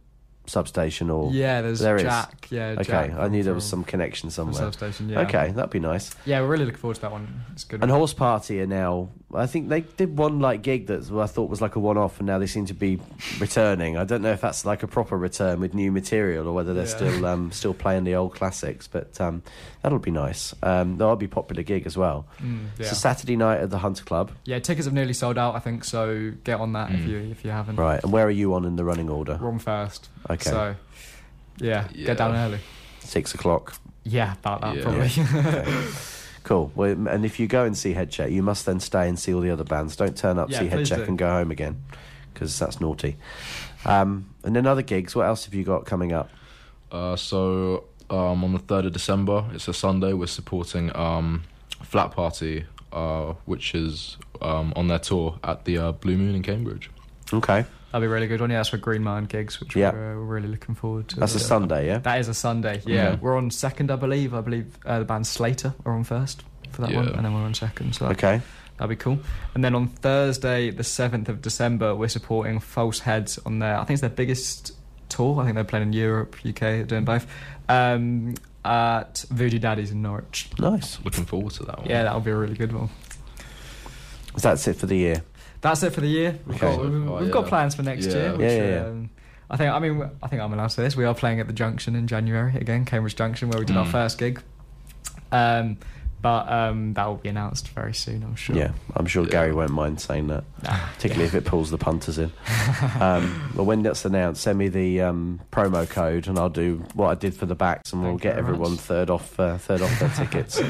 Substation 0.47 1.11
or? 1.11 1.31
Yeah, 1.31 1.61
there's 1.61 1.79
There 1.81 1.97
is. 1.97 2.01
Jack. 2.01 2.47
Yeah, 2.49 2.69
Okay, 2.79 2.83
Jack 2.83 3.11
I 3.13 3.27
knew 3.27 3.43
there 3.43 3.53
was 3.53 3.63
some 3.63 3.83
connection 3.83 4.31
somewhere. 4.31 4.55
Substation. 4.55 5.07
Yeah. 5.07 5.19
Okay, 5.21 5.51
that'd 5.51 5.69
be 5.69 5.79
nice. 5.79 6.15
Yeah, 6.25 6.41
we're 6.41 6.47
really 6.47 6.65
looking 6.65 6.79
forward 6.79 6.95
to 6.95 7.01
that 7.01 7.11
one. 7.11 7.43
It's 7.53 7.63
good. 7.63 7.83
And 7.83 7.91
Horse 7.91 8.13
Party 8.15 8.59
are 8.61 8.67
now. 8.67 9.09
I 9.33 9.45
think 9.47 9.69
they 9.69 9.81
did 9.81 10.17
one 10.17 10.39
like 10.39 10.61
gig 10.61 10.87
that 10.87 11.09
I 11.11 11.25
thought 11.25 11.49
was 11.49 11.61
like 11.61 11.75
a 11.75 11.79
one-off, 11.79 12.19
and 12.19 12.27
now 12.27 12.37
they 12.37 12.47
seem 12.47 12.65
to 12.65 12.73
be 12.73 12.99
returning. 13.39 13.95
I 13.97 14.03
don't 14.03 14.21
know 14.21 14.31
if 14.31 14.41
that's 14.41 14.65
like 14.65 14.83
a 14.83 14.87
proper 14.87 15.17
return 15.17 15.59
with 15.59 15.73
new 15.73 15.91
material 15.91 16.47
or 16.47 16.53
whether 16.53 16.73
they're 16.73 16.83
Yeah. 16.83 16.89
still 16.95 17.25
um, 17.25 17.51
still 17.51 17.73
playing 17.73 18.03
the 18.03 18.15
old 18.15 18.35
classics. 18.35 18.87
But 18.87 19.19
um, 19.21 19.41
that'll 19.81 19.99
be 19.99 20.11
nice. 20.11 20.53
Um, 20.61 20.97
that'll 20.97 21.15
be 21.15 21.27
a 21.27 21.29
popular 21.29 21.63
gig 21.63 21.85
as 21.85 21.95
well. 21.97 22.25
Mm, 22.41 22.63
yeah. 22.63 22.67
It's 22.79 22.91
a 22.91 22.95
Saturday 22.95 23.35
night 23.37 23.61
at 23.61 23.69
the 23.69 23.77
Hunter 23.79 24.03
Club, 24.03 24.31
yeah, 24.45 24.59
tickets 24.59 24.85
have 24.85 24.93
nearly 24.93 25.13
sold 25.13 25.37
out. 25.37 25.55
I 25.55 25.59
think 25.59 25.83
so. 25.85 26.33
Get 26.43 26.59
on 26.59 26.73
that 26.73 26.91
if 26.91 26.99
Mm. 27.01 27.07
you 27.07 27.17
if 27.31 27.45
you 27.45 27.51
haven't. 27.51 27.77
right? 27.77 28.03
And 28.03 28.11
where 28.11 28.25
are 28.25 28.29
you 28.31 28.53
on 28.53 28.65
in 28.65 28.75
the 28.75 28.83
running 28.83 29.09
order? 29.09 29.37
We're 29.41 29.47
on 29.49 29.59
first. 29.59 30.09
Okay, 30.29 30.49
So, 30.49 30.75
yeah, 31.57 31.87
Yeah. 31.93 32.05
get 32.07 32.17
down 32.17 32.35
early. 32.35 32.59
six 32.99 33.33
o'clock. 33.33 33.75
Yeah, 34.03 34.33
about 34.33 34.61
that 34.61 34.75
Yeah. 34.75 34.83
probably. 34.83 35.09
Okay. 35.61 35.91
Cool. 36.43 36.71
Well, 36.75 37.07
and 37.07 37.23
if 37.25 37.39
you 37.39 37.47
go 37.47 37.65
and 37.65 37.77
see 37.77 37.93
Headcheck, 37.93 38.31
you 38.31 38.41
must 38.41 38.65
then 38.65 38.79
stay 38.79 39.07
and 39.07 39.17
see 39.19 39.33
all 39.33 39.41
the 39.41 39.51
other 39.51 39.63
bands. 39.63 39.95
Don't 39.95 40.17
turn 40.17 40.39
up, 40.39 40.49
Yeah, 40.49 40.59
see 40.59 40.69
please 40.69 40.89
Headcheck, 40.89 40.97
do. 40.97 41.03
and 41.03 41.17
go 41.17 41.29
home 41.29 41.51
again, 41.51 41.83
because 42.33 42.57
that's 42.57 42.81
naughty. 42.81 43.17
Um, 43.85 44.29
and 44.43 44.55
then 44.55 44.65
other 44.65 44.81
gigs. 44.81 45.15
What 45.15 45.25
else 45.27 45.45
have 45.45 45.53
you 45.53 45.63
got 45.63 45.85
coming 45.85 46.11
up? 46.13 46.29
uh, 46.91 47.15
so 47.15 47.85
um, 48.09 48.43
on 48.43 48.53
the 48.53 48.59
third 48.59 48.85
of 48.85 48.93
December, 48.93 49.45
it's 49.53 49.67
a 49.67 49.73
Sunday. 49.73 50.13
We're 50.13 50.25
supporting 50.27 50.93
um, 50.95 51.43
Flat 51.83 52.11
Party, 52.11 52.65
uh, 52.91 53.33
which 53.45 53.73
is 53.75 54.17
um, 54.41 54.73
on 54.75 54.87
their 54.87 54.99
tour 54.99 55.39
at 55.43 55.65
the 55.65 55.77
uh, 55.77 55.91
Blue 55.93 56.17
Moon 56.17 56.35
in 56.35 56.41
Cambridge. 56.43 56.89
Okay, 57.31 57.65
That'd 57.91 58.07
be 58.07 58.11
really 58.11 58.27
good 58.27 58.39
one. 58.41 58.49
Yeah, 58.49 58.57
that's 58.57 58.69
for 58.69 58.77
Green 58.77 59.03
Mind 59.03 59.27
gigs, 59.29 59.59
which 59.59 59.75
Yeah. 59.75 59.91
we're, 59.91 60.13
uh, 60.13 60.15
we're 60.15 60.23
really 60.35 60.47
looking 60.47 60.75
forward 60.75 61.07
to. 61.09 61.19
that's 61.19 61.35
a 61.35 61.39
Sunday, 61.39 61.87
yeah. 61.87 61.97
That 61.97 62.19
is 62.19 62.27
a 62.29 62.33
Sunday. 62.33 62.81
Yeah, 62.85 63.09
Okay. 63.09 63.19
we're 63.21 63.35
on 63.37 63.51
second, 63.51 63.91
I 63.91 63.95
believe. 63.97 64.33
I 64.33 64.41
believe 64.41 64.77
uh, 64.85 64.99
the 64.99 65.05
band 65.05 65.27
Slater 65.27 65.73
are 65.85 65.93
on 65.93 66.03
first 66.05 66.43
for 66.71 66.81
that 66.83 66.93
one, 66.93 67.09
and 67.09 67.25
then 67.25 67.33
we're 67.33 67.41
on 67.41 67.53
second. 67.53 67.93
So 67.95 68.05
that, 68.05 68.11
Okay, 68.13 68.41
that'd 68.77 68.89
be 68.89 68.95
cool. 69.01 69.19
And 69.55 69.63
then 69.63 69.75
on 69.75 69.87
Thursday, 69.87 70.69
the 70.69 70.85
seventh 70.85 71.27
of 71.27 71.41
December, 71.41 71.93
we're 71.95 72.07
supporting 72.07 72.59
False 72.59 72.99
Heads 72.99 73.37
on 73.45 73.59
their. 73.59 73.75
I 73.75 73.79
think 73.83 73.91
it's 73.95 74.01
their 74.01 74.09
biggest 74.09 74.71
tour. 75.09 75.41
I 75.41 75.43
think 75.43 75.55
they're 75.55 75.63
playing 75.65 75.87
in 75.87 75.93
Europe, 75.93 76.37
UK, 76.47 76.83
doing 76.87 77.03
both. 77.03 77.27
Um, 77.67 78.35
at 78.63 79.25
Voodoo 79.31 79.59
Daddies 79.59 79.91
in 79.91 80.01
Norwich. 80.01 80.49
nice. 80.59 80.97
Looking 81.03 81.25
forward 81.25 81.51
to 81.53 81.63
that 81.63 81.79
one. 81.79 81.89
Yeah, 81.89 82.03
that'll 82.03 82.21
be 82.21 82.31
a 82.31 82.35
really 82.37 82.53
good 82.55 82.71
one. 82.71 82.89
So 84.37 84.47
that's 84.49 84.65
it 84.67 84.77
for 84.77 84.85
the 84.85 84.95
year. 84.95 85.23
That's 85.61 85.83
it 85.83 85.91
for 85.93 86.01
the 86.01 86.07
year. 86.07 86.39
We've, 86.45 86.55
Okay. 86.63 86.75
got, 86.75 86.83
we've, 86.85 87.09
Oh, 87.09 87.17
we've 87.21 87.31
got 87.31 87.45
plans 87.47 87.75
for 87.75 87.83
next 87.83 88.07
Yeah. 88.07 88.13
year. 88.13 88.25
Yeah, 88.25 88.31
Which, 88.31 88.41
yeah, 88.51 88.65
yeah. 88.69 88.85
Um, 88.85 89.09
I 89.49 89.57
think. 89.57 89.71
I 89.73 89.79
mean, 89.79 90.09
I 90.23 90.27
think 90.27 90.41
I'm 90.41 90.51
allowed 90.53 90.67
to 90.69 90.73
say 90.73 90.83
this. 90.83 90.95
We 90.95 91.05
are 91.05 91.13
playing 91.13 91.39
at 91.39 91.47
the 91.47 91.53
Junction 91.53 91.95
in 91.95 92.07
January 92.07 92.55
again, 92.55 92.85
Cambridge 92.85 93.15
Junction, 93.15 93.49
where 93.49 93.59
we 93.59 93.65
did 93.65 93.77
our 93.77 93.85
Mm. 93.85 93.91
first 93.91 94.17
gig. 94.17 94.41
Um, 95.31 95.77
but 96.21 96.51
um, 96.51 96.93
that 96.93 97.05
will 97.07 97.15
be 97.15 97.29
announced 97.29 97.69
very 97.69 97.93
soon, 97.95 98.21
I'm 98.23 98.35
sure. 98.35 98.55
Yeah, 98.55 98.71
I'm 98.95 99.07
sure 99.07 99.23
Yeah. 99.23 99.31
Gary 99.31 99.53
won't 99.53 99.71
mind 99.71 99.99
saying 99.99 100.27
that, 100.27 100.43
Nah, 100.63 100.77
particularly 100.93 101.25
if 101.27 101.33
it 101.35 101.45
pulls 101.45 101.71
the 101.71 101.77
punters 101.79 102.17
in. 102.19 102.31
um, 102.99 103.51
but 103.55 103.63
when 103.63 103.81
that's 103.81 104.05
announced, 104.05 104.41
send 104.41 104.57
me 104.59 104.67
the 104.67 105.01
um, 105.01 105.39
promo 105.51 105.89
code, 105.89 106.27
and 106.27 106.37
I'll 106.37 106.49
do 106.49 106.83
what 106.93 107.07
I 107.09 107.15
did 107.15 107.33
for 107.33 107.45
the 107.47 107.55
backs, 107.55 107.91
and 107.91 108.03
we'll 108.03 108.17
get 108.17 108.37
everyone 108.37 108.71
much. 108.71 108.79
third 108.81 109.09
off, 109.09 109.39
uh, 109.39 109.57
third 109.57 109.81
off 109.81 109.99
their 109.99 110.09
tickets 110.15 110.61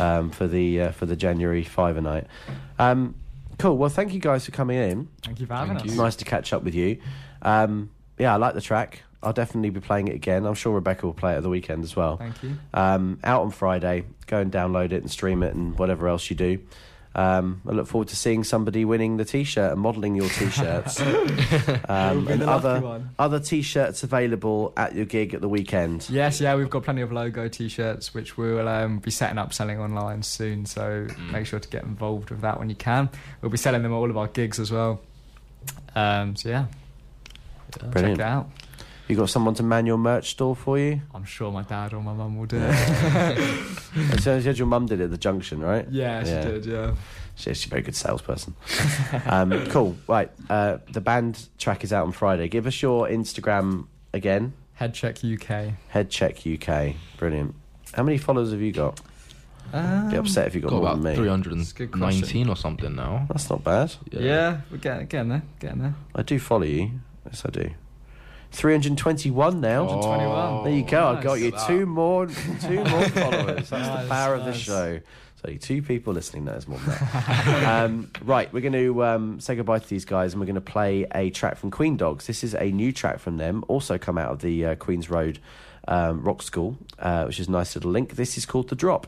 um, 0.00 0.30
for 0.30 0.46
the 0.48 0.80
uh, 0.82 0.90
for 0.92 1.06
the 1.06 1.16
January 1.16 1.62
fiver 1.64 2.00
night. 2.00 2.26
Cool. 3.58 3.76
Well, 3.76 3.90
thank 3.90 4.12
you 4.14 4.20
guys 4.20 4.44
for 4.44 4.52
coming 4.52 4.78
in. 4.78 5.08
Thank 5.22 5.40
you 5.40 5.46
for 5.46 5.54
having 5.54 5.70
Thank 5.70 5.80
us. 5.80 5.86
It's 5.86 5.96
nice 5.96 6.16
to 6.16 6.24
catch 6.24 6.52
up 6.52 6.62
with 6.62 6.74
you. 6.74 6.98
Um, 7.42 7.90
yeah, 8.18 8.32
I 8.34 8.36
like 8.36 8.54
the 8.54 8.60
track. 8.60 9.02
I'll 9.22 9.32
definitely 9.32 9.70
be 9.70 9.80
playing 9.80 10.08
it 10.08 10.14
again. 10.14 10.46
I'm 10.46 10.54
sure 10.54 10.72
Rebecca 10.72 11.04
will 11.04 11.14
play 11.14 11.34
it 11.34 11.38
at 11.38 11.42
the 11.42 11.48
weekend 11.48 11.82
as 11.82 11.96
well. 11.96 12.18
Thank 12.18 12.40
you. 12.42 12.56
Um, 12.72 13.18
out 13.24 13.42
on 13.42 13.50
Friday. 13.50 14.04
Go 14.26 14.38
and 14.38 14.52
download 14.52 14.92
it 14.92 15.02
and 15.02 15.10
stream 15.10 15.42
it 15.42 15.54
and 15.54 15.76
whatever 15.76 16.06
else 16.06 16.30
you 16.30 16.36
do. 16.36 16.60
Um, 17.18 17.62
I 17.66 17.72
look 17.72 17.88
forward 17.88 18.06
to 18.08 18.16
seeing 18.16 18.44
somebody 18.44 18.84
winning 18.84 19.16
the 19.16 19.24
T-shirt 19.24 19.72
and 19.72 19.80
modelling 19.80 20.14
your 20.14 20.28
T-shirts 20.28 21.00
um, 21.88 22.28
and 22.28 22.42
other 22.44 22.80
one. 22.80 23.10
other 23.18 23.40
T-shirts 23.40 24.04
available 24.04 24.72
at 24.76 24.94
your 24.94 25.04
gig 25.04 25.34
at 25.34 25.40
the 25.40 25.48
weekend. 25.48 26.08
Yes, 26.08 26.40
yeah, 26.40 26.54
we've 26.54 26.70
got 26.70 26.84
plenty 26.84 27.00
of 27.02 27.10
logo 27.10 27.48
T-shirts 27.48 28.14
which 28.14 28.36
we 28.36 28.52
will 28.54 28.68
um, 28.68 29.00
be 29.00 29.10
setting 29.10 29.36
up 29.38 29.52
selling 29.52 29.80
online 29.80 30.22
soon. 30.22 30.64
So 30.64 31.06
Mm. 31.08 31.32
make 31.32 31.46
sure 31.46 31.58
to 31.58 31.68
get 31.68 31.82
involved 31.82 32.30
with 32.30 32.40
that 32.42 32.58
when 32.60 32.68
you 32.70 32.76
can. 32.76 33.08
We'll 33.42 33.50
be 33.50 33.58
selling 33.58 33.82
them 33.82 33.92
at 33.92 33.96
all 33.96 34.10
of 34.10 34.16
our 34.16 34.28
gigs 34.28 34.60
as 34.60 34.70
well. 34.70 35.00
Um, 35.96 36.36
so 36.36 36.48
yeah, 36.50 36.66
Brilliant. 37.90 38.18
check 38.18 38.26
it 38.26 38.30
out. 38.30 38.48
You 39.08 39.16
got 39.16 39.30
someone 39.30 39.54
to 39.54 39.62
man 39.62 39.86
your 39.86 39.96
merch 39.96 40.30
store 40.30 40.54
for 40.54 40.78
you? 40.78 41.00
I'm 41.14 41.24
sure 41.24 41.50
my 41.50 41.62
dad 41.62 41.94
or 41.94 42.02
my 42.02 42.12
mum 42.12 42.38
will 42.38 42.44
do 42.46 42.58
it. 42.60 44.20
so 44.20 44.36
you 44.36 44.42
said 44.42 44.58
your 44.58 44.66
mum 44.66 44.84
did 44.86 45.00
it 45.00 45.04
at 45.04 45.10
the 45.10 45.16
junction, 45.18 45.60
right? 45.60 45.86
yeah, 45.90 46.22
she 46.24 46.30
did. 46.48 46.66
Yeah. 46.66 46.94
She's 47.34 47.56
she's 47.56 47.66
a 47.66 47.68
very 47.70 47.82
good 47.82 47.96
salesperson. 47.96 48.54
um, 49.26 49.66
cool. 49.68 49.96
Right. 50.06 50.30
Uh, 50.50 50.78
the 50.92 51.00
band 51.00 51.48
track 51.56 51.84
is 51.84 51.92
out 51.92 52.04
on 52.04 52.12
Friday. 52.12 52.48
Give 52.48 52.66
us 52.66 52.82
your 52.82 53.08
Instagram 53.08 53.86
again. 54.12 54.52
Head 54.74 54.92
check 54.92 55.24
UK. 55.24 55.72
Head 55.88 56.10
check 56.10 56.46
UK. 56.46 56.94
Brilliant. 57.16 57.54
How 57.94 58.02
many 58.02 58.18
followers 58.18 58.50
have 58.52 58.60
you 58.60 58.72
got? 58.72 59.00
Um, 59.72 60.10
Be 60.10 60.16
upset 60.16 60.46
if 60.46 60.54
you 60.54 60.60
got, 60.60 60.70
Got 60.70 60.76
more 60.76 60.84
about 60.84 60.94
than 61.02 61.04
me. 61.04 61.10
It's 61.62 61.72
319 61.72 62.48
or 62.48 62.56
something 62.56 62.94
now. 62.94 63.26
That's 63.28 63.48
not 63.50 63.64
bad. 63.64 63.94
Yeah. 64.10 64.60
we're 64.70 64.78
getting, 64.78 65.06
getting 65.06 65.28
there. 65.30 65.42
Getting 65.60 65.78
there. 65.80 65.94
I 66.14 66.22
do 66.22 66.38
follow 66.38 66.64
you. 66.64 66.90
Yes, 67.26 67.42
I 67.44 67.50
do. 67.50 67.70
321 68.52 69.60
now. 69.60 69.86
Oh, 69.88 70.64
there 70.64 70.72
you 70.72 70.82
go. 70.82 71.08
I 71.08 71.14
nice. 71.14 71.24
got 71.24 71.34
you 71.34 71.52
two 71.66 71.86
more, 71.86 72.26
two 72.26 72.84
more 72.84 73.04
followers. 73.08 73.68
That's 73.68 73.70
the 73.70 73.78
Nice, 73.78 74.08
power 74.08 74.34
of 74.34 74.44
the 74.44 74.54
show. 74.54 75.00
So 75.44 75.54
two 75.54 75.82
people 75.82 76.12
listening 76.12 76.44
knows 76.46 76.66
more 76.66 76.78
than 76.80 76.88
that. 76.88 77.64
um, 77.84 78.10
right, 78.22 78.52
we're 78.52 78.60
going 78.60 78.72
to 78.72 79.04
um, 79.04 79.38
say 79.38 79.54
goodbye 79.54 79.78
to 79.78 79.88
these 79.88 80.04
guys, 80.04 80.32
and 80.32 80.40
we're 80.40 80.46
going 80.46 80.56
to 80.56 80.60
play 80.60 81.06
a 81.14 81.30
track 81.30 81.56
from 81.56 81.70
Queen 81.70 81.96
Dogs. 81.96 82.26
This 82.26 82.42
is 82.42 82.54
a 82.54 82.72
new 82.72 82.90
track 82.92 83.20
from 83.20 83.36
them, 83.36 83.64
also 83.68 83.98
come 83.98 84.18
out 84.18 84.30
of 84.30 84.40
the 84.40 84.66
uh, 84.66 84.74
Queens 84.74 85.08
Road 85.08 85.38
um, 85.86 86.22
Rock 86.22 86.42
School, 86.42 86.76
uh, 86.98 87.24
which 87.24 87.38
is 87.38 87.46
a 87.46 87.52
nice 87.52 87.76
little 87.76 87.90
link. 87.92 88.16
This 88.16 88.36
is 88.36 88.46
called 88.46 88.68
The 88.68 88.74
Drop. 88.76 89.06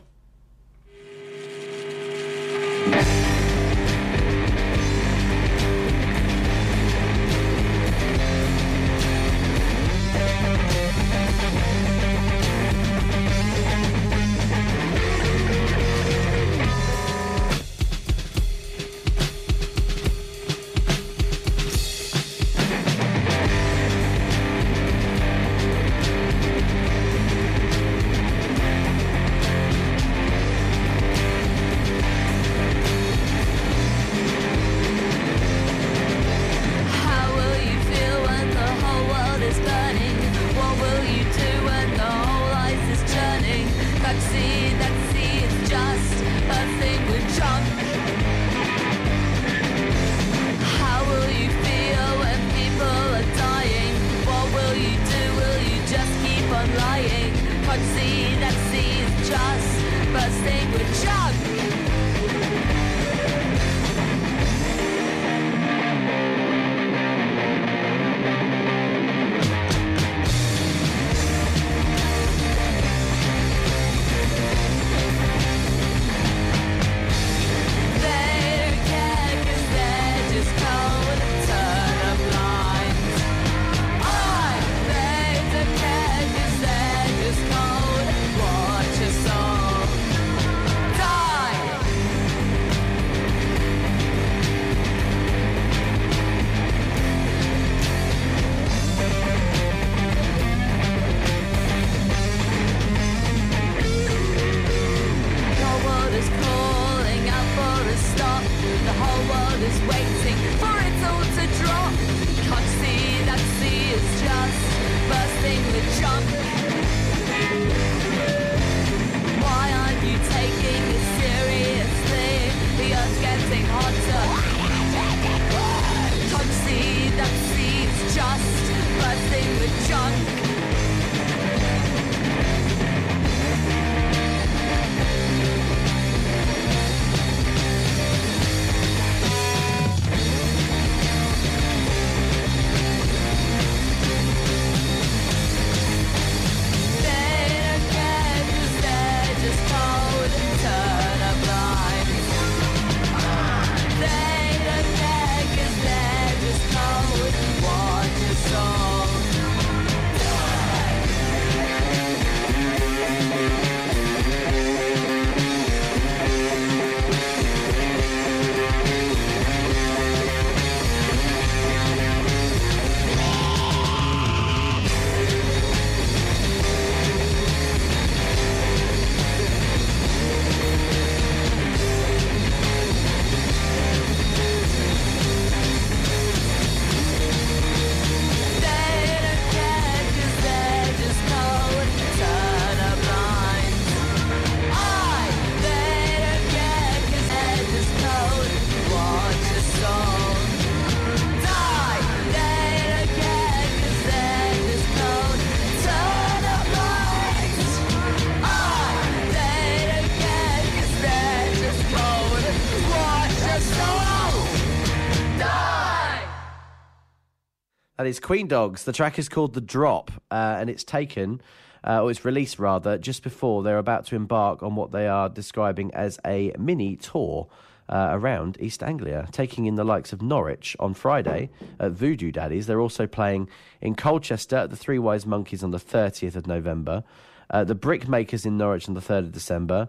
Is 218.11 218.19
Queen 218.19 218.45
Dogs. 218.45 218.83
The 218.83 218.91
track 218.91 219.17
is 219.17 219.29
called 219.29 219.53
The 219.53 219.61
Drop, 219.61 220.11
uh, 220.29 220.57
and 220.59 220.69
it's 220.69 220.83
taken, 220.83 221.41
uh, 221.87 222.03
or 222.03 222.11
it's 222.11 222.25
released 222.25 222.59
rather, 222.59 222.97
just 222.97 223.23
before 223.23 223.63
they're 223.63 223.77
about 223.77 224.05
to 224.07 224.17
embark 224.17 224.61
on 224.63 224.75
what 224.75 224.91
they 224.91 225.07
are 225.07 225.29
describing 225.29 225.93
as 225.93 226.19
a 226.25 226.53
mini 226.59 226.97
tour 226.97 227.47
uh, 227.87 228.09
around 228.11 228.57
East 228.59 228.83
Anglia, 228.83 229.29
taking 229.31 229.65
in 229.65 229.75
the 229.75 229.85
likes 229.85 230.11
of 230.11 230.21
Norwich 230.21 230.75
on 230.77 230.93
Friday 230.93 231.51
at 231.79 231.91
Voodoo 231.91 232.33
Daddies. 232.33 232.67
They're 232.67 232.81
also 232.81 233.07
playing 233.07 233.47
in 233.79 233.95
Colchester 233.95 234.57
at 234.57 234.71
the 234.71 234.75
Three 234.75 234.99
Wise 234.99 235.25
Monkeys 235.25 235.63
on 235.63 235.71
the 235.71 235.79
30th 235.79 236.35
of 236.35 236.47
November, 236.47 237.05
uh, 237.49 237.63
the 237.63 237.75
Brickmakers 237.77 238.45
in 238.45 238.57
Norwich 238.57 238.89
on 238.89 238.93
the 238.93 238.99
3rd 238.99 239.19
of 239.19 239.31
December, 239.31 239.87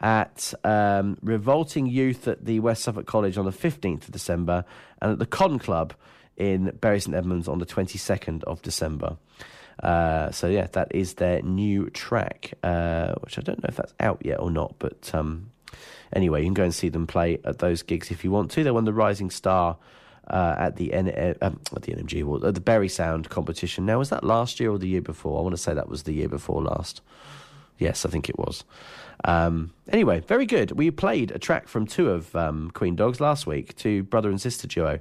at 0.00 0.52
um, 0.64 1.18
Revolting 1.22 1.86
Youth 1.86 2.26
at 2.26 2.44
the 2.44 2.58
West 2.58 2.82
Suffolk 2.82 3.06
College 3.06 3.38
on 3.38 3.44
the 3.44 3.52
15th 3.52 4.06
of 4.06 4.10
December, 4.10 4.64
and 5.00 5.12
at 5.12 5.18
the 5.20 5.26
Con 5.26 5.60
Club 5.60 5.94
in 6.40 6.76
Bury 6.80 7.00
St 7.00 7.14
Edmunds 7.14 7.46
on 7.46 7.58
the 7.58 7.66
22nd 7.66 8.42
of 8.44 8.62
December. 8.62 9.16
Uh, 9.82 10.30
so 10.30 10.48
yeah, 10.48 10.66
that 10.72 10.94
is 10.94 11.14
their 11.14 11.42
new 11.42 11.88
track, 11.90 12.54
uh, 12.62 13.14
which 13.20 13.38
I 13.38 13.42
don't 13.42 13.62
know 13.62 13.68
if 13.68 13.76
that's 13.76 13.94
out 14.00 14.20
yet 14.24 14.40
or 14.40 14.50
not. 14.50 14.74
But 14.78 15.10
um, 15.14 15.50
anyway, 16.12 16.40
you 16.40 16.46
can 16.46 16.54
go 16.54 16.64
and 16.64 16.74
see 16.74 16.88
them 16.88 17.06
play 17.06 17.38
at 17.44 17.58
those 17.58 17.82
gigs 17.82 18.10
if 18.10 18.24
you 18.24 18.30
want 18.30 18.50
to. 18.52 18.64
They 18.64 18.70
won 18.70 18.84
the 18.84 18.92
Rising 18.92 19.30
Star 19.30 19.76
uh, 20.28 20.54
at 20.58 20.76
the 20.76 20.92
N- 20.92 21.08
uh, 21.08 21.34
um, 21.42 21.60
at 21.74 21.82
the 21.82 21.92
NMG 21.92 22.22
Award, 22.22 22.44
at 22.44 22.54
the 22.54 22.60
Berry 22.60 22.88
Sound 22.88 23.28
competition. 23.28 23.86
Now, 23.86 23.98
was 23.98 24.10
that 24.10 24.24
last 24.24 24.60
year 24.60 24.70
or 24.70 24.78
the 24.78 24.88
year 24.88 25.02
before? 25.02 25.38
I 25.38 25.42
want 25.42 25.54
to 25.54 25.62
say 25.62 25.74
that 25.74 25.88
was 25.88 26.02
the 26.02 26.12
year 26.12 26.28
before 26.28 26.62
last. 26.62 27.00
Yes, 27.78 28.04
I 28.04 28.10
think 28.10 28.28
it 28.28 28.38
was. 28.38 28.64
Um, 29.24 29.72
anyway, 29.88 30.20
very 30.20 30.44
good. 30.44 30.72
We 30.72 30.90
played 30.90 31.30
a 31.30 31.38
track 31.38 31.68
from 31.68 31.86
two 31.86 32.10
of 32.10 32.34
um, 32.36 32.70
Queen 32.72 32.96
Dogs 32.96 33.20
last 33.20 33.46
week, 33.46 33.74
two 33.76 34.02
brother 34.02 34.28
and 34.28 34.40
sister 34.40 34.66
duo. 34.66 35.00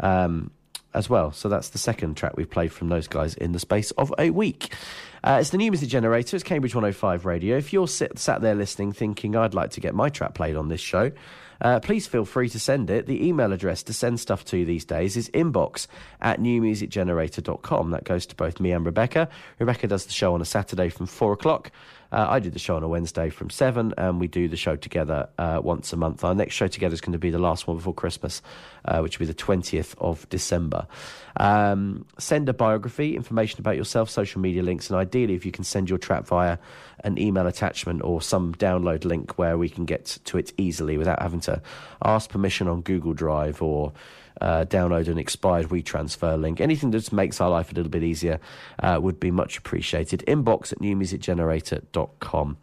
Um, 0.00 0.50
as 0.98 1.08
well. 1.08 1.30
So 1.30 1.48
that's 1.48 1.68
the 1.68 1.78
second 1.78 2.16
track 2.16 2.36
we've 2.36 2.50
played 2.50 2.72
from 2.72 2.88
those 2.88 3.06
guys 3.06 3.34
in 3.34 3.52
the 3.52 3.60
space 3.60 3.92
of 3.92 4.12
a 4.18 4.30
week. 4.30 4.74
Uh, 5.22 5.38
it's 5.40 5.50
the 5.50 5.56
new 5.56 5.70
music 5.70 5.88
generator. 5.88 6.36
It's 6.36 6.44
Cambridge 6.44 6.74
105 6.74 7.24
Radio. 7.24 7.56
If 7.56 7.72
you're 7.72 7.86
sit, 7.86 8.18
sat 8.18 8.40
there 8.40 8.56
listening, 8.56 8.92
thinking 8.92 9.36
I'd 9.36 9.54
like 9.54 9.70
to 9.70 9.80
get 9.80 9.94
my 9.94 10.08
track 10.08 10.34
played 10.34 10.56
on 10.56 10.68
this 10.68 10.80
show, 10.80 11.12
uh, 11.60 11.78
please 11.80 12.06
feel 12.06 12.24
free 12.24 12.48
to 12.48 12.58
send 12.58 12.90
it. 12.90 13.06
The 13.06 13.26
email 13.26 13.52
address 13.52 13.84
to 13.84 13.92
send 13.92 14.18
stuff 14.18 14.44
to 14.46 14.64
these 14.64 14.84
days 14.84 15.16
is 15.16 15.30
inbox 15.30 15.86
at 16.20 16.40
newmusicgenerator.com. 16.40 17.90
That 17.90 18.04
goes 18.04 18.26
to 18.26 18.34
both 18.34 18.58
me 18.58 18.72
and 18.72 18.84
Rebecca. 18.84 19.28
Rebecca 19.58 19.86
does 19.86 20.06
the 20.06 20.12
show 20.12 20.34
on 20.34 20.40
a 20.40 20.44
Saturday 20.44 20.88
from 20.88 21.06
four 21.06 21.32
o'clock. 21.32 21.70
Uh, 22.10 22.26
I 22.28 22.38
do 22.38 22.48
the 22.48 22.58
show 22.58 22.76
on 22.76 22.82
a 22.82 22.88
Wednesday 22.88 23.28
from 23.28 23.50
seven, 23.50 23.92
and 23.98 24.18
we 24.18 24.28
do 24.28 24.48
the 24.48 24.56
show 24.56 24.76
together 24.76 25.28
uh, 25.38 25.60
once 25.62 25.92
a 25.92 25.96
month. 25.96 26.24
Our 26.24 26.34
next 26.34 26.54
show 26.54 26.66
together 26.66 26.94
is 26.94 27.00
going 27.00 27.12
to 27.12 27.18
be 27.18 27.30
the 27.30 27.38
last 27.38 27.66
one 27.66 27.76
before 27.76 27.92
Christmas, 27.92 28.40
uh, 28.86 29.00
which 29.00 29.18
will 29.18 29.26
be 29.26 29.32
the 29.32 29.38
20th 29.38 29.94
of 29.98 30.28
December. 30.30 30.86
Um, 31.36 32.06
send 32.18 32.48
a 32.48 32.54
biography, 32.54 33.14
information 33.14 33.60
about 33.60 33.76
yourself, 33.76 34.08
social 34.08 34.40
media 34.40 34.62
links, 34.62 34.88
and 34.88 34.98
ideally, 34.98 35.34
if 35.34 35.44
you 35.44 35.52
can 35.52 35.64
send 35.64 35.90
your 35.90 35.98
trap 35.98 36.26
via 36.26 36.58
an 37.04 37.18
email 37.18 37.46
attachment 37.46 38.02
or 38.02 38.22
some 38.22 38.54
download 38.54 39.04
link 39.04 39.38
where 39.38 39.58
we 39.58 39.68
can 39.68 39.84
get 39.84 40.18
to 40.24 40.38
it 40.38 40.52
easily 40.56 40.96
without 40.96 41.20
having 41.20 41.40
to 41.40 41.60
ask 42.04 42.30
permission 42.30 42.68
on 42.68 42.80
Google 42.80 43.12
Drive 43.12 43.62
or 43.62 43.92
uh, 44.40 44.64
download 44.64 45.08
an 45.08 45.18
expired 45.18 45.68
WeTransfer 45.68 46.40
link. 46.40 46.60
Anything 46.60 46.90
that 46.90 46.98
just 46.98 47.12
makes 47.12 47.40
our 47.40 47.50
life 47.50 47.72
a 47.72 47.74
little 47.74 47.90
bit 47.90 48.02
easier 48.02 48.40
uh, 48.82 48.98
would 49.00 49.18
be 49.18 49.30
much 49.30 49.58
appreciated. 49.58 50.24
Inbox 50.26 50.72
at 50.72 50.78
newmusicgenerator.com. 50.78 52.56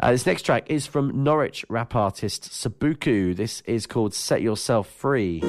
Uh, 0.00 0.12
this 0.12 0.26
next 0.26 0.42
track 0.42 0.70
is 0.70 0.86
from 0.86 1.22
Norwich 1.22 1.64
rap 1.68 1.94
artist 1.94 2.44
Sabuku. 2.44 3.36
This 3.36 3.62
is 3.66 3.86
called 3.86 4.14
Set 4.14 4.40
Yourself 4.40 4.88
Free. 4.88 5.40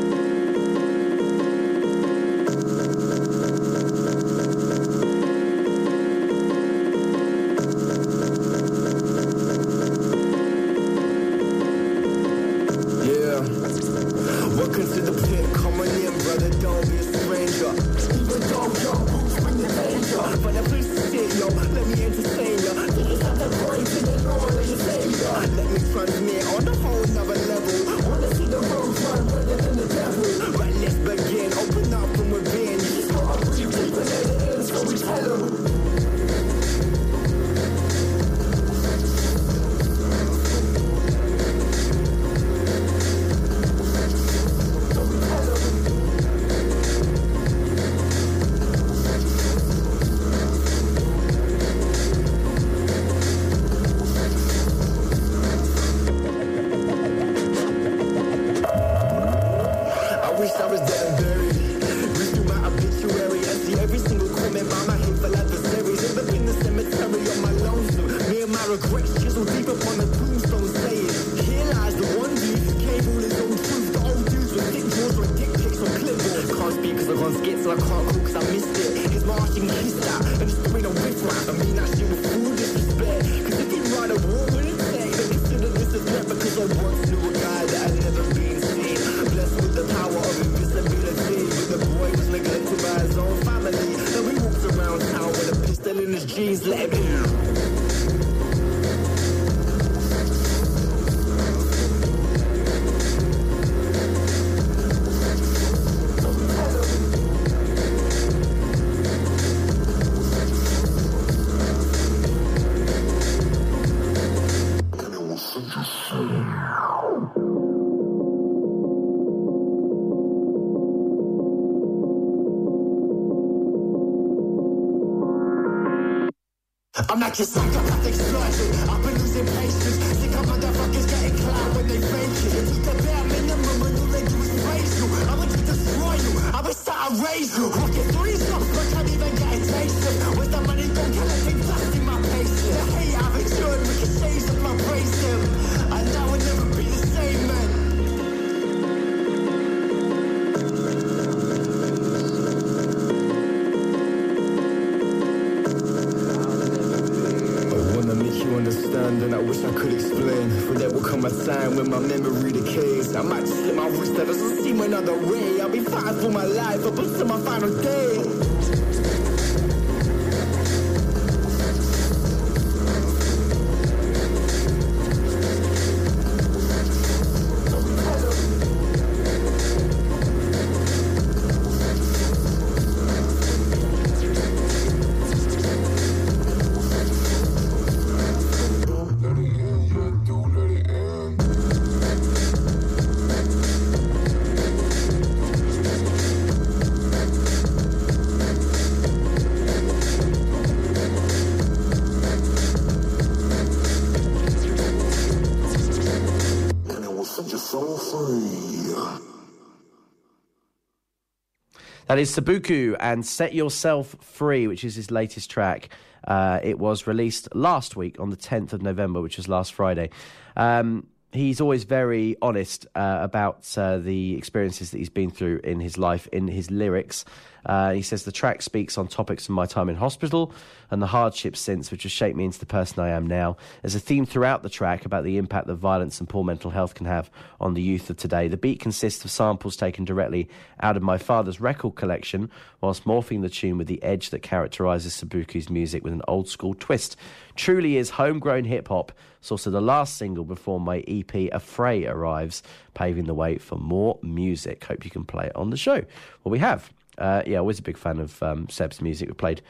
That 212.12 212.20
is 212.20 212.36
Sabuku 212.36 212.98
and 213.00 213.26
Set 213.26 213.54
Yourself 213.54 214.18
Free, 214.20 214.68
which 214.68 214.84
is 214.84 214.96
his 214.96 215.12
latest 215.12 215.50
track. 215.50 215.88
Uh, 216.28 216.60
it 216.62 216.78
was 216.78 217.08
released 217.08 217.48
last 217.56 217.96
week 217.96 218.20
on 218.20 218.32
the 218.32 218.36
10th 218.36 218.74
of 218.74 218.82
November, 218.82 219.22
which 219.22 219.38
was 219.38 219.48
last 219.48 219.74
Friday. 219.74 220.10
Um, 220.58 221.08
he's 221.32 221.62
always 221.62 221.86
very 221.86 222.36
honest 222.42 222.86
uh, 222.96 223.20
about 223.22 223.66
uh, 223.78 224.00
the 224.00 224.36
experiences 224.36 224.92
that 224.92 224.98
he's 224.98 225.08
been 225.08 225.32
through 225.32 225.62
in 225.64 225.80
his 225.80 225.98
life 225.98 226.28
in 226.34 226.50
his 226.50 226.70
lyrics. 226.70 227.24
Uh, 227.66 227.92
he 227.92 228.02
says 228.02 228.24
the 228.24 228.32
track 228.32 228.62
speaks 228.62 228.98
on 228.98 229.08
topics 229.08 229.46
from 229.46 229.56
my 229.56 229.66
time 229.66 229.90
in 229.90 229.96
hospital 229.96 230.54
and 230.90 231.02
the 231.02 231.08
hardships 231.08 231.60
since, 231.60 231.92
which 231.92 232.04
has 232.04 232.12
shaped 232.12 232.36
me 232.38 232.46
into 232.46 232.60
the 232.60 232.66
person 232.66 233.00
I 233.00 233.10
am 233.10 233.28
now. 233.28 233.58
There's 233.82 233.96
a 233.96 234.00
theme 234.00 234.26
throughout 234.26 234.64
the 234.64 234.70
track 234.70 235.06
about 235.06 235.24
the 235.24 235.38
impact 235.38 235.68
that 235.68 235.76
violence 235.76 236.20
and 236.20 236.28
poor 236.28 236.44
mental 236.44 236.72
health 236.72 236.96
can 236.96 237.06
have 237.06 237.30
on 237.60 237.74
the 237.74 237.82
youth 237.82 238.10
of 238.10 238.18
today. 238.18 238.48
The 238.48 238.58
beat 238.58 238.80
consists 238.80 239.24
of 239.24 239.32
samples 239.32 239.76
taken 239.76 240.06
directly 240.06 240.50
out 240.82 240.98
of 240.98 241.04
my 241.04 241.18
father's 241.18 241.62
record 241.62 241.96
collection, 241.96 242.50
whilst 242.82 243.06
morphing 243.06 243.42
the 243.42 243.50
tune 243.50 243.78
with 243.78 243.88
the 243.88 244.02
edge 244.04 244.32
that 244.32 244.42
characterises 244.42 245.14
Sabuku's 245.14 245.70
music 245.70 246.04
with 246.04 246.14
an 246.14 246.24
old 246.28 246.50
school 246.50 246.74
twist. 246.74 247.16
Truly 247.56 247.98
is 247.98 248.12
homegrown 248.12 248.66
hip 248.66 248.88
hop. 248.88 249.12
It's 249.40 249.52
also 249.52 249.72
the 249.72 249.82
last 249.82 250.18
single 250.18 250.44
before 250.44 250.80
my 250.80 250.98
EP 251.08 251.32
Affray 251.52 252.08
arrives, 252.08 252.62
paving 252.94 253.26
the 253.26 253.34
way 253.34 253.58
for 253.58 253.78
more 253.78 254.20
music. 254.22 254.84
Hope 254.84 255.04
you 255.06 255.12
can 255.12 255.26
play 255.26 255.46
it 255.46 255.56
on 255.56 255.70
the 255.70 255.78
show. 255.78 256.04
Well, 256.44 256.52
we 256.52 256.60
have. 256.60 256.92
Uh, 257.22 257.44
yeah, 257.46 257.60
always 257.60 257.80
a 257.80 257.84
big 257.84 257.98
fan 257.98 258.20
of 258.20 258.42
um, 258.44 258.68
Seb's 258.70 259.02
music. 259.02 259.30
We 259.30 259.34
played 259.34 259.62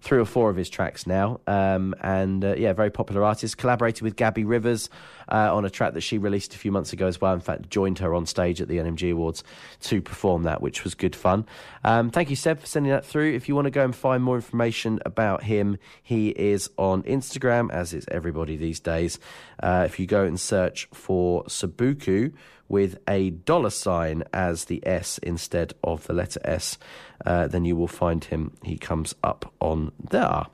three 0.00 0.18
or 0.18 0.24
four 0.24 0.48
of 0.48 0.56
his 0.56 0.70
tracks 0.70 1.06
now, 1.06 1.40
um, 1.46 1.94
and 2.00 2.44
uh, 2.44 2.54
yeah, 2.56 2.72
very 2.72 2.90
popular 2.90 3.22
artist. 3.22 3.58
Collaborated 3.58 4.02
with 4.02 4.16
Gabby 4.16 4.44
Rivers 4.44 4.88
uh, 5.30 5.54
on 5.54 5.64
a 5.64 5.70
track 5.70 5.94
that 5.94 6.00
she 6.00 6.18
released 6.18 6.54
a 6.54 6.58
few 6.58 6.72
months 6.72 6.92
ago 6.92 7.06
as 7.06 7.20
well. 7.20 7.34
In 7.34 7.40
fact, 7.40 7.68
joined 7.68 7.98
her 7.98 8.14
on 8.14 8.26
stage 8.26 8.60
at 8.60 8.68
the 8.68 8.78
NMG 8.78 9.12
Awards 9.12 9.44
to 9.82 10.00
perform 10.00 10.44
that, 10.44 10.62
which 10.62 10.84
was 10.84 10.94
good 10.94 11.14
fun. 11.14 11.46
Um, 11.84 12.10
thank 12.10 12.30
you, 12.30 12.36
Seb, 12.36 12.60
for 12.60 12.66
sending 12.66 12.92
that 12.92 13.04
through. 13.04 13.34
If 13.34 13.48
you 13.48 13.54
want 13.54 13.66
to 13.66 13.70
go 13.70 13.84
and 13.84 13.94
find 13.94 14.22
more 14.22 14.36
information 14.36 15.00
about 15.04 15.42
him, 15.42 15.78
he 16.02 16.30
is 16.30 16.70
on 16.78 17.02
Instagram, 17.02 17.70
as 17.70 17.92
is 17.92 18.06
everybody 18.10 18.56
these 18.56 18.80
days. 18.80 19.18
Uh, 19.62 19.84
if 19.86 19.98
you 19.98 20.06
go 20.06 20.24
and 20.24 20.40
search 20.40 20.88
for 20.92 21.44
Sabuku 21.44 22.32
with 22.70 22.98
a 23.08 23.30
dollar 23.30 23.68
sign 23.68 24.22
as 24.32 24.66
the 24.66 24.80
S 24.86 25.18
instead 25.18 25.74
of 25.82 26.06
the 26.06 26.12
letter 26.12 26.40
S, 26.44 26.78
uh, 27.26 27.48
then 27.48 27.64
you 27.64 27.74
will 27.74 27.88
find 27.88 28.24
him. 28.24 28.52
He 28.64 28.78
comes 28.78 29.14
up 29.24 29.52
on 29.60 29.90
there. 30.08 30.46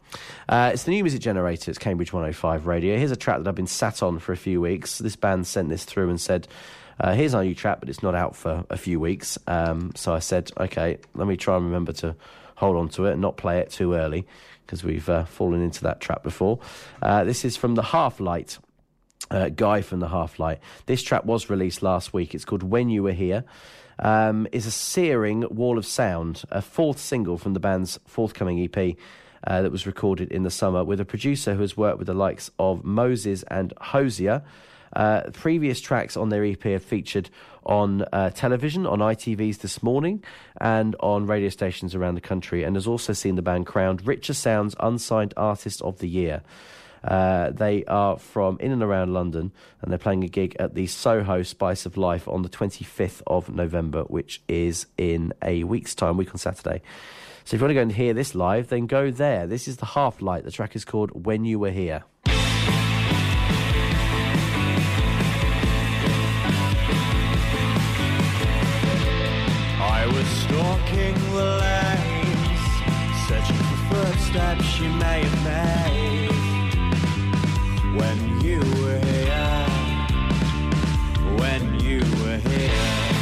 Uh, 0.48 0.70
it's 0.72 0.84
the 0.84 0.92
new 0.92 1.04
music 1.04 1.20
generator. 1.20 1.70
It's 1.70 1.78
Cambridge 1.78 2.14
105 2.14 2.66
Radio. 2.66 2.96
Here's 2.96 3.10
a 3.10 3.16
track 3.16 3.38
that 3.38 3.46
I've 3.46 3.54
been 3.54 3.66
sat 3.66 4.02
on 4.02 4.18
for 4.18 4.32
a 4.32 4.36
few 4.36 4.62
weeks. 4.62 4.98
This 4.98 5.14
band 5.14 5.46
sent 5.46 5.68
this 5.68 5.84
through 5.84 6.08
and 6.08 6.18
said, 6.18 6.48
uh, 6.98 7.12
here's 7.12 7.34
our 7.34 7.44
new 7.44 7.54
track, 7.54 7.80
but 7.80 7.90
it's 7.90 8.02
not 8.02 8.14
out 8.14 8.34
for 8.34 8.64
a 8.70 8.78
few 8.78 8.98
weeks. 8.98 9.38
Um, 9.46 9.92
so 9.94 10.14
I 10.14 10.20
said, 10.20 10.50
okay, 10.58 10.98
let 11.14 11.28
me 11.28 11.36
try 11.36 11.56
and 11.56 11.66
remember 11.66 11.92
to 11.92 12.16
hold 12.54 12.76
on 12.76 12.88
to 12.88 13.04
it 13.04 13.12
and 13.12 13.20
not 13.20 13.36
play 13.36 13.58
it 13.58 13.70
too 13.70 13.92
early 13.92 14.26
because 14.64 14.82
we've 14.82 15.08
uh, 15.10 15.26
fallen 15.26 15.62
into 15.62 15.82
that 15.82 16.00
trap 16.00 16.22
before. 16.22 16.60
Uh, 17.02 17.24
this 17.24 17.44
is 17.44 17.58
from 17.58 17.74
the 17.74 17.82
Half 17.82 18.20
Light 18.20 18.58
uh, 19.30 19.48
Guy 19.50 19.82
from 19.82 20.00
the 20.00 20.08
Half 20.08 20.38
Light. 20.38 20.60
This 20.86 21.02
track 21.02 21.24
was 21.24 21.50
released 21.50 21.82
last 21.82 22.12
week. 22.12 22.34
It's 22.34 22.44
called 22.44 22.62
When 22.62 22.88
You 22.88 23.02
Were 23.02 23.12
Here. 23.12 23.44
Um, 23.98 24.46
is 24.52 24.66
a 24.66 24.70
searing 24.70 25.46
wall 25.48 25.78
of 25.78 25.86
sound, 25.86 26.42
a 26.50 26.60
fourth 26.60 26.98
single 26.98 27.38
from 27.38 27.54
the 27.54 27.60
band's 27.60 27.98
forthcoming 28.06 28.62
EP. 28.62 28.96
Uh, 29.46 29.62
that 29.62 29.70
was 29.70 29.86
recorded 29.86 30.32
in 30.32 30.42
the 30.42 30.50
summer 30.50 30.82
with 30.82 30.98
a 30.98 31.04
producer 31.04 31.54
who 31.54 31.60
has 31.60 31.76
worked 31.76 31.98
with 31.98 32.08
the 32.08 32.14
likes 32.14 32.50
of 32.58 32.82
Moses 32.82 33.44
and 33.44 33.72
Hozier. 33.80 34.42
Uh, 34.92 35.22
previous 35.32 35.80
tracks 35.80 36.16
on 36.16 36.30
their 36.30 36.44
EP 36.44 36.62
have 36.62 36.82
featured 36.82 37.30
on 37.64 38.02
uh, 38.12 38.30
television, 38.30 38.86
on 38.86 39.00
ITV's 39.00 39.58
This 39.58 39.82
Morning, 39.82 40.24
and 40.60 40.96
on 41.00 41.26
radio 41.26 41.48
stations 41.48 41.94
around 41.94 42.14
the 42.14 42.20
country, 42.20 42.64
and 42.64 42.76
has 42.76 42.86
also 42.86 43.12
seen 43.12 43.34
the 43.34 43.42
band 43.42 43.66
crowned 43.66 44.06
Richer 44.06 44.34
Sounds 44.34 44.74
Unsigned 44.80 45.34
Artist 45.36 45.82
of 45.82 45.98
the 45.98 46.08
Year. 46.08 46.42
Uh, 47.04 47.50
they 47.50 47.84
are 47.84 48.18
from 48.18 48.58
in 48.60 48.72
and 48.72 48.82
around 48.82 49.12
London, 49.12 49.52
and 49.82 49.90
they're 49.90 49.98
playing 49.98 50.24
a 50.24 50.28
gig 50.28 50.56
at 50.58 50.74
the 50.74 50.86
Soho 50.86 51.42
Spice 51.42 51.86
of 51.86 51.96
Life 51.96 52.26
on 52.28 52.42
the 52.42 52.48
25th 52.48 53.22
of 53.26 53.48
November, 53.48 54.02
which 54.02 54.42
is 54.48 54.86
in 54.98 55.32
a 55.42 55.64
week's 55.64 55.94
time, 55.94 56.16
week 56.16 56.30
on 56.30 56.38
Saturday. 56.38 56.82
So 57.44 57.54
if 57.54 57.60
you 57.60 57.64
want 57.64 57.70
to 57.70 57.74
go 57.74 57.82
and 57.82 57.92
hear 57.92 58.12
this 58.12 58.34
live, 58.34 58.68
then 58.68 58.86
go 58.88 59.12
there. 59.12 59.46
This 59.46 59.68
is 59.68 59.76
the 59.76 59.86
Half 59.86 60.20
Light. 60.20 60.42
The 60.42 60.50
track 60.50 60.74
is 60.74 60.84
called 60.84 61.26
When 61.26 61.44
You 61.44 61.60
Were 61.60 61.70
Here. 61.70 62.02
I 69.78 70.06
was 70.06 70.26
stalking 70.26 71.14
the 71.34 71.44
lanes, 71.62 72.60
searching 73.28 73.56
for 73.56 73.94
footsteps 73.94 74.64
she 74.64 74.88
may 74.88 75.22
have 75.22 75.44
made. 75.44 75.95
When 77.96 78.18
you 78.42 78.58
were 78.58 78.98
here, 78.98 79.66
when 81.40 81.80
you 81.80 82.00
were 82.20 82.36
here. 82.36 83.16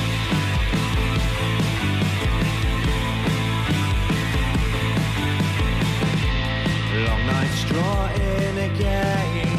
Long 7.07 7.23
nights 7.27 7.65
draw 7.65 8.09
in 8.15 8.59
again, 8.59 9.59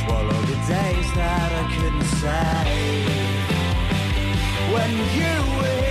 swallow 0.00 0.40
the 0.42 0.58
days 0.66 1.08
that 1.14 1.50
I 1.52 1.64
couldn't 1.74 2.08
save. 2.22 3.52
When 4.72 4.92
you 5.18 5.34
were 5.58 5.81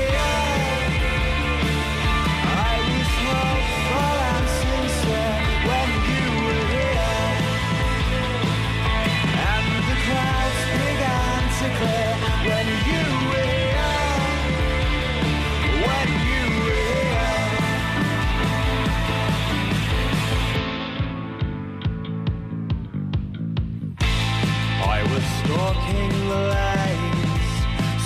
stalking 25.52 26.12
the 26.30 26.42
lanes, 26.54 27.54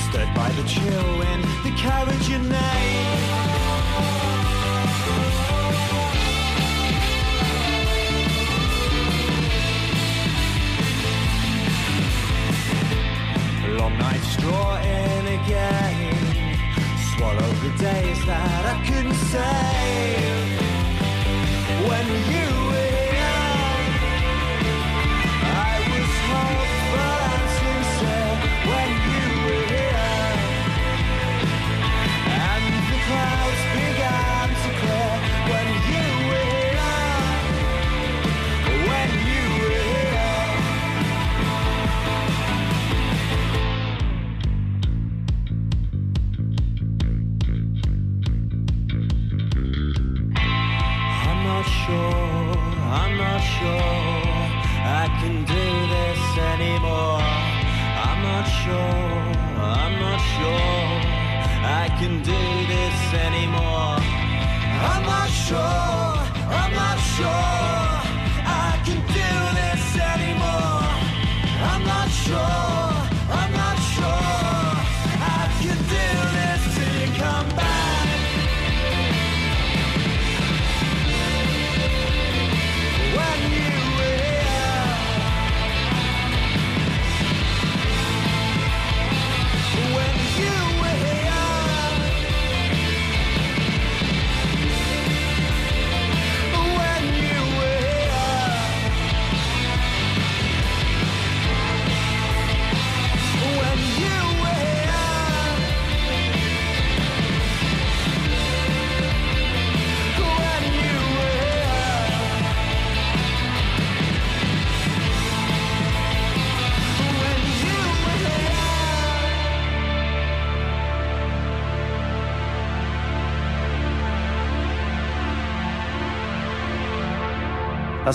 stood 0.10 0.30
by 0.34 0.50
the 0.58 0.64
chill 0.68 1.22
in 1.32 1.42
the 1.64 1.72
carriage 1.78 2.28
you 2.28 2.40
named. 2.40 3.22
Long 13.80 13.98
nights 14.00 14.38
draw 14.38 14.78
in 14.82 15.28
again, 15.40 16.58
swallow 17.16 17.52
the 17.64 17.72
days 17.78 18.26
that 18.26 18.66
I 18.74 18.76
couldn't 18.88 19.20
save. 19.34 20.62
When 21.88 22.08
you 22.34 22.65
sure, 51.86 52.58
I'm 53.00 53.14
not 53.18 53.42
sure 53.56 54.26
I 55.02 55.06
can 55.20 55.36
do 55.56 55.66
this 55.96 56.22
anymore. 56.54 57.22
I'm 58.08 58.20
not 58.30 58.46
sure, 58.62 59.14
I'm 59.78 59.94
not 60.06 60.20
sure 60.34 60.90
I 61.82 61.86
can 62.00 62.16
do 62.34 62.42
this 62.74 63.00
anymore. 63.28 63.98
I'm 64.92 65.04
not 65.14 65.30
sure, 65.46 66.16
I'm 66.60 66.74
not 66.74 66.98
sure 67.16 67.75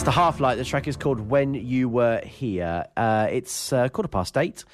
That's 0.00 0.16
the 0.16 0.18
Half 0.18 0.40
Light. 0.40 0.54
The 0.54 0.64
track 0.64 0.88
is 0.88 0.96
called 0.96 1.20
When 1.20 1.52
You 1.52 1.86
Were 1.86 2.22
Here. 2.24 2.86
Uh, 2.96 3.28
it's 3.30 3.70
uh, 3.70 3.90
quarter 3.90 4.08
past 4.08 4.38
eight, 4.38 4.64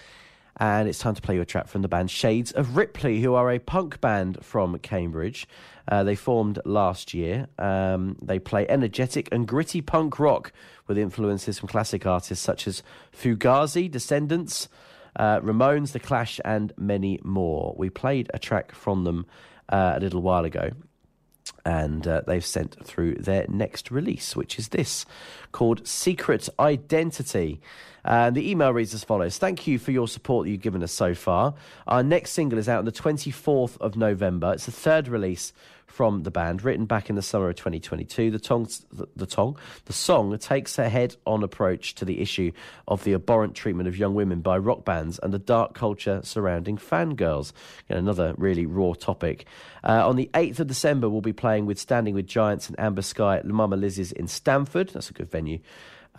and 0.58 0.88
it's 0.88 1.00
time 1.00 1.16
to 1.16 1.20
play 1.20 1.34
you 1.34 1.40
a 1.40 1.44
track 1.44 1.66
from 1.66 1.82
the 1.82 1.88
band 1.88 2.12
Shades 2.12 2.52
of 2.52 2.76
Ripley, 2.76 3.20
who 3.20 3.34
are 3.34 3.50
a 3.50 3.58
punk 3.58 4.00
band 4.00 4.38
from 4.44 4.78
Cambridge. 4.78 5.48
Uh, 5.88 6.04
they 6.04 6.14
formed 6.14 6.60
last 6.64 7.12
year. 7.12 7.48
Um, 7.58 8.16
they 8.22 8.38
play 8.38 8.68
energetic 8.68 9.28
and 9.32 9.48
gritty 9.48 9.80
punk 9.80 10.20
rock 10.20 10.52
with 10.86 10.96
influences 10.96 11.58
from 11.58 11.70
classic 11.70 12.06
artists 12.06 12.44
such 12.44 12.68
as 12.68 12.84
Fugazi, 13.12 13.90
Descendents, 13.90 14.68
uh, 15.16 15.40
Ramones, 15.40 15.90
The 15.90 15.98
Clash, 15.98 16.38
and 16.44 16.72
many 16.76 17.18
more. 17.24 17.74
We 17.76 17.90
played 17.90 18.30
a 18.32 18.38
track 18.38 18.76
from 18.76 19.02
them 19.02 19.26
uh, 19.70 19.94
a 19.96 19.98
little 19.98 20.22
while 20.22 20.44
ago 20.44 20.70
and 21.66 22.06
uh, 22.06 22.22
they've 22.24 22.46
sent 22.46 22.76
through 22.86 23.16
their 23.16 23.44
next 23.48 23.90
release, 23.90 24.36
which 24.36 24.56
is 24.56 24.68
this 24.68 25.04
called 25.50 25.84
Secret 25.86 26.48
Identity. 26.60 27.60
And 28.04 28.36
the 28.36 28.48
email 28.48 28.72
reads 28.72 28.94
as 28.94 29.02
follows 29.02 29.36
Thank 29.36 29.66
you 29.66 29.80
for 29.80 29.90
your 29.90 30.06
support 30.06 30.44
that 30.44 30.50
you've 30.52 30.60
given 30.60 30.84
us 30.84 30.92
so 30.92 31.12
far. 31.12 31.54
Our 31.88 32.04
next 32.04 32.30
single 32.30 32.60
is 32.60 32.68
out 32.68 32.78
on 32.78 32.84
the 32.84 32.92
24th 32.92 33.78
of 33.78 33.96
November. 33.96 34.52
It's 34.52 34.66
the 34.66 34.72
third 34.72 35.08
release 35.08 35.52
from 35.96 36.24
the 36.24 36.30
band, 36.30 36.62
written 36.62 36.84
back 36.84 37.08
in 37.08 37.16
the 37.16 37.22
summer 37.22 37.48
of 37.48 37.56
2022. 37.56 38.30
The, 38.30 38.38
tong, 38.38 38.68
the, 38.92 39.08
the, 39.16 39.24
tong, 39.24 39.56
the 39.86 39.94
song 39.94 40.36
takes 40.36 40.78
a 40.78 40.90
head 40.90 41.16
on 41.26 41.42
approach 41.42 41.94
to 41.94 42.04
the 42.04 42.20
issue 42.20 42.52
of 42.86 43.02
the 43.04 43.14
abhorrent 43.14 43.54
treatment 43.54 43.88
of 43.88 43.96
young 43.96 44.14
women 44.14 44.42
by 44.42 44.58
rock 44.58 44.84
bands 44.84 45.18
and 45.22 45.32
the 45.32 45.38
dark 45.38 45.72
culture 45.72 46.20
surrounding 46.22 46.76
fangirls. 46.76 47.54
Again, 47.88 47.96
another 47.96 48.34
really 48.36 48.66
raw 48.66 48.92
topic. 48.92 49.46
Uh, 49.82 50.06
on 50.06 50.16
the 50.16 50.28
8th 50.34 50.60
of 50.60 50.66
December, 50.66 51.08
we'll 51.08 51.22
be 51.22 51.32
playing 51.32 51.64
with 51.64 51.78
Standing 51.78 52.14
with 52.14 52.26
Giants 52.26 52.68
and 52.68 52.78
Amber 52.78 53.00
Sky 53.00 53.38
at 53.38 53.46
Mama 53.46 53.76
Liz's 53.76 54.12
in 54.12 54.28
Stamford. 54.28 54.90
That's 54.90 55.08
a 55.08 55.14
good 55.14 55.30
venue. 55.30 55.60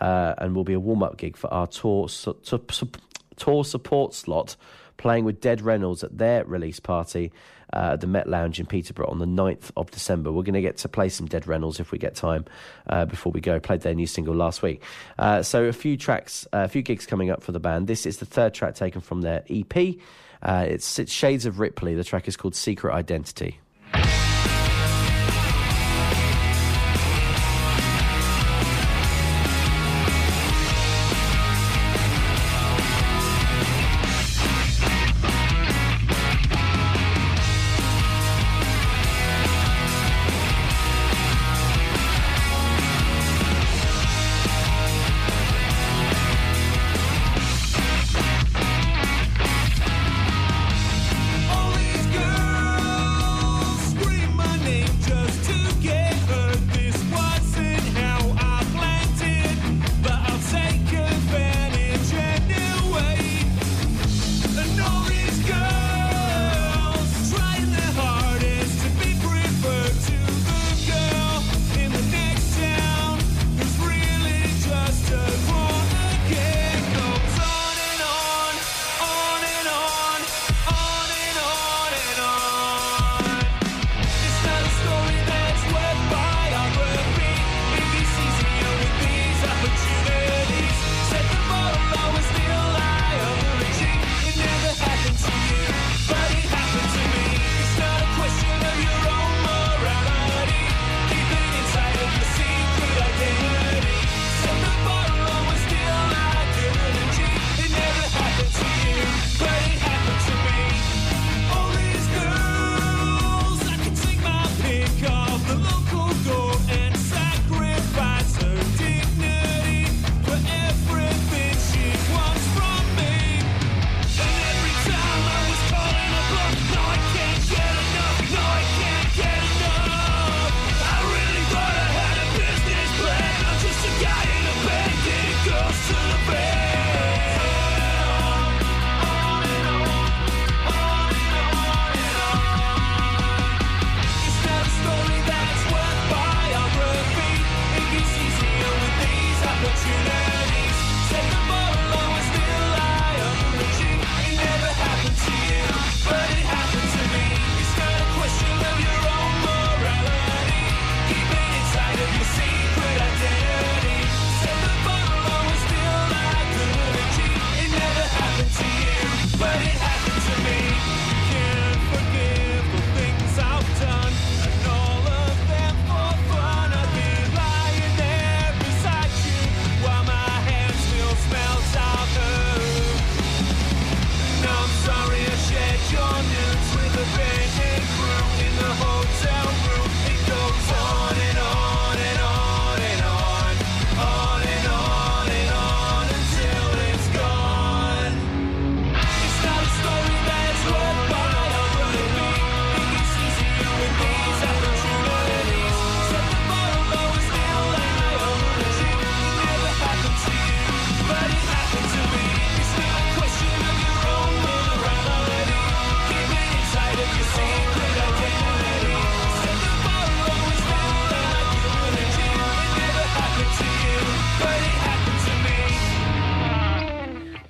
Uh, 0.00 0.34
and 0.38 0.56
will 0.56 0.64
be 0.64 0.74
a 0.74 0.80
warm 0.80 1.04
up 1.04 1.18
gig 1.18 1.36
for 1.36 1.54
our 1.54 1.68
tour, 1.68 2.08
su- 2.08 2.36
su- 2.42 2.90
tour 3.36 3.64
support 3.64 4.12
slot, 4.12 4.56
playing 4.96 5.24
with 5.24 5.40
Dead 5.40 5.60
Reynolds 5.60 6.02
at 6.02 6.18
their 6.18 6.44
release 6.44 6.80
party 6.80 7.30
uh, 7.72 7.96
the 7.96 8.06
Met 8.06 8.28
Lounge 8.28 8.60
in 8.60 8.66
Peterborough 8.66 9.08
on 9.08 9.18
the 9.18 9.26
9th 9.26 9.70
of 9.76 9.90
December. 9.90 10.32
We're 10.32 10.42
going 10.42 10.54
to 10.54 10.60
get 10.60 10.78
to 10.78 10.88
play 10.88 11.08
some 11.08 11.26
Dead 11.26 11.46
Reynolds 11.46 11.80
if 11.80 11.92
we 11.92 11.98
get 11.98 12.14
time 12.14 12.44
uh, 12.88 13.04
before 13.04 13.32
we 13.32 13.40
go. 13.40 13.60
Played 13.60 13.82
their 13.82 13.94
new 13.94 14.06
single 14.06 14.34
last 14.34 14.62
week. 14.62 14.82
Uh, 15.18 15.42
so 15.42 15.64
a 15.64 15.72
few 15.72 15.96
tracks, 15.96 16.46
uh, 16.52 16.58
a 16.58 16.68
few 16.68 16.82
gigs 16.82 17.06
coming 17.06 17.30
up 17.30 17.42
for 17.42 17.52
the 17.52 17.60
band. 17.60 17.86
This 17.86 18.06
is 18.06 18.18
the 18.18 18.26
third 18.26 18.54
track 18.54 18.74
taken 18.74 19.00
from 19.00 19.20
their 19.20 19.44
EP. 19.50 19.96
Uh, 20.42 20.66
it's, 20.68 20.98
it's 20.98 21.12
Shades 21.12 21.46
of 21.46 21.58
Ripley. 21.58 21.94
The 21.94 22.04
track 22.04 22.28
is 22.28 22.36
called 22.36 22.54
Secret 22.54 22.94
Identity. 22.94 23.60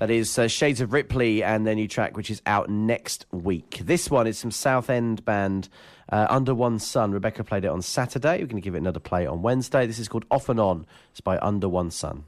That 0.08 0.14
is 0.14 0.38
uh, 0.38 0.48
Shades 0.48 0.80
of 0.80 0.94
Ripley 0.94 1.42
and 1.42 1.66
their 1.66 1.74
new 1.74 1.86
track, 1.86 2.16
which 2.16 2.30
is 2.30 2.40
out 2.46 2.70
next 2.70 3.26
week. 3.30 3.82
This 3.84 4.10
one 4.10 4.26
is 4.26 4.38
some 4.38 4.50
Southend 4.50 5.22
band 5.26 5.68
uh, 6.10 6.26
Under 6.30 6.54
One 6.54 6.78
Sun. 6.78 7.12
Rebecca 7.12 7.44
played 7.44 7.66
it 7.66 7.68
on 7.68 7.82
Saturday. 7.82 8.38
We're 8.38 8.46
going 8.46 8.56
to 8.56 8.62
give 8.62 8.74
it 8.74 8.78
another 8.78 9.00
play 9.00 9.26
on 9.26 9.42
Wednesday. 9.42 9.86
This 9.86 9.98
is 9.98 10.08
called 10.08 10.24
Off 10.30 10.48
and 10.48 10.58
On. 10.58 10.86
It's 11.10 11.20
by 11.20 11.38
Under 11.40 11.68
One 11.68 11.90
Sun. 11.90 12.24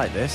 Like 0.00 0.14
this. 0.14 0.32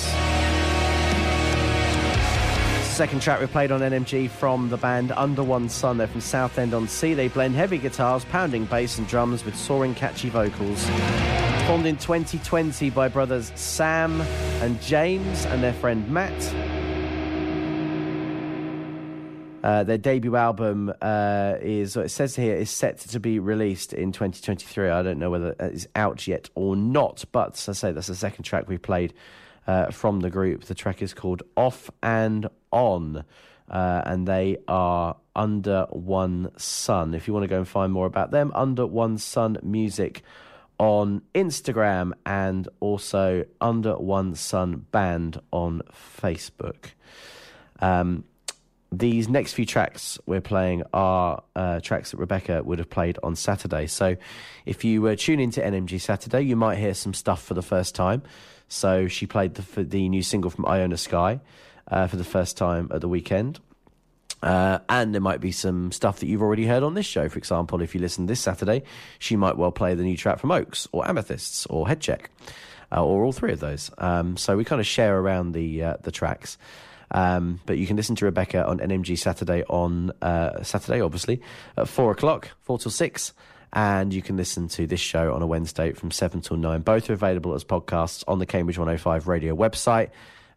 Second 2.95 3.23
track 3.23 3.41
we 3.41 3.47
played 3.47 3.71
on 3.71 3.81
NMG 3.81 4.29
from 4.29 4.69
the 4.69 4.77
band 4.77 5.11
Under 5.13 5.41
One 5.41 5.69
Sun. 5.69 5.97
They're 5.97 6.05
from 6.05 6.21
Southend 6.21 6.75
on 6.75 6.87
Sea. 6.87 7.15
They 7.15 7.29
blend 7.29 7.55
heavy 7.55 7.79
guitars, 7.79 8.23
pounding 8.25 8.65
bass 8.65 8.99
and 8.99 9.07
drums 9.07 9.43
with 9.43 9.55
soaring, 9.55 9.95
catchy 9.95 10.29
vocals. 10.29 10.87
Formed 11.65 11.87
in 11.87 11.97
2020 11.97 12.91
by 12.91 13.07
brothers 13.07 13.51
Sam 13.55 14.21
and 14.61 14.79
James 14.83 15.45
and 15.47 15.63
their 15.63 15.73
friend 15.73 16.07
Matt. 16.11 16.31
Uh, 19.65 19.83
their 19.83 19.97
debut 19.97 20.35
album 20.35 20.93
uh, 21.01 21.55
is, 21.59 21.95
what 21.95 22.05
it 22.05 22.09
says 22.09 22.35
here, 22.35 22.55
is 22.55 22.69
set 22.69 22.99
to 22.99 23.19
be 23.19 23.39
released 23.39 23.93
in 23.93 24.11
2023. 24.11 24.89
I 24.89 25.01
don't 25.01 25.17
know 25.17 25.31
whether 25.31 25.55
it's 25.59 25.87
out 25.95 26.27
yet 26.27 26.51
or 26.53 26.75
not, 26.75 27.25
but 27.31 27.55
as 27.55 27.67
I 27.69 27.71
say, 27.71 27.91
that's 27.91 28.05
the 28.05 28.13
second 28.13 28.43
track 28.43 28.67
we 28.69 28.77
played 28.77 29.11
uh, 29.67 29.91
from 29.91 30.19
the 30.19 30.29
group. 30.29 30.65
The 30.65 30.75
track 30.75 31.01
is 31.01 31.13
called 31.13 31.43
Off 31.55 31.89
and 32.01 32.49
On, 32.71 33.23
uh, 33.69 34.01
and 34.05 34.27
they 34.27 34.57
are 34.67 35.17
Under 35.35 35.87
One 35.89 36.51
Sun. 36.57 37.13
If 37.13 37.27
you 37.27 37.33
want 37.33 37.43
to 37.43 37.47
go 37.47 37.57
and 37.57 37.67
find 37.67 37.91
more 37.91 38.05
about 38.05 38.31
them, 38.31 38.51
Under 38.55 38.85
One 38.85 39.17
Sun 39.17 39.57
Music 39.63 40.23
on 40.77 41.21
Instagram 41.33 42.11
and 42.25 42.67
also 42.79 43.45
Under 43.61 43.95
One 43.97 44.35
Sun 44.35 44.85
Band 44.91 45.39
on 45.51 45.81
Facebook. 46.19 46.91
Um, 47.79 48.25
these 48.91 49.27
next 49.27 49.53
few 49.53 49.65
tracks 49.65 50.17
we're 50.25 50.41
playing 50.41 50.83
are 50.93 51.43
uh, 51.55 51.79
tracks 51.81 52.11
that 52.11 52.17
Rebecca 52.17 52.63
would 52.63 52.79
have 52.79 52.89
played 52.89 53.17
on 53.23 53.35
Saturday. 53.35 53.87
So 53.87 54.15
if 54.65 54.83
you 54.83 55.05
uh, 55.07 55.15
tune 55.17 55.39
into 55.39 55.61
NMG 55.61 55.99
Saturday, 55.99 56.41
you 56.41 56.55
might 56.55 56.77
hear 56.77 56.93
some 56.93 57.13
stuff 57.13 57.43
for 57.43 57.53
the 57.53 57.61
first 57.61 57.95
time. 57.95 58.23
So 58.67 59.07
she 59.07 59.27
played 59.27 59.55
the, 59.55 59.83
the 59.83 60.09
new 60.09 60.23
single 60.23 60.49
from 60.49 60.65
Iona 60.65 60.97
Sky 60.97 61.39
uh, 61.87 62.07
for 62.07 62.17
the 62.17 62.23
first 62.23 62.57
time 62.57 62.89
at 62.93 63.01
the 63.01 63.07
weekend. 63.07 63.59
Uh, 64.41 64.79
and 64.89 65.13
there 65.13 65.21
might 65.21 65.41
be 65.41 65.51
some 65.51 65.91
stuff 65.91 66.19
that 66.19 66.27
you've 66.27 66.41
already 66.41 66.65
heard 66.65 66.83
on 66.83 66.93
this 66.93 67.05
show. 67.05 67.27
For 67.29 67.37
example, 67.37 67.81
if 67.81 67.95
you 67.95 68.01
listen 68.01 68.27
this 68.27 68.39
Saturday, 68.39 68.83
she 69.17 69.35
might 69.35 69.57
well 69.57 69.71
play 69.71 69.95
the 69.95 70.03
new 70.03 70.17
track 70.17 70.39
from 70.39 70.51
Oaks 70.51 70.87
or 70.91 71.07
Amethysts 71.07 71.65
or 71.67 71.87
Headcheck, 71.87 72.25
uh, 72.91 73.03
or 73.03 73.23
all 73.23 73.31
three 73.31 73.53
of 73.53 73.59
those. 73.59 73.89
Um, 73.97 74.37
so 74.37 74.55
we 74.55 74.63
kind 74.63 74.79
of 74.79 74.85
share 74.85 75.17
around 75.17 75.53
the 75.53 75.83
uh, 75.83 75.97
the 76.01 76.11
tracks. 76.11 76.57
Um, 77.11 77.59
but 77.65 77.77
you 77.77 77.87
can 77.87 77.95
listen 77.95 78.15
to 78.17 78.25
Rebecca 78.25 78.65
on 78.65 78.79
NMG 78.79 79.17
Saturday 79.17 79.63
on 79.63 80.11
uh, 80.21 80.63
Saturday, 80.63 81.01
obviously, 81.01 81.41
at 81.77 81.87
four 81.87 82.11
o'clock, 82.11 82.49
four 82.61 82.77
till 82.77 82.91
six. 82.91 83.33
And 83.75 84.13
you 84.13 84.21
can 84.21 84.37
listen 84.37 84.69
to 84.69 84.87
this 84.87 85.01
show 85.01 85.33
on 85.33 85.41
a 85.41 85.47
Wednesday 85.47 85.91
from 85.91 86.09
7 86.09 86.39
till 86.39 86.55
9. 86.55 86.81
Both 86.81 87.09
are 87.09 87.13
available 87.13 87.53
as 87.53 87.65
podcasts 87.65 88.23
on 88.25 88.39
the 88.39 88.45
Cambridge 88.45 88.77
105 88.77 89.27
radio 89.27 89.53
website 89.53 90.11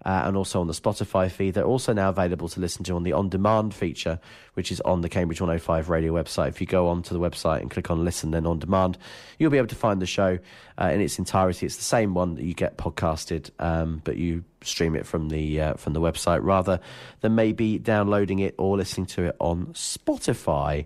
uh, 0.04 0.22
and 0.24 0.36
also 0.36 0.60
on 0.60 0.68
the 0.68 0.72
Spotify 0.72 1.30
feed. 1.30 1.54
They're 1.54 1.64
also 1.64 1.92
now 1.92 2.10
available 2.10 2.48
to 2.48 2.60
listen 2.60 2.84
to 2.84 2.94
on 2.94 3.02
the 3.02 3.12
on 3.12 3.28
demand 3.28 3.74
feature, 3.74 4.20
which 4.54 4.70
is 4.70 4.80
on 4.82 5.00
the 5.00 5.08
Cambridge 5.08 5.40
105 5.40 5.88
radio 5.88 6.12
website. 6.12 6.48
If 6.48 6.60
you 6.60 6.66
go 6.66 6.88
onto 6.88 7.12
the 7.12 7.20
website 7.20 7.60
and 7.60 7.70
click 7.70 7.90
on 7.90 8.04
listen, 8.04 8.30
then 8.30 8.46
on 8.46 8.58
demand, 8.58 8.98
you'll 9.38 9.50
be 9.50 9.58
able 9.58 9.68
to 9.68 9.74
find 9.74 10.00
the 10.00 10.06
show 10.06 10.38
uh, 10.80 10.90
in 10.92 11.00
its 11.00 11.18
entirety. 11.18 11.66
It's 11.66 11.76
the 11.76 11.82
same 11.82 12.14
one 12.14 12.36
that 12.36 12.44
you 12.44 12.54
get 12.54 12.78
podcasted, 12.78 13.50
um, 13.58 14.00
but 14.04 14.16
you 14.16 14.44
stream 14.62 14.94
it 14.94 15.06
from 15.06 15.28
the 15.28 15.60
uh, 15.60 15.74
from 15.74 15.92
the 15.92 16.00
website 16.00 16.40
rather 16.42 16.80
than 17.20 17.34
maybe 17.34 17.78
downloading 17.78 18.38
it 18.38 18.54
or 18.58 18.76
listening 18.76 19.06
to 19.06 19.24
it 19.24 19.36
on 19.40 19.66
Spotify. 19.74 20.84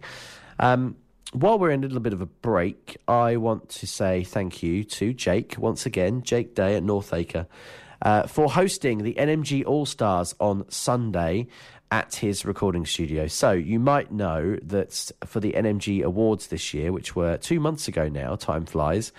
Um, 0.58 0.96
while 1.32 1.58
we're 1.58 1.70
in 1.70 1.82
a 1.82 1.86
little 1.86 2.00
bit 2.00 2.12
of 2.12 2.20
a 2.20 2.26
break, 2.26 2.98
I 3.08 3.36
want 3.36 3.70
to 3.70 3.86
say 3.86 4.22
thank 4.22 4.62
you 4.62 4.84
to 4.84 5.12
Jake 5.14 5.56
once 5.58 5.86
again, 5.86 6.22
Jake 6.22 6.54
Day 6.54 6.76
at 6.76 6.82
Northacre, 6.82 7.46
uh, 8.02 8.26
for 8.26 8.50
hosting 8.50 9.02
the 9.02 9.14
NMG 9.14 9.64
All 9.66 9.86
Stars 9.86 10.34
on 10.38 10.70
Sunday 10.70 11.46
at 11.90 12.16
his 12.16 12.44
recording 12.44 12.84
studio. 12.84 13.26
So 13.28 13.52
you 13.52 13.78
might 13.78 14.12
know 14.12 14.56
that 14.62 15.10
for 15.24 15.40
the 15.40 15.52
NMG 15.52 16.02
Awards 16.02 16.48
this 16.48 16.74
year, 16.74 16.92
which 16.92 17.16
were 17.16 17.38
two 17.38 17.60
months 17.60 17.88
ago 17.88 18.08
now, 18.08 18.36
time 18.36 18.66
flies. 18.66 19.12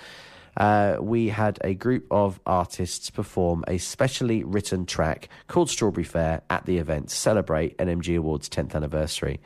Uh, 0.55 0.97
we 0.99 1.29
had 1.29 1.57
a 1.63 1.73
group 1.73 2.05
of 2.11 2.39
artists 2.45 3.09
perform 3.09 3.63
a 3.67 3.79
specially 3.79 4.43
written 4.43 4.85
track 4.85 5.29
called 5.47 5.67
Strawberry 5.69 6.03
Fair 6.03 6.41
at 6.51 6.65
the 6.65 6.77
event 6.77 7.09
celebrate 7.09 7.75
NMG 7.79 8.17
Awards 8.17 8.49
10th 8.49 8.75
anniversary. 8.75 9.39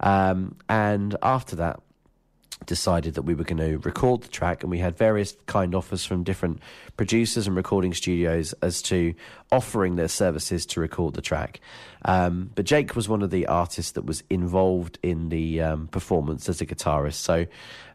Um, 0.00 0.56
and 0.68 1.16
after 1.22 1.56
that, 1.56 1.80
decided 2.66 3.14
that 3.14 3.22
we 3.22 3.34
were 3.34 3.44
going 3.44 3.58
to 3.58 3.78
record 3.78 4.22
the 4.22 4.28
track 4.28 4.62
and 4.62 4.70
we 4.70 4.78
had 4.78 4.96
various 4.96 5.36
kind 5.46 5.74
offers 5.74 6.04
from 6.04 6.22
different 6.22 6.60
producers 6.96 7.46
and 7.46 7.56
recording 7.56 7.94
studios 7.94 8.52
as 8.62 8.82
to 8.82 9.14
offering 9.50 9.96
their 9.96 10.08
services 10.08 10.66
to 10.66 10.80
record 10.80 11.14
the 11.14 11.22
track 11.22 11.60
um, 12.04 12.50
but 12.54 12.64
jake 12.64 12.94
was 12.94 13.08
one 13.08 13.22
of 13.22 13.30
the 13.30 13.46
artists 13.46 13.92
that 13.92 14.04
was 14.04 14.22
involved 14.28 14.98
in 15.02 15.28
the 15.30 15.60
um, 15.60 15.86
performance 15.88 16.48
as 16.48 16.60
a 16.60 16.66
guitarist 16.66 17.14
so 17.14 17.46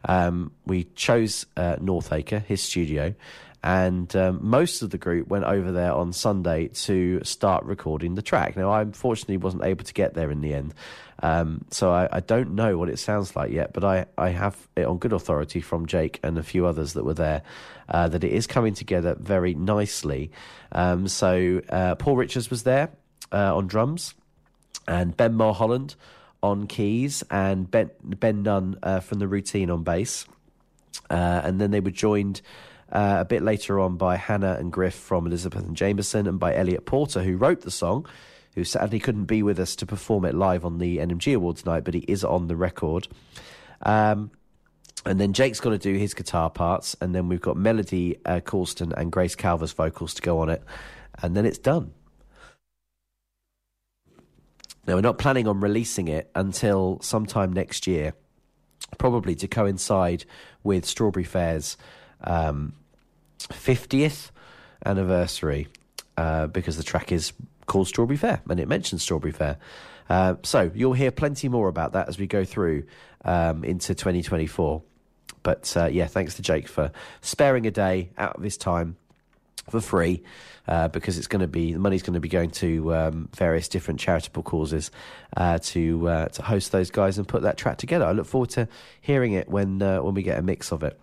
um, 0.06 0.50
we 0.66 0.84
chose 0.96 1.46
uh, 1.56 1.76
northacre 1.80 2.40
his 2.40 2.62
studio 2.62 3.14
and 3.64 4.14
um, 4.14 4.40
most 4.42 4.82
of 4.82 4.90
the 4.90 4.98
group 4.98 5.28
went 5.28 5.46
over 5.46 5.72
there 5.72 5.94
on 5.94 6.12
Sunday 6.12 6.68
to 6.68 7.24
start 7.24 7.64
recording 7.64 8.14
the 8.14 8.20
track. 8.20 8.58
Now, 8.58 8.70
I 8.70 8.82
unfortunately 8.82 9.38
wasn't 9.38 9.64
able 9.64 9.84
to 9.86 9.94
get 9.94 10.12
there 10.12 10.30
in 10.30 10.42
the 10.42 10.52
end, 10.52 10.74
um, 11.22 11.64
so 11.70 11.90
I, 11.90 12.08
I, 12.10 12.20
don't 12.20 12.54
know 12.54 12.76
what 12.76 12.88
it 12.88 12.98
sounds 12.98 13.36
like 13.36 13.50
yet. 13.50 13.72
But 13.72 13.84
I, 13.84 14.06
I 14.18 14.30
have 14.30 14.56
it 14.76 14.84
on 14.84 14.98
good 14.98 15.12
authority 15.12 15.60
from 15.60 15.86
Jake 15.86 16.18
and 16.22 16.36
a 16.38 16.42
few 16.42 16.66
others 16.66 16.94
that 16.94 17.04
were 17.04 17.14
there 17.14 17.42
uh, 17.88 18.08
that 18.08 18.24
it 18.24 18.32
is 18.32 18.46
coming 18.46 18.74
together 18.74 19.16
very 19.18 19.54
nicely. 19.54 20.30
Um, 20.72 21.08
so 21.08 21.60
uh, 21.68 21.94
Paul 21.96 22.16
Richards 22.16 22.50
was 22.50 22.64
there 22.64 22.90
uh, 23.32 23.56
on 23.56 23.66
drums, 23.66 24.14
and 24.88 25.16
Ben 25.16 25.34
Mulholland 25.34 25.94
on 26.42 26.66
keys, 26.66 27.22
and 27.30 27.70
Ben 27.70 27.90
Ben 28.02 28.42
Nunn 28.42 28.78
uh, 28.82 29.00
from 29.00 29.18
the 29.18 29.28
Routine 29.28 29.70
on 29.70 29.82
bass, 29.82 30.26
uh, 31.10 31.40
and 31.44 31.60
then 31.60 31.70
they 31.70 31.80
were 31.80 31.90
joined. 31.90 32.40
Uh, 32.92 33.16
a 33.20 33.24
bit 33.24 33.42
later 33.42 33.80
on 33.80 33.96
by 33.96 34.14
Hannah 34.14 34.52
and 34.52 34.70
Griff 34.70 34.94
from 34.94 35.26
Elizabeth 35.26 35.66
and 35.66 35.74
Jameson, 35.74 36.28
and 36.28 36.38
by 36.38 36.54
Elliot 36.54 36.86
Porter, 36.86 37.24
who 37.24 37.36
wrote 37.36 37.62
the 37.62 37.70
song, 37.70 38.06
who 38.54 38.64
sadly 38.64 39.00
couldn't 39.00 39.24
be 39.24 39.42
with 39.42 39.58
us 39.58 39.74
to 39.76 39.86
perform 39.86 40.24
it 40.24 40.34
live 40.34 40.64
on 40.64 40.78
the 40.78 40.98
NMG 40.98 41.34
Awards 41.34 41.66
night, 41.66 41.84
but 41.84 41.94
he 41.94 42.00
is 42.00 42.24
on 42.24 42.48
the 42.48 42.56
record. 42.56 43.08
Um, 43.82 44.30
and 45.04 45.20
then 45.20 45.32
Jake's 45.32 45.60
got 45.60 45.70
to 45.70 45.78
do 45.78 45.94
his 45.94 46.14
guitar 46.14 46.48
parts, 46.48 46.96
and 47.00 47.14
then 47.14 47.28
we've 47.28 47.40
got 47.40 47.56
Melody 47.56 48.16
uh, 48.24 48.40
and 48.96 49.12
Grace 49.12 49.34
Calver's 49.34 49.72
vocals 49.72 50.14
to 50.14 50.22
go 50.22 50.38
on 50.38 50.48
it, 50.48 50.62
and 51.22 51.36
then 51.36 51.44
it's 51.44 51.58
done. 51.58 51.92
Now, 54.86 54.94
we're 54.94 55.00
not 55.00 55.18
planning 55.18 55.48
on 55.48 55.60
releasing 55.60 56.08
it 56.08 56.30
until 56.34 57.00
sometime 57.00 57.52
next 57.52 57.86
year, 57.86 58.14
probably 58.98 59.34
to 59.36 59.48
coincide 59.48 60.24
with 60.62 60.84
Strawberry 60.84 61.24
Fair's 61.24 61.76
um, 62.22 62.74
50th 63.38 64.30
anniversary 64.84 65.68
uh, 66.16 66.46
because 66.46 66.76
the 66.76 66.82
track 66.82 67.12
is 67.12 67.32
called 67.66 67.88
Strawberry 67.88 68.16
Fair 68.16 68.40
and 68.48 68.60
it 68.60 68.68
mentions 68.68 69.02
Strawberry 69.02 69.32
Fair. 69.32 69.58
Uh, 70.08 70.34
so 70.42 70.70
you'll 70.74 70.92
hear 70.92 71.10
plenty 71.10 71.48
more 71.48 71.68
about 71.68 71.92
that 71.92 72.08
as 72.08 72.18
we 72.18 72.26
go 72.26 72.44
through 72.44 72.84
um, 73.24 73.64
into 73.64 73.94
2024. 73.94 74.82
But 75.42 75.74
uh, 75.76 75.86
yeah, 75.86 76.06
thanks 76.06 76.34
to 76.34 76.42
Jake 76.42 76.68
for 76.68 76.92
sparing 77.20 77.66
a 77.66 77.70
day 77.70 78.10
out 78.18 78.36
of 78.36 78.42
his 78.42 78.56
time 78.56 78.96
for 79.70 79.80
free 79.80 80.22
uh, 80.66 80.88
because 80.88 81.18
it's 81.18 81.26
going 81.26 81.40
to 81.40 81.48
be 81.48 81.72
the 81.72 81.78
money's 81.78 82.02
going 82.02 82.14
to 82.14 82.20
be 82.20 82.28
going 82.28 82.50
to 82.50 82.94
um, 82.94 83.28
various 83.36 83.68
different 83.68 84.00
charitable 84.00 84.42
causes 84.42 84.90
uh, 85.36 85.58
to 85.58 86.08
uh, 86.08 86.26
to 86.28 86.42
host 86.42 86.72
those 86.72 86.90
guys 86.90 87.18
and 87.18 87.28
put 87.28 87.42
that 87.42 87.56
track 87.56 87.78
together. 87.78 88.04
I 88.04 88.12
look 88.12 88.26
forward 88.26 88.50
to 88.50 88.68
hearing 89.00 89.32
it 89.32 89.48
when 89.48 89.82
uh, 89.82 90.02
when 90.02 90.14
we 90.14 90.22
get 90.22 90.38
a 90.38 90.42
mix 90.42 90.72
of 90.72 90.82
it. 90.82 90.98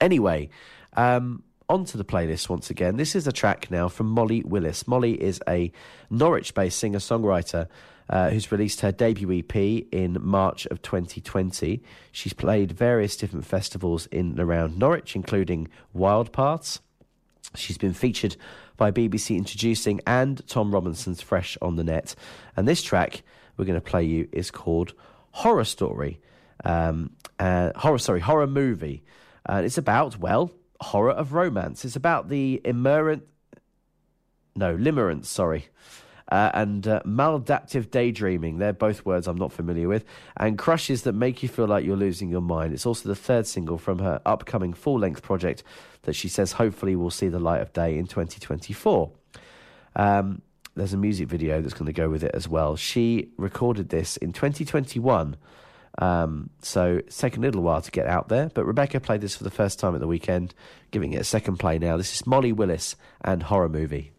Anyway, 0.00 0.50
um, 0.96 1.42
onto 1.68 1.98
the 1.98 2.04
playlist 2.04 2.48
once 2.48 2.70
again. 2.70 2.96
This 2.96 3.14
is 3.14 3.26
a 3.26 3.32
track 3.32 3.70
now 3.70 3.88
from 3.88 4.06
Molly 4.06 4.42
Willis. 4.44 4.86
Molly 4.86 5.20
is 5.20 5.40
a 5.48 5.72
Norwich 6.10 6.54
based 6.54 6.78
singer 6.78 6.98
songwriter. 6.98 7.68
Uh, 8.08 8.30
who's 8.30 8.52
released 8.52 8.82
her 8.82 8.92
debut 8.92 9.40
EP 9.40 9.56
in 9.90 10.16
March 10.20 10.64
of 10.66 10.80
2020. 10.80 11.82
She's 12.12 12.32
played 12.32 12.70
various 12.70 13.16
different 13.16 13.44
festivals 13.44 14.06
in 14.12 14.30
and 14.30 14.38
around 14.38 14.78
Norwich, 14.78 15.16
including 15.16 15.66
Wild 15.92 16.32
Paths. 16.32 16.78
She's 17.56 17.78
been 17.78 17.94
featured 17.94 18.36
by 18.76 18.92
BBC 18.92 19.36
Introducing 19.36 20.00
and 20.06 20.46
Tom 20.46 20.72
Robinson's 20.72 21.20
Fresh 21.20 21.58
on 21.60 21.74
the 21.74 21.82
Net. 21.82 22.14
And 22.56 22.68
this 22.68 22.80
track 22.80 23.24
we're 23.56 23.64
going 23.64 23.80
to 23.80 23.80
play 23.80 24.04
you 24.04 24.28
is 24.32 24.50
called 24.50 24.92
Horror 25.32 25.64
Story. 25.64 26.20
Um, 26.64 27.10
uh, 27.38 27.72
horror, 27.76 27.98
sorry, 27.98 28.20
horror 28.20 28.46
movie. 28.46 29.02
Uh, 29.46 29.62
it's 29.64 29.78
about, 29.78 30.18
well, 30.18 30.50
horror 30.80 31.12
of 31.12 31.32
romance. 31.32 31.84
It's 31.84 31.96
about 31.96 32.28
the 32.28 32.60
immerent, 32.64 33.24
no, 34.54 34.76
limerence, 34.76 35.26
sorry, 35.26 35.66
uh, 36.30 36.50
and 36.54 36.86
uh, 36.86 37.00
maladaptive 37.04 37.90
daydreaming. 37.90 38.58
They're 38.58 38.72
both 38.72 39.04
words 39.04 39.26
I'm 39.26 39.36
not 39.36 39.52
familiar 39.52 39.88
with. 39.88 40.04
And 40.36 40.58
crushes 40.58 41.02
that 41.02 41.12
make 41.12 41.42
you 41.42 41.48
feel 41.48 41.66
like 41.66 41.84
you're 41.84 41.96
losing 41.96 42.28
your 42.28 42.40
mind. 42.40 42.72
It's 42.72 42.86
also 42.86 43.08
the 43.08 43.14
third 43.14 43.46
single 43.46 43.78
from 43.78 44.00
her 44.00 44.20
upcoming 44.26 44.72
full 44.72 44.98
length 44.98 45.22
project 45.22 45.62
that 46.02 46.14
she 46.14 46.28
says 46.28 46.52
hopefully 46.52 46.96
will 46.96 47.10
see 47.10 47.28
the 47.28 47.38
light 47.38 47.60
of 47.60 47.72
day 47.72 47.96
in 47.96 48.06
2024. 48.06 49.10
Um, 49.94 50.42
there's 50.74 50.92
a 50.92 50.98
music 50.98 51.28
video 51.28 51.60
that's 51.60 51.74
going 51.74 51.86
to 51.86 51.92
go 51.92 52.10
with 52.10 52.22
it 52.22 52.32
as 52.34 52.48
well. 52.48 52.76
She 52.76 53.30
recorded 53.38 53.88
this 53.88 54.16
in 54.18 54.32
2021. 54.32 55.36
Um, 55.98 56.50
so 56.60 56.96
it's 56.96 57.16
taken 57.16 57.42
a 57.42 57.46
little 57.46 57.62
while 57.62 57.80
to 57.80 57.90
get 57.90 58.06
out 58.06 58.28
there, 58.28 58.50
but 58.52 58.66
Rebecca 58.66 59.00
played 59.00 59.20
this 59.20 59.36
for 59.36 59.44
the 59.44 59.50
first 59.50 59.78
time 59.78 59.94
at 59.94 60.00
the 60.00 60.06
weekend, 60.06 60.54
giving 60.90 61.12
it 61.12 61.20
a 61.20 61.24
second 61.24 61.56
play 61.58 61.78
now. 61.78 61.96
This 61.96 62.14
is 62.14 62.26
Molly 62.26 62.52
Willis 62.52 62.96
and 63.22 63.42
Horror 63.42 63.68
Movie. 63.68 64.12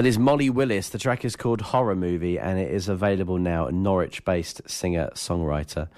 That 0.00 0.06
is 0.06 0.18
Molly 0.18 0.48
Willis. 0.48 0.88
The 0.88 0.98
track 0.98 1.26
is 1.26 1.36
called 1.36 1.60
Horror 1.60 1.94
Movie 1.94 2.38
and 2.38 2.58
it 2.58 2.70
is 2.70 2.88
available 2.88 3.36
now. 3.36 3.68
Norwich 3.68 4.24
based 4.24 4.62
singer 4.64 5.10
songwriter. 5.12 5.88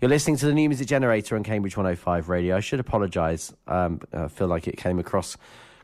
You're 0.00 0.08
listening 0.08 0.36
to 0.38 0.46
the 0.46 0.52
New 0.52 0.68
Music 0.68 0.88
Generator 0.88 1.36
on 1.36 1.44
Cambridge 1.44 1.76
105 1.76 2.28
Radio. 2.28 2.56
I 2.56 2.58
should 2.58 2.80
apologise. 2.80 3.54
Um, 3.68 4.00
I 4.12 4.26
feel 4.26 4.48
like 4.48 4.66
it 4.66 4.76
came 4.78 4.98
across 4.98 5.36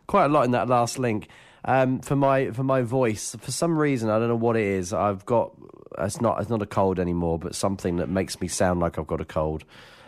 quite 0.08 0.24
a 0.24 0.28
lot 0.28 0.44
in 0.44 0.50
that 0.50 0.66
last 0.66 0.98
link. 0.98 1.28
Um, 1.64 2.00
for 2.00 2.16
my 2.16 2.50
for 2.50 2.64
my 2.64 2.82
voice, 2.82 3.36
for 3.38 3.52
some 3.52 3.78
reason 3.78 4.10
I 4.10 4.18
don't 4.18 4.26
know 4.26 4.34
what 4.34 4.56
it 4.56 4.66
is. 4.66 4.92
I've 4.92 5.24
got 5.24 5.52
it's 6.00 6.20
not 6.20 6.40
it's 6.40 6.50
not 6.50 6.62
a 6.62 6.66
cold 6.66 6.98
anymore, 6.98 7.38
but 7.38 7.54
something 7.54 7.98
that 7.98 8.08
makes 8.08 8.40
me 8.40 8.48
sound 8.48 8.80
like 8.80 8.98
I've 8.98 9.06
got 9.06 9.20
a 9.20 9.24
cold. 9.24 9.62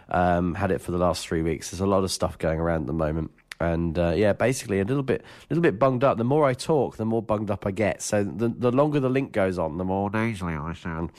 Um, 0.08 0.54
had 0.54 0.72
it 0.72 0.80
for 0.80 0.90
the 0.90 0.98
last 0.98 1.24
three 1.24 1.42
weeks. 1.42 1.70
There's 1.70 1.80
a 1.80 1.86
lot 1.86 2.02
of 2.02 2.10
stuff 2.10 2.36
going 2.36 2.58
around 2.58 2.80
at 2.80 2.86
the 2.88 2.92
moment, 2.94 3.30
and 3.60 3.98
uh, 3.98 4.14
yeah, 4.16 4.32
basically 4.32 4.80
a 4.80 4.84
little 4.84 5.02
bit, 5.02 5.22
little 5.50 5.62
bit 5.62 5.78
bunged 5.78 6.02
up. 6.02 6.18
The 6.18 6.24
more 6.24 6.46
I 6.46 6.54
talk, 6.54 6.96
the 6.96 7.04
more 7.04 7.22
bunged 7.22 7.50
up 7.50 7.66
I 7.66 7.70
get. 7.70 8.02
So 8.02 8.24
the 8.24 8.48
the 8.48 8.72
longer 8.72 9.00
the 9.00 9.10
link 9.10 9.32
goes 9.32 9.58
on, 9.58 9.78
the 9.78 9.84
more 9.84 10.10
nasally 10.10 10.54
I 10.54 10.72
sound. 10.72 11.10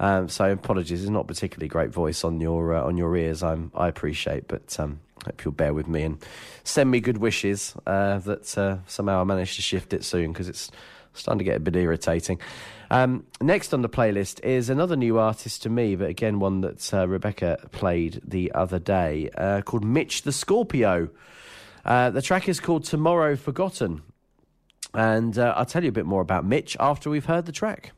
Um, 0.00 0.28
so 0.28 0.52
apologies, 0.52 1.02
it's 1.02 1.10
not 1.10 1.26
particularly 1.26 1.68
great 1.68 1.90
voice 1.90 2.22
on 2.22 2.40
your 2.40 2.74
uh, 2.74 2.82
on 2.84 2.96
your 2.96 3.16
ears. 3.16 3.42
I'm 3.42 3.72
I 3.74 3.88
appreciate, 3.88 4.46
but 4.46 4.78
um, 4.78 5.00
hope 5.24 5.44
you'll 5.44 5.52
bear 5.52 5.74
with 5.74 5.88
me 5.88 6.02
and 6.02 6.24
send 6.64 6.90
me 6.90 7.00
good 7.00 7.18
wishes 7.18 7.74
uh, 7.86 8.18
that 8.18 8.56
uh, 8.56 8.78
somehow 8.86 9.20
I 9.20 9.24
manage 9.24 9.56
to 9.56 9.62
shift 9.62 9.92
it 9.92 10.04
soon 10.04 10.32
because 10.32 10.48
it's 10.48 10.70
starting 11.14 11.38
to 11.38 11.44
get 11.44 11.56
a 11.56 11.60
bit 11.60 11.74
irritating. 11.74 12.38
Um, 12.90 13.26
next 13.40 13.74
on 13.74 13.82
the 13.82 13.88
playlist 13.88 14.42
is 14.42 14.70
another 14.70 14.96
new 14.96 15.18
artist 15.18 15.62
to 15.64 15.68
me, 15.68 15.96
but 15.96 16.08
again 16.08 16.38
one 16.38 16.62
that 16.62 16.94
uh, 16.94 17.06
Rebecca 17.06 17.58
played 17.72 18.20
the 18.24 18.52
other 18.52 18.78
day, 18.78 19.30
uh, 19.36 19.62
called 19.62 19.84
Mitch 19.84 20.22
the 20.22 20.32
Scorpio. 20.32 21.10
Uh, 21.88 22.10
the 22.10 22.20
track 22.20 22.50
is 22.50 22.60
called 22.60 22.84
Tomorrow 22.84 23.34
Forgotten, 23.34 24.02
and 24.92 25.38
uh, 25.38 25.54
I'll 25.56 25.64
tell 25.64 25.82
you 25.82 25.88
a 25.88 25.92
bit 25.92 26.04
more 26.04 26.20
about 26.20 26.44
Mitch 26.44 26.76
after 26.78 27.08
we've 27.08 27.24
heard 27.24 27.46
the 27.46 27.52
track. 27.52 27.92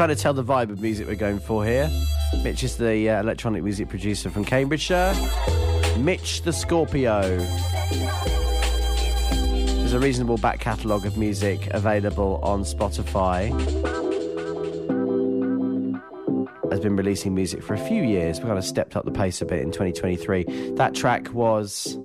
Kind 0.00 0.10
of 0.10 0.18
tell 0.18 0.32
the 0.32 0.42
vibe 0.42 0.70
of 0.70 0.80
music 0.80 1.06
we're 1.06 1.14
going 1.14 1.38
for 1.38 1.62
here. 1.62 1.90
Mitch 2.42 2.64
is 2.64 2.78
the 2.78 3.10
uh, 3.10 3.20
electronic 3.20 3.62
music 3.62 3.90
producer 3.90 4.30
from 4.30 4.46
Cambridgeshire. 4.46 5.14
Mitch 5.98 6.40
the 6.40 6.54
Scorpio. 6.54 7.36
There's 9.76 9.92
a 9.92 10.00
reasonable 10.00 10.38
back 10.38 10.58
catalogue 10.58 11.04
of 11.04 11.18
music 11.18 11.66
available 11.72 12.40
on 12.42 12.62
Spotify. 12.62 13.50
Has 16.70 16.80
been 16.80 16.96
releasing 16.96 17.34
music 17.34 17.62
for 17.62 17.74
a 17.74 17.86
few 17.86 18.02
years. 18.02 18.38
We 18.38 18.46
kind 18.46 18.56
of 18.56 18.64
stepped 18.64 18.96
up 18.96 19.04
the 19.04 19.10
pace 19.10 19.42
a 19.42 19.44
bit 19.44 19.60
in 19.60 19.70
2023. 19.70 20.72
That 20.76 20.94
track 20.94 21.30
was 21.34 21.98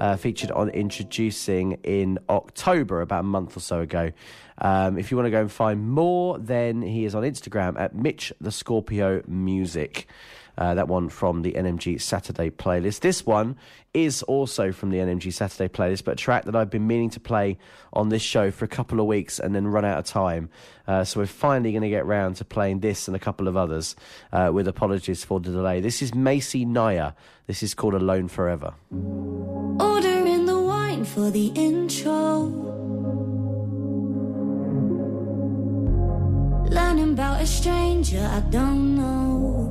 uh, 0.00 0.16
featured 0.16 0.50
on 0.50 0.68
Introducing 0.70 1.78
in 1.84 2.18
October, 2.28 3.02
about 3.02 3.20
a 3.20 3.22
month 3.22 3.56
or 3.56 3.60
so 3.60 3.82
ago. 3.82 4.10
Um, 4.58 4.98
if 4.98 5.10
you 5.10 5.16
want 5.16 5.26
to 5.26 5.30
go 5.30 5.40
and 5.40 5.52
find 5.52 5.88
more, 5.88 6.38
then 6.38 6.82
he 6.82 7.04
is 7.04 7.14
on 7.14 7.22
Instagram 7.22 7.78
at 7.78 7.94
Mitch 7.94 8.32
the 8.40 8.52
Scorpio 8.52 9.22
Music. 9.26 10.06
Uh, 10.56 10.74
that 10.74 10.86
one 10.86 11.08
from 11.08 11.42
the 11.42 11.52
NMG 11.52 12.00
Saturday 12.00 12.48
playlist. 12.48 13.00
This 13.00 13.26
one 13.26 13.56
is 13.92 14.22
also 14.22 14.70
from 14.70 14.90
the 14.90 14.98
NMG 14.98 15.32
Saturday 15.32 15.68
playlist, 15.68 16.04
but 16.04 16.12
a 16.12 16.16
track 16.16 16.44
that 16.44 16.54
I've 16.54 16.70
been 16.70 16.86
meaning 16.86 17.10
to 17.10 17.20
play 17.20 17.58
on 17.92 18.08
this 18.08 18.22
show 18.22 18.52
for 18.52 18.64
a 18.64 18.68
couple 18.68 19.00
of 19.00 19.06
weeks 19.06 19.40
and 19.40 19.52
then 19.52 19.66
run 19.66 19.84
out 19.84 19.98
of 19.98 20.04
time. 20.04 20.50
Uh, 20.86 21.02
so 21.02 21.18
we're 21.18 21.26
finally 21.26 21.72
going 21.72 21.82
to 21.82 21.88
get 21.88 22.06
round 22.06 22.36
to 22.36 22.44
playing 22.44 22.80
this 22.80 23.08
and 23.08 23.16
a 23.16 23.20
couple 23.20 23.48
of 23.48 23.56
others 23.56 23.96
uh, 24.32 24.50
with 24.52 24.68
apologies 24.68 25.24
for 25.24 25.40
the 25.40 25.50
delay. 25.50 25.80
This 25.80 26.02
is 26.02 26.12
Macie 26.12 26.64
Nyar. 26.64 27.14
This 27.48 27.64
is 27.64 27.74
called 27.74 27.94
Alone 27.94 28.28
Forever. 28.28 28.74
Ordering 28.92 30.46
the 30.46 30.60
wine 30.60 31.04
for 31.04 31.32
the 31.32 31.48
intro. 31.56 32.74
Learning 36.74 37.12
about 37.12 37.40
a 37.40 37.46
stranger 37.46 38.28
I 38.38 38.40
don't 38.50 38.96
know. 38.96 39.70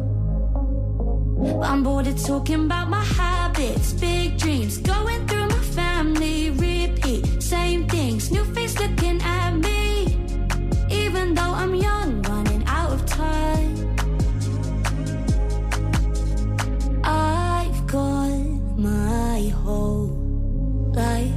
But 1.37 1.69
I'm 1.69 1.83
bored 1.83 2.07
of 2.07 2.17
talking 2.23 2.63
about 2.63 2.89
my 2.89 3.03
habits, 3.03 3.91
big 3.91 4.37
dreams, 4.37 4.77
going 4.77 5.27
through 5.27 5.47
my 5.49 5.63
family, 5.79 6.51
repeat, 6.51 7.43
same 7.43 7.89
things, 7.89 8.31
new 8.31 8.45
face 8.55 8.79
looking 8.79 9.21
at 9.21 9.51
me. 9.51 10.15
Even 10.89 11.33
though 11.33 11.53
I'm 11.61 11.75
young, 11.75 12.21
running 12.21 12.63
out 12.67 12.93
of 12.93 13.05
time. 13.05 13.75
I've 17.03 17.85
got 17.85 18.31
my 18.77 19.49
whole 19.61 20.07
life. 20.95 21.35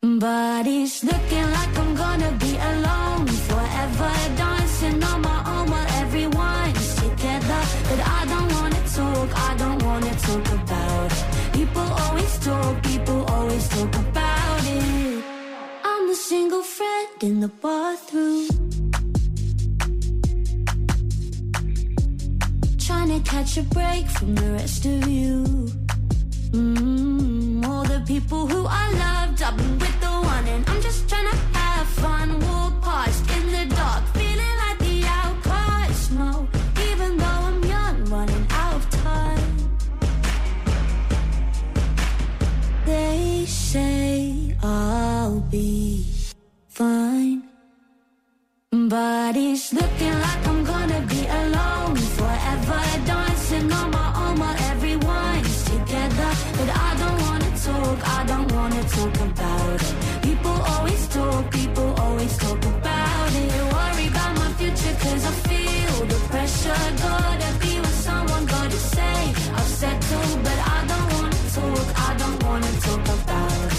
But 0.00 0.66
it's 0.66 1.04
looking 1.04 1.50
like 1.56 1.72
I'm 1.78 1.94
gonna 1.94 2.32
be 2.40 2.56
alone 2.56 3.15
forever, 3.86 4.36
dancing 4.36 5.02
on 5.04 5.20
my 5.20 5.38
own 5.46 5.70
while 5.70 5.86
everyone's 6.02 6.94
together. 6.96 7.60
But 7.88 8.00
I 8.18 8.24
don't 8.26 8.52
wanna 8.54 8.82
talk, 8.94 9.28
I 9.48 9.56
don't 9.56 9.82
wanna 9.82 10.14
talk 10.14 10.46
about 10.52 11.12
it. 11.12 11.52
People 11.52 11.88
always 12.02 12.38
talk, 12.38 12.82
people 12.82 13.24
always 13.26 13.68
talk 13.68 13.94
about 13.96 14.62
it. 14.64 15.24
I'm 15.84 16.08
the 16.08 16.14
single 16.14 16.62
friend 16.62 17.22
in 17.22 17.40
the 17.40 17.48
bathroom. 17.48 18.48
Trying 22.78 23.10
to 23.14 23.30
catch 23.30 23.56
a 23.58 23.62
break 23.62 24.06
from 24.08 24.34
the 24.34 24.50
rest 24.52 24.84
of 24.86 25.08
you. 25.08 25.44
Mm, 26.52 27.66
all 27.66 27.84
the 27.84 28.02
people 28.06 28.46
who 28.46 28.66
I 28.66 28.84
loved, 29.04 29.42
I've 29.42 29.56
been 29.56 29.78
with 29.78 30.00
the 30.00 30.14
one, 30.34 30.46
and 30.46 30.68
I'm 30.70 30.80
just 30.80 31.08
trying 31.08 31.28
to 31.30 31.36
have 31.58 31.86
fun. 31.88 32.40
Walk 32.40 32.80
past 32.82 33.28
in 33.36 33.44
the 33.50 33.75
be 45.56 46.04
fine. 46.68 47.42
But 48.92 49.34
it's 49.36 49.72
looking 49.78 50.16
like 50.24 50.42
I'm 50.50 50.62
gonna 50.72 51.00
be 51.12 51.22
alone 51.40 51.96
forever. 52.18 52.80
Dancing 53.10 53.68
on 53.78 53.88
my 53.98 54.08
own 54.22 54.34
while 54.42 54.58
everyone's 54.72 55.56
together. 55.70 56.30
But 56.58 56.70
I 56.86 56.90
don't 57.02 57.18
wanna 57.26 57.52
talk, 57.66 57.98
I 58.18 58.20
don't 58.30 58.48
wanna 58.56 58.82
talk 58.96 59.16
about 59.30 59.80
it. 59.86 59.94
People 60.26 60.58
always 60.72 61.02
talk, 61.16 61.42
people 61.60 61.90
always 62.04 62.34
talk 62.44 62.62
about 62.74 63.30
it. 63.42 63.50
Worry 63.76 64.06
about 64.12 64.32
my 64.42 64.50
future 64.58 64.96
cause 65.04 65.24
I 65.32 65.34
feel 65.48 65.94
the 66.12 66.18
pressure. 66.32 66.84
Gotta 67.06 67.50
be 67.62 67.72
with 67.84 67.98
someone, 68.08 68.44
gotta 68.54 68.80
say 68.94 69.18
I've 69.58 69.70
settled. 69.80 70.38
But 70.46 70.58
I 70.74 70.78
don't 70.90 71.08
wanna 71.14 71.42
talk, 71.56 71.88
I 72.08 72.10
don't 72.22 72.40
wanna 72.46 72.72
talk 72.86 73.04
about 73.18 73.72
it. 73.72 73.75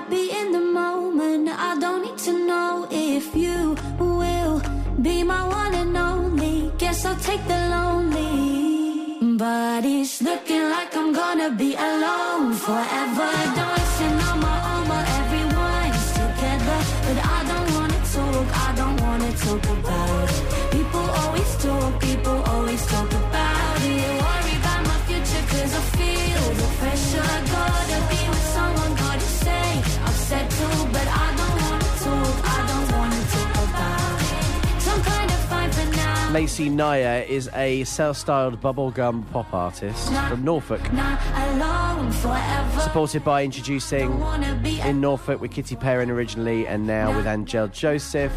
Happy 0.00 0.30
in 0.30 0.52
the 0.52 0.60
moment. 0.60 1.48
I 1.48 1.78
don't 1.78 2.02
need 2.02 2.18
to 2.28 2.32
know 2.46 2.86
if 2.90 3.34
you 3.34 3.76
will 3.98 4.62
be 5.02 5.22
my 5.22 5.46
one 5.46 5.74
and 5.74 5.96
only. 5.96 6.72
Guess 6.78 7.04
I'll 7.04 7.20
take 7.30 7.44
the 7.46 7.60
lonely. 7.74 9.36
But 9.36 9.84
it's 9.84 10.22
looking 10.22 10.64
like 10.74 10.96
I'm 10.96 11.12
gonna 11.12 11.50
be 11.50 11.74
alone 11.74 12.54
forever. 12.54 13.30
Dancing 13.56 13.79
Macie 36.30 36.70
Nyar 36.70 37.26
is 37.26 37.50
a 37.54 37.82
self-styled 37.82 38.60
bubblegum 38.60 39.28
pop 39.32 39.52
artist 39.52 40.12
from 40.28 40.44
Norfolk, 40.44 40.80
supported 42.80 43.24
by 43.24 43.42
introducing 43.42 44.12
in 44.84 45.00
Norfolk 45.00 45.40
with 45.40 45.50
Kitty 45.50 45.74
Perrin 45.74 46.08
originally, 46.08 46.68
and 46.68 46.86
now 46.86 47.16
with 47.16 47.26
Angel 47.26 47.66
Joseph. 47.66 48.32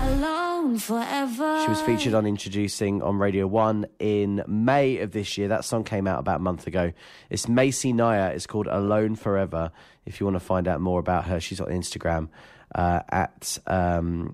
She 0.80 1.70
was 1.70 1.82
featured 1.86 2.16
on 2.16 2.26
Introducing 2.26 3.04
on 3.04 3.20
Radio 3.20 3.46
1 3.46 3.86
in 4.00 4.44
May 4.48 4.98
of 4.98 5.12
this 5.12 5.38
year. 5.38 5.50
That 5.50 5.64
song 5.64 5.84
came 5.84 6.08
out 6.08 6.20
about 6.20 6.38
a 6.38 6.44
month 6.44 6.66
ago. 6.66 6.94
It's 7.30 7.46
Macie 7.46 7.94
Nyar. 7.94 8.32
It's 8.32 8.48
called 8.48 8.66
Alone 8.66 9.16
Forever. 9.16 9.72
If 10.08 10.20
you 10.20 10.26
want 10.26 10.36
to 10.36 10.40
find 10.40 10.68
out 10.68 10.82
more 10.82 11.00
about 11.00 11.26
her, 11.26 11.40
she's 11.40 11.62
on 11.62 11.68
Instagram 11.68 12.30
uh, 12.74 13.02
at 13.10 13.60
um, 13.68 14.34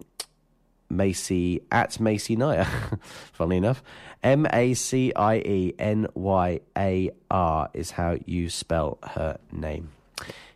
Macie, 0.92 1.62
at 1.72 1.92
Macie 2.00 2.38
Nyar, 2.38 2.66
funnily 3.34 3.58
enough. 3.58 3.84
M 4.24 4.48
A 4.52 4.74
C 4.74 5.14
I 5.16 5.36
E 5.38 5.74
N 5.80 6.08
Y 6.14 6.60
A 6.78 7.12
R 7.32 7.70
is 7.74 7.92
how 7.92 8.18
you 8.26 8.50
spell 8.50 8.98
her 9.04 9.38
name. 9.52 9.92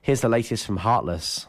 Here's 0.02 0.22
the 0.22 0.30
latest 0.30 0.66
from 0.66 0.80
HRTLS. 0.80 1.46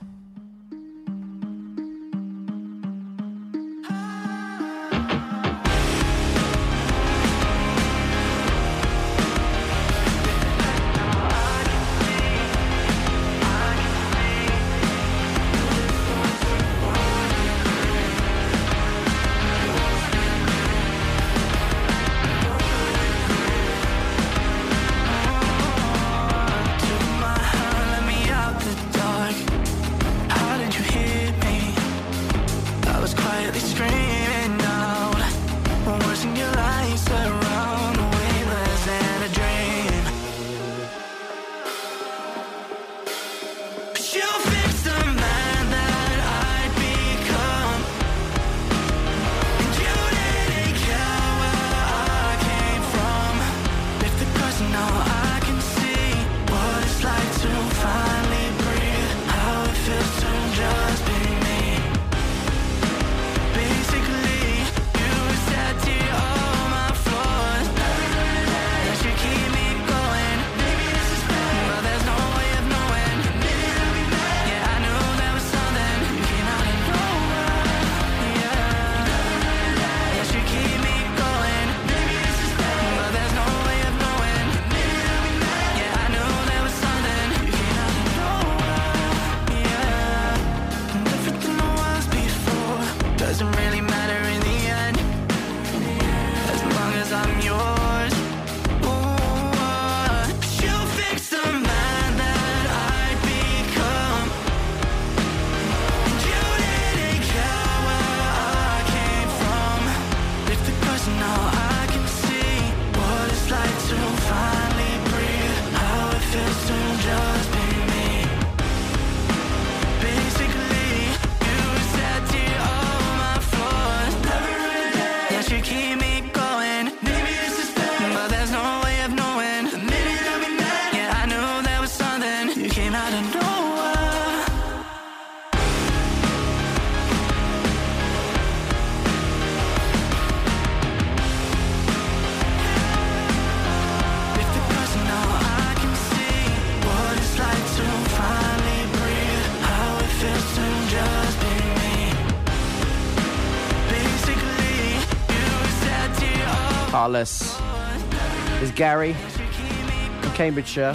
Is 157.14 158.72
Gary 158.74 159.12
from 159.12 160.32
Cambridgeshire. 160.32 160.92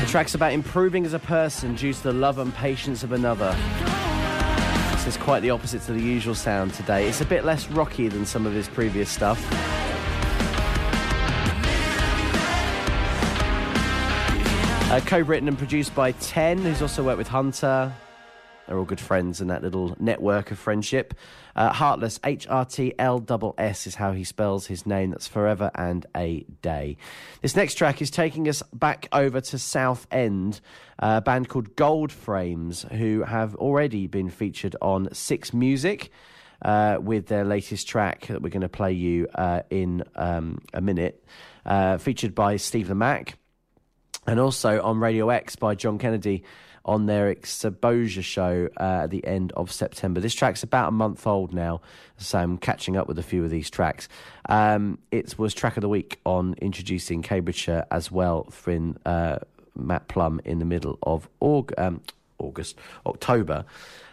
The 0.00 0.06
track's 0.08 0.34
about 0.34 0.52
improving 0.52 1.06
as 1.06 1.14
a 1.14 1.18
person 1.18 1.74
due 1.74 1.94
to 1.94 2.02
the 2.02 2.12
love 2.12 2.38
and 2.38 2.54
patience 2.54 3.02
of 3.02 3.12
another. 3.12 3.56
This 4.92 5.06
is 5.06 5.16
quite 5.16 5.40
the 5.40 5.48
opposite 5.48 5.80
to 5.82 5.94
the 5.94 6.02
usual 6.02 6.34
sound 6.34 6.74
today. 6.74 7.08
It's 7.08 7.22
a 7.22 7.24
bit 7.24 7.46
less 7.46 7.66
rocky 7.68 8.08
than 8.08 8.26
some 8.26 8.46
of 8.46 8.52
his 8.52 8.68
previous 8.68 9.08
stuff. 9.08 9.42
Uh, 14.90 15.00
co-written 15.06 15.48
and 15.48 15.56
produced 15.56 15.94
by 15.94 16.12
Ten, 16.12 16.58
who's 16.58 16.82
also 16.82 17.02
worked 17.02 17.16
with 17.16 17.28
Hunter. 17.28 17.90
They're 18.72 18.78
all 18.78 18.86
good 18.86 19.00
friends 19.00 19.42
in 19.42 19.48
that 19.48 19.62
little 19.62 19.94
network 20.00 20.50
of 20.50 20.58
friendship. 20.58 21.12
Uh, 21.54 21.74
HRTLS, 21.74 22.20
H 22.24 22.46
R 22.48 22.64
T 22.64 22.94
L 22.98 23.54
S 23.58 23.86
is 23.86 23.96
how 23.96 24.12
he 24.12 24.24
spells 24.24 24.66
his 24.66 24.86
name. 24.86 25.10
That's 25.10 25.28
forever 25.28 25.70
and 25.74 26.06
a 26.16 26.46
day. 26.62 26.96
This 27.42 27.54
next 27.54 27.74
track 27.74 28.00
is 28.00 28.10
taking 28.10 28.48
us 28.48 28.62
back 28.72 29.08
over 29.12 29.42
to 29.42 29.58
Southend, 29.58 30.62
a 30.98 31.20
band 31.20 31.50
called 31.50 31.76
Gold 31.76 32.12
Frames, 32.12 32.86
who 32.92 33.24
have 33.24 33.54
already 33.56 34.06
been 34.06 34.30
featured 34.30 34.74
on 34.80 35.12
Six 35.12 35.52
Music. 35.52 36.10
Uh, 36.62 36.96
with 36.98 37.26
their 37.26 37.44
latest 37.44 37.86
track 37.88 38.28
that 38.28 38.40
we're 38.40 38.48
going 38.48 38.62
to 38.62 38.68
play 38.70 38.92
you 38.92 39.26
uh, 39.34 39.60
in 39.68 40.02
um, 40.14 40.62
a 40.72 40.80
minute, 40.80 41.22
uh, 41.66 41.98
featured 41.98 42.34
by 42.34 42.56
Steve 42.56 42.86
Lamacq 42.86 43.34
and 44.26 44.38
also 44.38 44.80
on 44.80 44.98
Radio 44.98 45.28
X 45.28 45.56
by 45.56 45.74
John 45.74 45.98
Kennedy 45.98 46.44
on 46.84 47.06
their 47.06 47.28
exposure 47.28 48.22
show 48.22 48.68
uh, 48.78 49.02
at 49.04 49.10
the 49.10 49.24
end 49.26 49.52
of 49.52 49.70
September. 49.70 50.20
This 50.20 50.34
track's 50.34 50.62
about 50.62 50.88
a 50.88 50.92
month 50.92 51.26
old 51.26 51.52
now, 51.54 51.80
so 52.16 52.38
I'm 52.38 52.58
catching 52.58 52.96
up 52.96 53.06
with 53.08 53.18
a 53.18 53.22
few 53.22 53.44
of 53.44 53.50
these 53.50 53.70
tracks. 53.70 54.08
Um, 54.48 54.98
it 55.10 55.38
was 55.38 55.54
track 55.54 55.76
of 55.76 55.82
the 55.82 55.88
week 55.88 56.18
on 56.26 56.54
introducing 56.60 57.22
Cambridgeshire 57.22 57.86
as 57.90 58.10
well 58.10 58.44
for 58.50 58.94
uh, 59.06 59.38
Matt 59.76 60.08
Plum 60.08 60.40
in 60.44 60.58
the 60.58 60.64
middle 60.64 60.98
of 61.02 61.28
Aug- 61.40 61.78
um, 61.78 62.00
August, 62.38 62.76
October. 63.06 63.64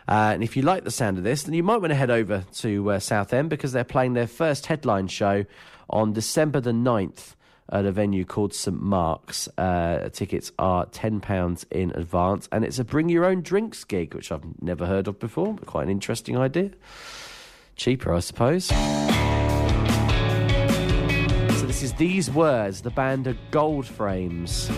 Uh, 0.07 0.31
and 0.33 0.43
if 0.43 0.55
you 0.57 0.63
like 0.63 0.83
the 0.83 0.91
sound 0.91 1.17
of 1.17 1.23
this, 1.23 1.43
then 1.43 1.53
you 1.53 1.63
might 1.63 1.77
want 1.77 1.91
to 1.91 1.95
head 1.95 2.09
over 2.09 2.45
to 2.53 2.91
uh, 2.91 2.99
Southend 2.99 3.49
because 3.49 3.71
they're 3.71 3.83
playing 3.83 4.13
their 4.13 4.27
first 4.27 4.65
headline 4.67 5.07
show 5.07 5.45
on 5.89 6.13
December 6.13 6.59
the 6.59 6.71
9th 6.71 7.35
at 7.71 7.85
a 7.85 7.91
venue 7.91 8.25
called 8.25 8.53
St 8.53 8.81
Mark's. 8.81 9.47
Uh, 9.57 10.09
tickets 10.09 10.51
are 10.59 10.85
£10 10.87 11.65
in 11.71 11.91
advance, 11.91 12.49
and 12.51 12.65
it's 12.65 12.79
a 12.79 12.83
bring 12.83 13.09
your 13.09 13.25
own 13.25 13.41
drinks 13.41 13.83
gig, 13.83 14.13
which 14.13 14.31
I've 14.31 14.61
never 14.61 14.85
heard 14.85 15.07
of 15.07 15.19
before, 15.19 15.53
but 15.53 15.67
quite 15.67 15.83
an 15.83 15.89
interesting 15.89 16.37
idea. 16.37 16.71
Cheaper, 17.75 18.13
I 18.13 18.19
suppose. 18.19 18.65
So, 18.65 18.75
this 21.65 21.83
is 21.83 21.93
These 21.93 22.31
Words, 22.31 22.81
the 22.81 22.89
band 22.89 23.27
are 23.27 23.37
Gold 23.51 23.85
Frames. 23.85 24.69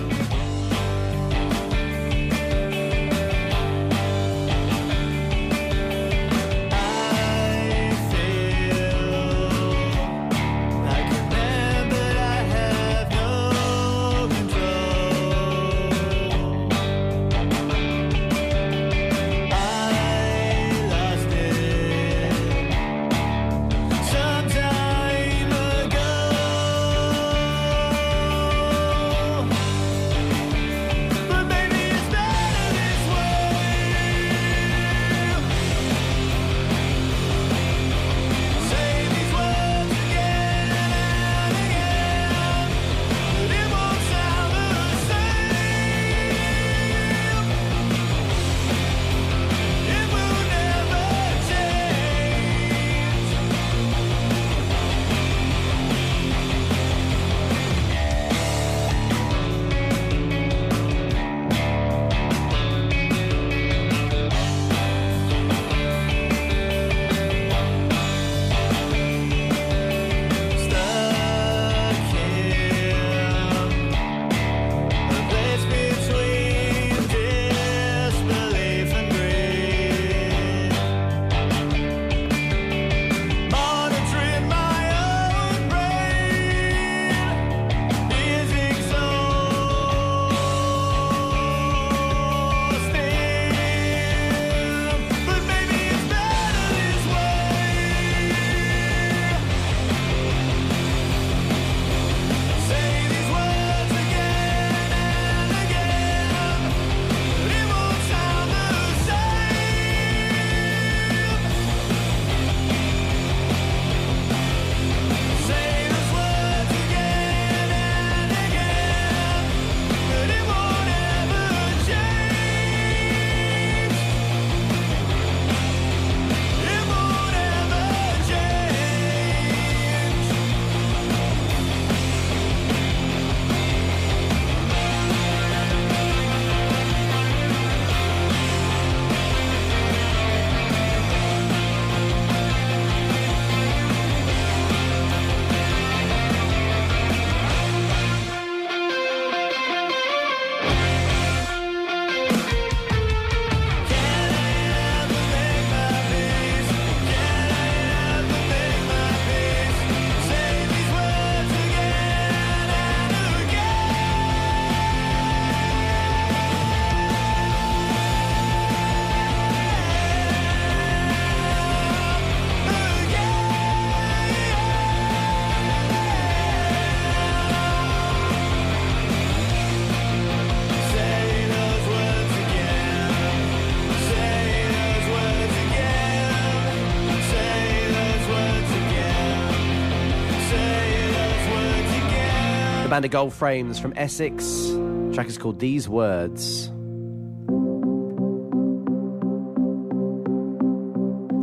The 193.02 193.10
Gold 193.10 193.34
Frames 193.34 193.80
from 193.80 193.94
Essex. 193.96 194.46
The 194.46 195.12
track 195.14 195.28
is 195.28 195.38
called 195.40 195.60
These 195.60 195.90
Words. 195.90 196.72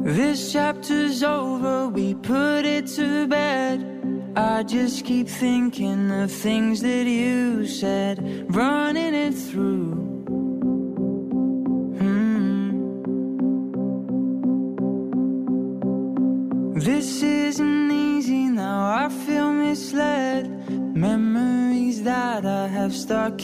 This 0.05 0.52
chapter's 0.52 1.24
over, 1.24 1.89
we 1.89 2.14
put 2.14 2.64
it 2.64 2.86
to 2.98 3.26
bed. 3.26 4.32
I 4.36 4.62
just 4.62 5.05
keep 5.05 5.28
thinking 5.28 6.12
of 6.12 6.30
things 6.30 6.80
that 6.82 7.06
you 7.06 7.66
said, 7.66 8.47
running 8.55 9.14
it 9.14 9.35
through. 9.35 9.78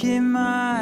In 0.05 0.33
my 0.33 0.74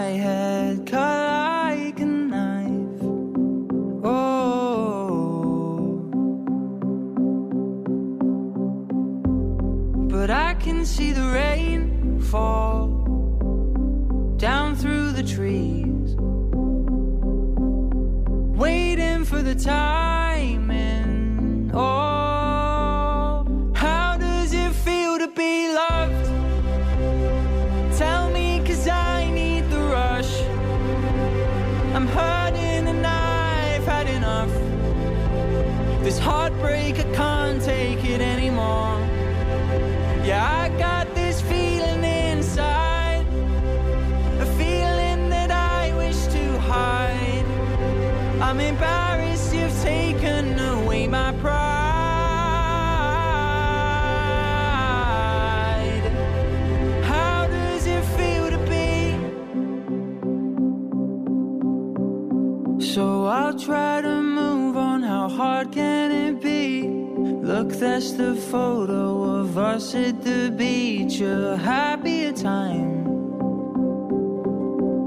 that's 67.83 68.13
the 68.13 68.37
photo 68.37 69.25
of 69.41 69.59
us 69.59 69.95
at 69.97 70.23
the 70.23 70.53
beach. 70.57 71.21
A 71.21 71.57
happier 71.57 72.33
time. 72.33 73.09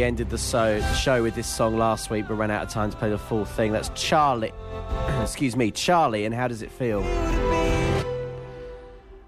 ended 0.06 0.30
the 0.30 0.38
show, 0.38 0.78
the 0.78 0.94
show 0.94 1.22
with 1.22 1.34
this 1.34 1.48
song 1.48 1.76
last 1.76 2.10
week, 2.10 2.26
but 2.28 2.34
ran 2.34 2.50
out 2.50 2.62
of 2.62 2.70
time 2.70 2.90
to 2.90 2.96
play 2.96 3.10
the 3.10 3.18
full 3.18 3.44
thing. 3.44 3.72
That's 3.72 3.90
Charlie. 3.94 4.52
Excuse 5.20 5.56
me, 5.56 5.72
Charlie, 5.72 6.24
and 6.24 6.34
how 6.34 6.46
does 6.46 6.62
it 6.62 6.70
feel? 6.70 7.02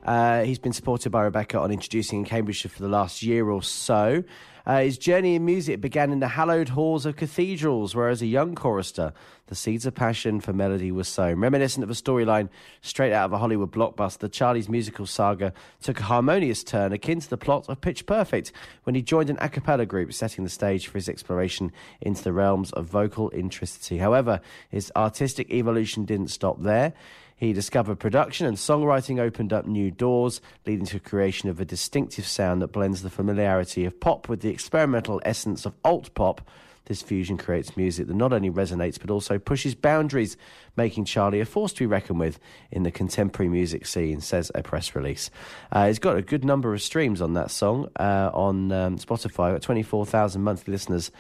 Uh, 0.09 0.43
he's 0.43 0.59
been 0.59 0.73
supported 0.73 1.11
by 1.11 1.21
Rebecca 1.21 1.61
on 1.61 1.71
introducing 1.71 2.21
in 2.21 2.25
Cambridgeshire 2.25 2.71
for 2.71 2.81
the 2.81 2.89
last 2.89 3.23
year 3.23 3.51
or 3.51 3.63
so. 3.63 4.25
Uh, 4.65 4.81
his 4.81 4.97
journey 4.97 5.35
in 5.35 5.45
music 5.45 5.83
began 5.83 6.11
in 6.11 6.19
the 6.19 6.29
hallowed 6.29 6.71
halls 6.71 7.05
of 7.05 7.15
cathedrals, 7.15 7.95
where 7.95 8.09
as 8.09 8.23
a 8.23 8.27
young 8.27 8.55
chorister, 8.55 9.13
the 9.49 9.55
seeds 9.55 9.85
of 9.85 9.95
passion 9.95 10.41
for 10.41 10.55
melody 10.55 10.91
were 10.91 11.05
sown. 11.05 11.39
Reminiscent 11.41 11.85
of 11.85 11.91
a 11.91 11.93
storyline 11.93 12.49
straight 12.81 13.13
out 13.13 13.27
of 13.27 13.35
a 13.35 13.39
Hollywood 13.39 13.71
blockbuster, 13.71 14.21
the 14.21 14.29
Charlie's 14.31 14.71
musical 14.71 15.05
saga 15.05 15.53
took 15.83 16.01
a 16.01 16.05
harmonious 16.05 16.65
turn 16.65 16.95
akin 16.95 17.21
to 17.21 17.29
the 17.29 17.37
plot 17.37 17.69
of 17.69 17.79
Pitch 17.83 18.07
Perfect 18.07 18.51
when 18.85 18.95
he 18.95 19.03
joined 19.03 19.29
an 19.29 19.37
a 19.43 19.51
cappella 19.51 19.85
group, 19.85 20.15
setting 20.15 20.43
the 20.43 20.49
stage 20.49 20.87
for 20.87 20.97
his 20.97 21.11
exploration 21.11 21.71
into 22.01 22.25
the 22.25 22.33
realms 22.33 22.73
of 22.73 22.87
vocal 22.87 23.31
intricacy. 23.35 23.99
However, 23.99 24.41
his 24.71 24.91
artistic 24.97 25.51
evolution 25.51 26.07
didn't 26.07 26.29
stop 26.29 26.63
there. 26.63 26.95
He 27.39 27.53
discovered 27.53 28.01
production 28.01 28.47
and 28.47 28.57
songwriting 28.57 29.21
opened 29.21 29.53
up 29.53 29.65
new 29.65 29.93
doors, 29.93 30.41
leading 30.67 30.87
to 30.87 30.99
creation 30.99 31.49
of 31.49 31.61
a 31.61 31.65
distinctive 31.65 32.27
sound 32.27 32.61
that 32.63 32.73
blends 32.73 33.03
the 33.03 33.11
familiarity 33.11 33.85
of 33.85 34.01
pop 34.01 34.29
with 34.29 34.41
the 34.41 34.51
experimental 34.51 35.23
essence 35.25 35.65
of 35.65 35.73
alt 35.85 36.13
pop. 36.15 36.41
This 36.87 37.01
fusion 37.01 37.37
creates 37.37 37.77
music 37.77 38.09
that 38.09 38.17
not 38.17 38.33
only 38.33 38.51
resonates 38.51 38.99
but 38.99 39.11
also 39.11 39.39
pushes 39.39 39.77
boundaries, 39.77 40.37
making 40.75 41.05
Charlie 41.05 41.41
a 41.41 41.45
force 41.45 41.73
to 41.75 41.81
be 41.81 41.87
reckoned 41.87 42.19
with 42.19 42.41
in 42.73 42.83
the 42.83 42.91
contemporary 42.91 43.51
music 43.51 43.87
scene, 43.87 44.21
says 44.21 44.51
a 44.55 44.63
press 44.63 44.97
release. 44.97 45.31
Uh, 45.71 45.87
he's 45.87 46.01
got 46.01 46.17
a 46.17 46.23
good 46.23 46.45
number 46.45 46.75
of 46.75 46.83
streams 46.83 47.21
on 47.21 47.35
that 47.35 47.53
song 47.53 47.89
uh, 48.01 48.31
on 48.33 48.73
um, 48.73 48.99
Spotify, 48.99 49.53
got 49.53 49.63
24,000 49.63 50.43
monthly 50.43 50.73
listeners. 50.73 51.13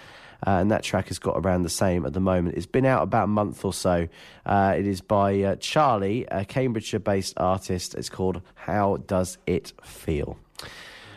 Uh, 0.46 0.50
and 0.50 0.70
that 0.70 0.82
track 0.84 1.08
has 1.08 1.18
got 1.18 1.34
around 1.36 1.62
the 1.62 1.68
same 1.68 2.06
at 2.06 2.12
the 2.12 2.20
moment. 2.20 2.56
It's 2.56 2.66
been 2.66 2.86
out 2.86 3.02
about 3.02 3.24
a 3.24 3.28
month 3.28 3.64
or 3.64 3.72
so. 3.72 4.08
Uh, 4.46 4.74
it 4.78 4.86
is 4.86 5.00
by 5.00 5.42
uh, 5.42 5.56
Charlie, 5.56 6.26
a 6.30 6.44
Cambridgeshire 6.44 7.00
based 7.00 7.34
artist. 7.36 7.94
It's 7.94 8.08
called 8.08 8.40
How 8.54 8.98
Does 8.98 9.38
It 9.46 9.72
Feel? 9.82 10.38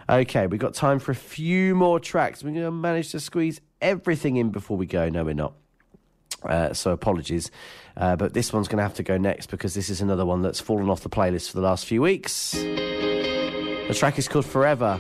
Okay, 0.10 0.48
we've 0.48 0.60
got 0.60 0.74
time 0.74 1.00
for 1.00 1.12
a 1.12 1.16
few 1.16 1.76
more 1.76 2.00
tracks. 2.00 2.44
We're 2.44 2.52
going 2.52 2.66
to 2.66 2.72
manage 2.72 3.12
to 3.12 3.20
squeeze 3.20 3.62
everything 3.82 4.38
in 4.38 4.50
before 4.50 4.76
we 4.76 4.86
go. 4.86 5.08
No, 5.10 5.24
we're 5.24 5.34
not. 5.34 5.54
Uh, 6.44 6.74
so 6.74 6.92
apologies. 6.92 7.52
Uh, 7.96 8.16
but 8.16 8.34
this 8.34 8.52
one's 8.52 8.68
going 8.68 8.78
to 8.78 8.84
have 8.84 8.96
to 8.96 9.04
go 9.04 9.18
next 9.18 9.52
because 9.52 9.74
this 9.74 9.90
is 9.90 10.02
another 10.02 10.26
one 10.26 10.42
that's 10.42 10.60
fallen 10.60 10.90
off 10.90 11.02
the 11.02 11.10
playlist 11.10 11.50
for 11.50 11.58
the 11.58 11.64
last 11.64 11.86
few 11.86 12.02
weeks. 12.02 12.54
The 12.54 13.94
track 13.94 14.18
is 14.18 14.28
called 14.28 14.46
Forever. 14.46 15.00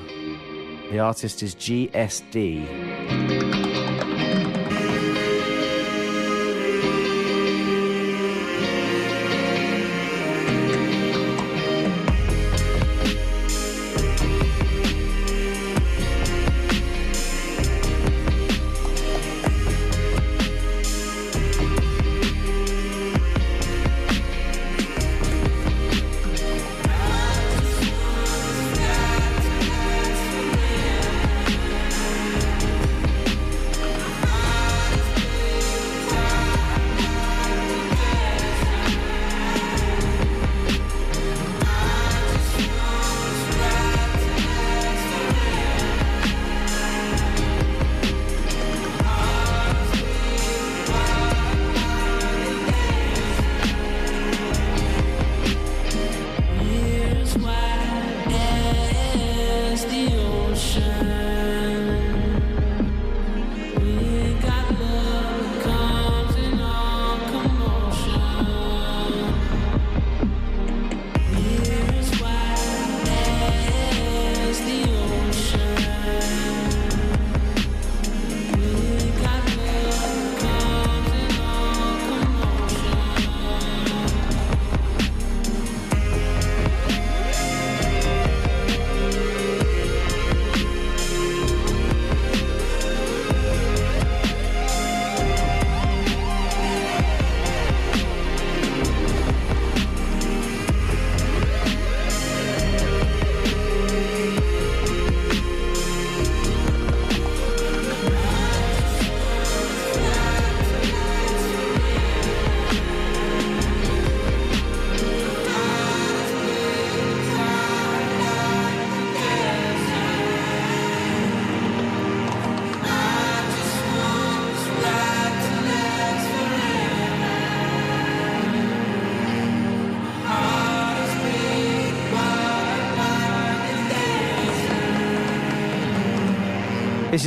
The 0.92 1.00
artist 1.00 1.42
is 1.42 1.56
GSD. 1.56 3.41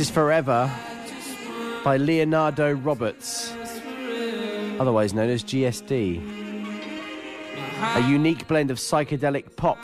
Is 0.05 0.11
Forever 0.11 0.71
by 1.83 1.97
Leonardo 1.97 2.73
Roberts, 2.73 3.51
otherwise 4.79 5.15
known 5.15 5.31
as 5.31 5.43
GSD. 5.43 6.21
A 7.95 8.01
unique 8.07 8.47
blend 8.47 8.69
of 8.69 8.77
psychedelic 8.77 9.55
pop 9.55 9.79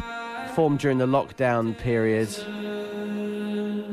formed 0.53 0.77
during 0.77 0.99
the 0.99 1.07
lockdown 1.07 1.75
period. 1.75 2.29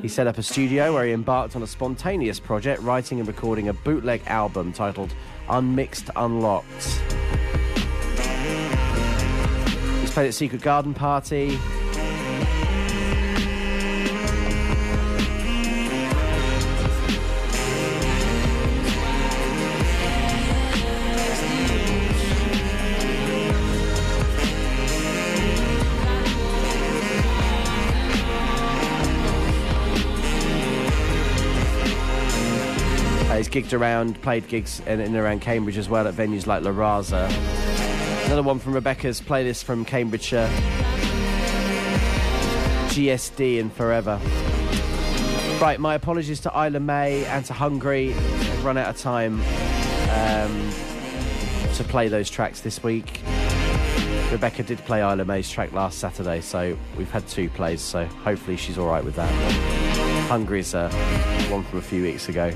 He 0.03 0.09
set 0.09 0.27
up 0.27 0.37
a 0.37 0.43
studio 0.43 0.93
where 0.93 1.07
he 1.07 1.13
embarked 1.13 1.57
on 1.57 1.63
a 1.63 1.67
spontaneous 1.67 2.41
project, 2.41 2.83
writing 2.83 3.21
and 3.21 3.27
recording 3.27 3.69
a 3.69 3.73
bootleg 3.73 4.21
album 4.27 4.75
titled 4.75 5.15
Unmixed 5.49 6.11
Unlocked. 6.15 6.85
He's 10.01 10.11
played 10.11 10.27
at 10.27 10.35
Secret 10.35 10.61
Garden 10.61 10.93
Party. 10.93 11.59
He's 33.49 33.65
gigged 33.65 33.79
around, 33.79 34.21
played 34.23 34.47
gigs 34.49 34.81
in, 34.81 35.01
and 35.01 35.17
around 35.17 35.41
Cambridge 35.41 35.79
as 35.79 35.89
well 35.89 36.07
at 36.07 36.15
venues 36.15 36.47
like 36.47 36.63
La 36.63 36.71
Raza. 36.71 37.29
Another 38.27 38.43
one 38.43 38.59
from 38.59 38.75
Rebecca's 38.75 39.21
playlist 39.21 39.65
from 39.65 39.85
Cambridgeshire. 39.85 40.49
GSD 42.89 43.61
and 43.61 43.73
Forever. 43.73 44.21
Right, 45.61 45.79
my 45.81 45.95
apologies 45.95 46.41
to 46.41 46.49
Isla 46.51 46.81
May 46.81 47.25
and 47.25 47.45
to 47.47 47.53
Hungry. 47.53 48.15
I've 48.15 48.65
run 48.65 48.77
out 48.77 48.89
of 48.89 48.97
time 48.97 49.41
um, 50.11 50.71
to 51.75 51.85
play 51.85 52.09
those 52.09 52.31
tracks 52.31 52.61
this 52.61 52.83
week. 52.83 53.21
Rebecca 54.31 54.63
did 54.63 54.79
play 54.81 55.01
Isla 55.01 55.25
May's 55.25 55.51
track 55.51 55.73
last 55.73 55.99
Saturday, 55.99 56.41
so 56.43 56.77
we've 56.97 57.11
had 57.11 57.27
two 57.29 57.49
plays, 57.51 57.81
so 57.81 58.05
hopefully 58.05 58.57
she's 58.57 58.79
all 58.79 58.89
right 58.89 59.05
with 59.05 59.17
that. 59.17 59.33
Hungry's 60.29 60.75
uh, 60.75 60.91
one 61.51 61.65
from 61.65 61.79
a 61.79 61.83
few 61.83 62.03
weeks 62.03 62.29
ago. 62.29 62.53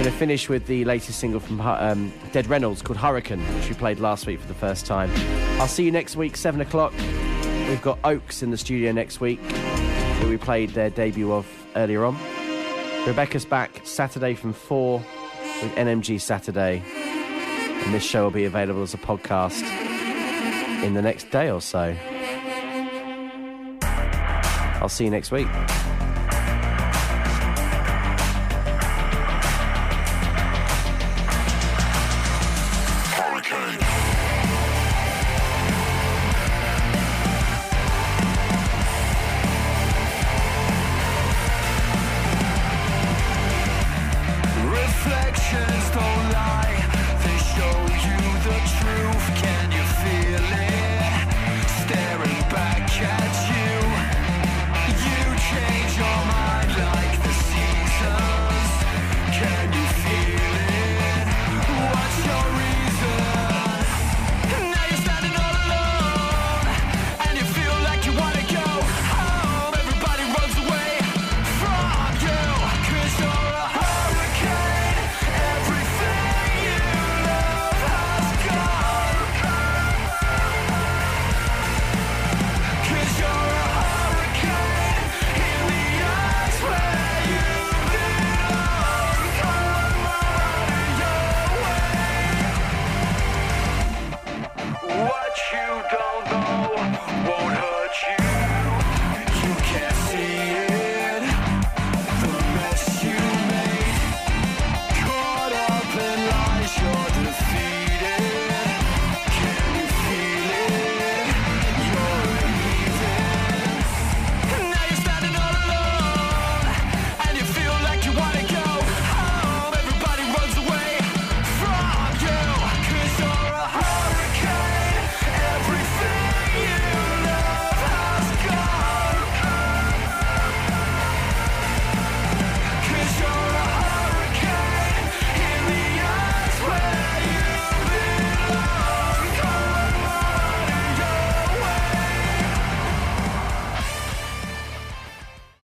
Going 0.00 0.12
to 0.12 0.18
finish 0.18 0.48
with 0.48 0.66
the 0.66 0.86
latest 0.86 1.20
single 1.20 1.40
from 1.40 1.60
um, 1.60 2.10
Dead 2.32 2.46
Reynolds 2.46 2.80
called 2.80 2.96
Hurricane, 2.96 3.40
which 3.56 3.68
we 3.68 3.74
played 3.74 4.00
last 4.00 4.26
week 4.26 4.40
for 4.40 4.48
the 4.48 4.54
first 4.54 4.86
time. 4.86 5.10
I'll 5.60 5.68
see 5.68 5.84
you 5.84 5.92
next 5.92 6.16
week, 6.16 6.38
7 6.38 6.58
o'clock. 6.62 6.94
We've 7.68 7.82
got 7.82 7.98
Oaks 8.02 8.42
in 8.42 8.50
the 8.50 8.56
studio 8.56 8.92
next 8.92 9.20
week, 9.20 9.40
who 9.40 10.30
we 10.30 10.38
played 10.38 10.70
their 10.70 10.88
debut 10.88 11.30
of 11.30 11.46
earlier 11.76 12.02
on. 12.06 12.16
Rebecca's 13.06 13.44
back 13.44 13.82
Saturday 13.84 14.32
from 14.32 14.54
4 14.54 15.00
with 15.60 15.74
NMG 15.74 16.18
Saturday. 16.18 16.82
And 16.86 17.92
this 17.92 18.02
show 18.02 18.22
will 18.22 18.30
be 18.30 18.46
available 18.46 18.80
as 18.80 18.94
a 18.94 18.98
podcast 18.98 19.60
in 20.82 20.94
the 20.94 21.02
next 21.02 21.30
day 21.30 21.50
or 21.50 21.60
so. 21.60 21.94
I'll 24.80 24.88
see 24.88 25.04
you 25.04 25.10
next 25.10 25.30
week. 25.30 25.46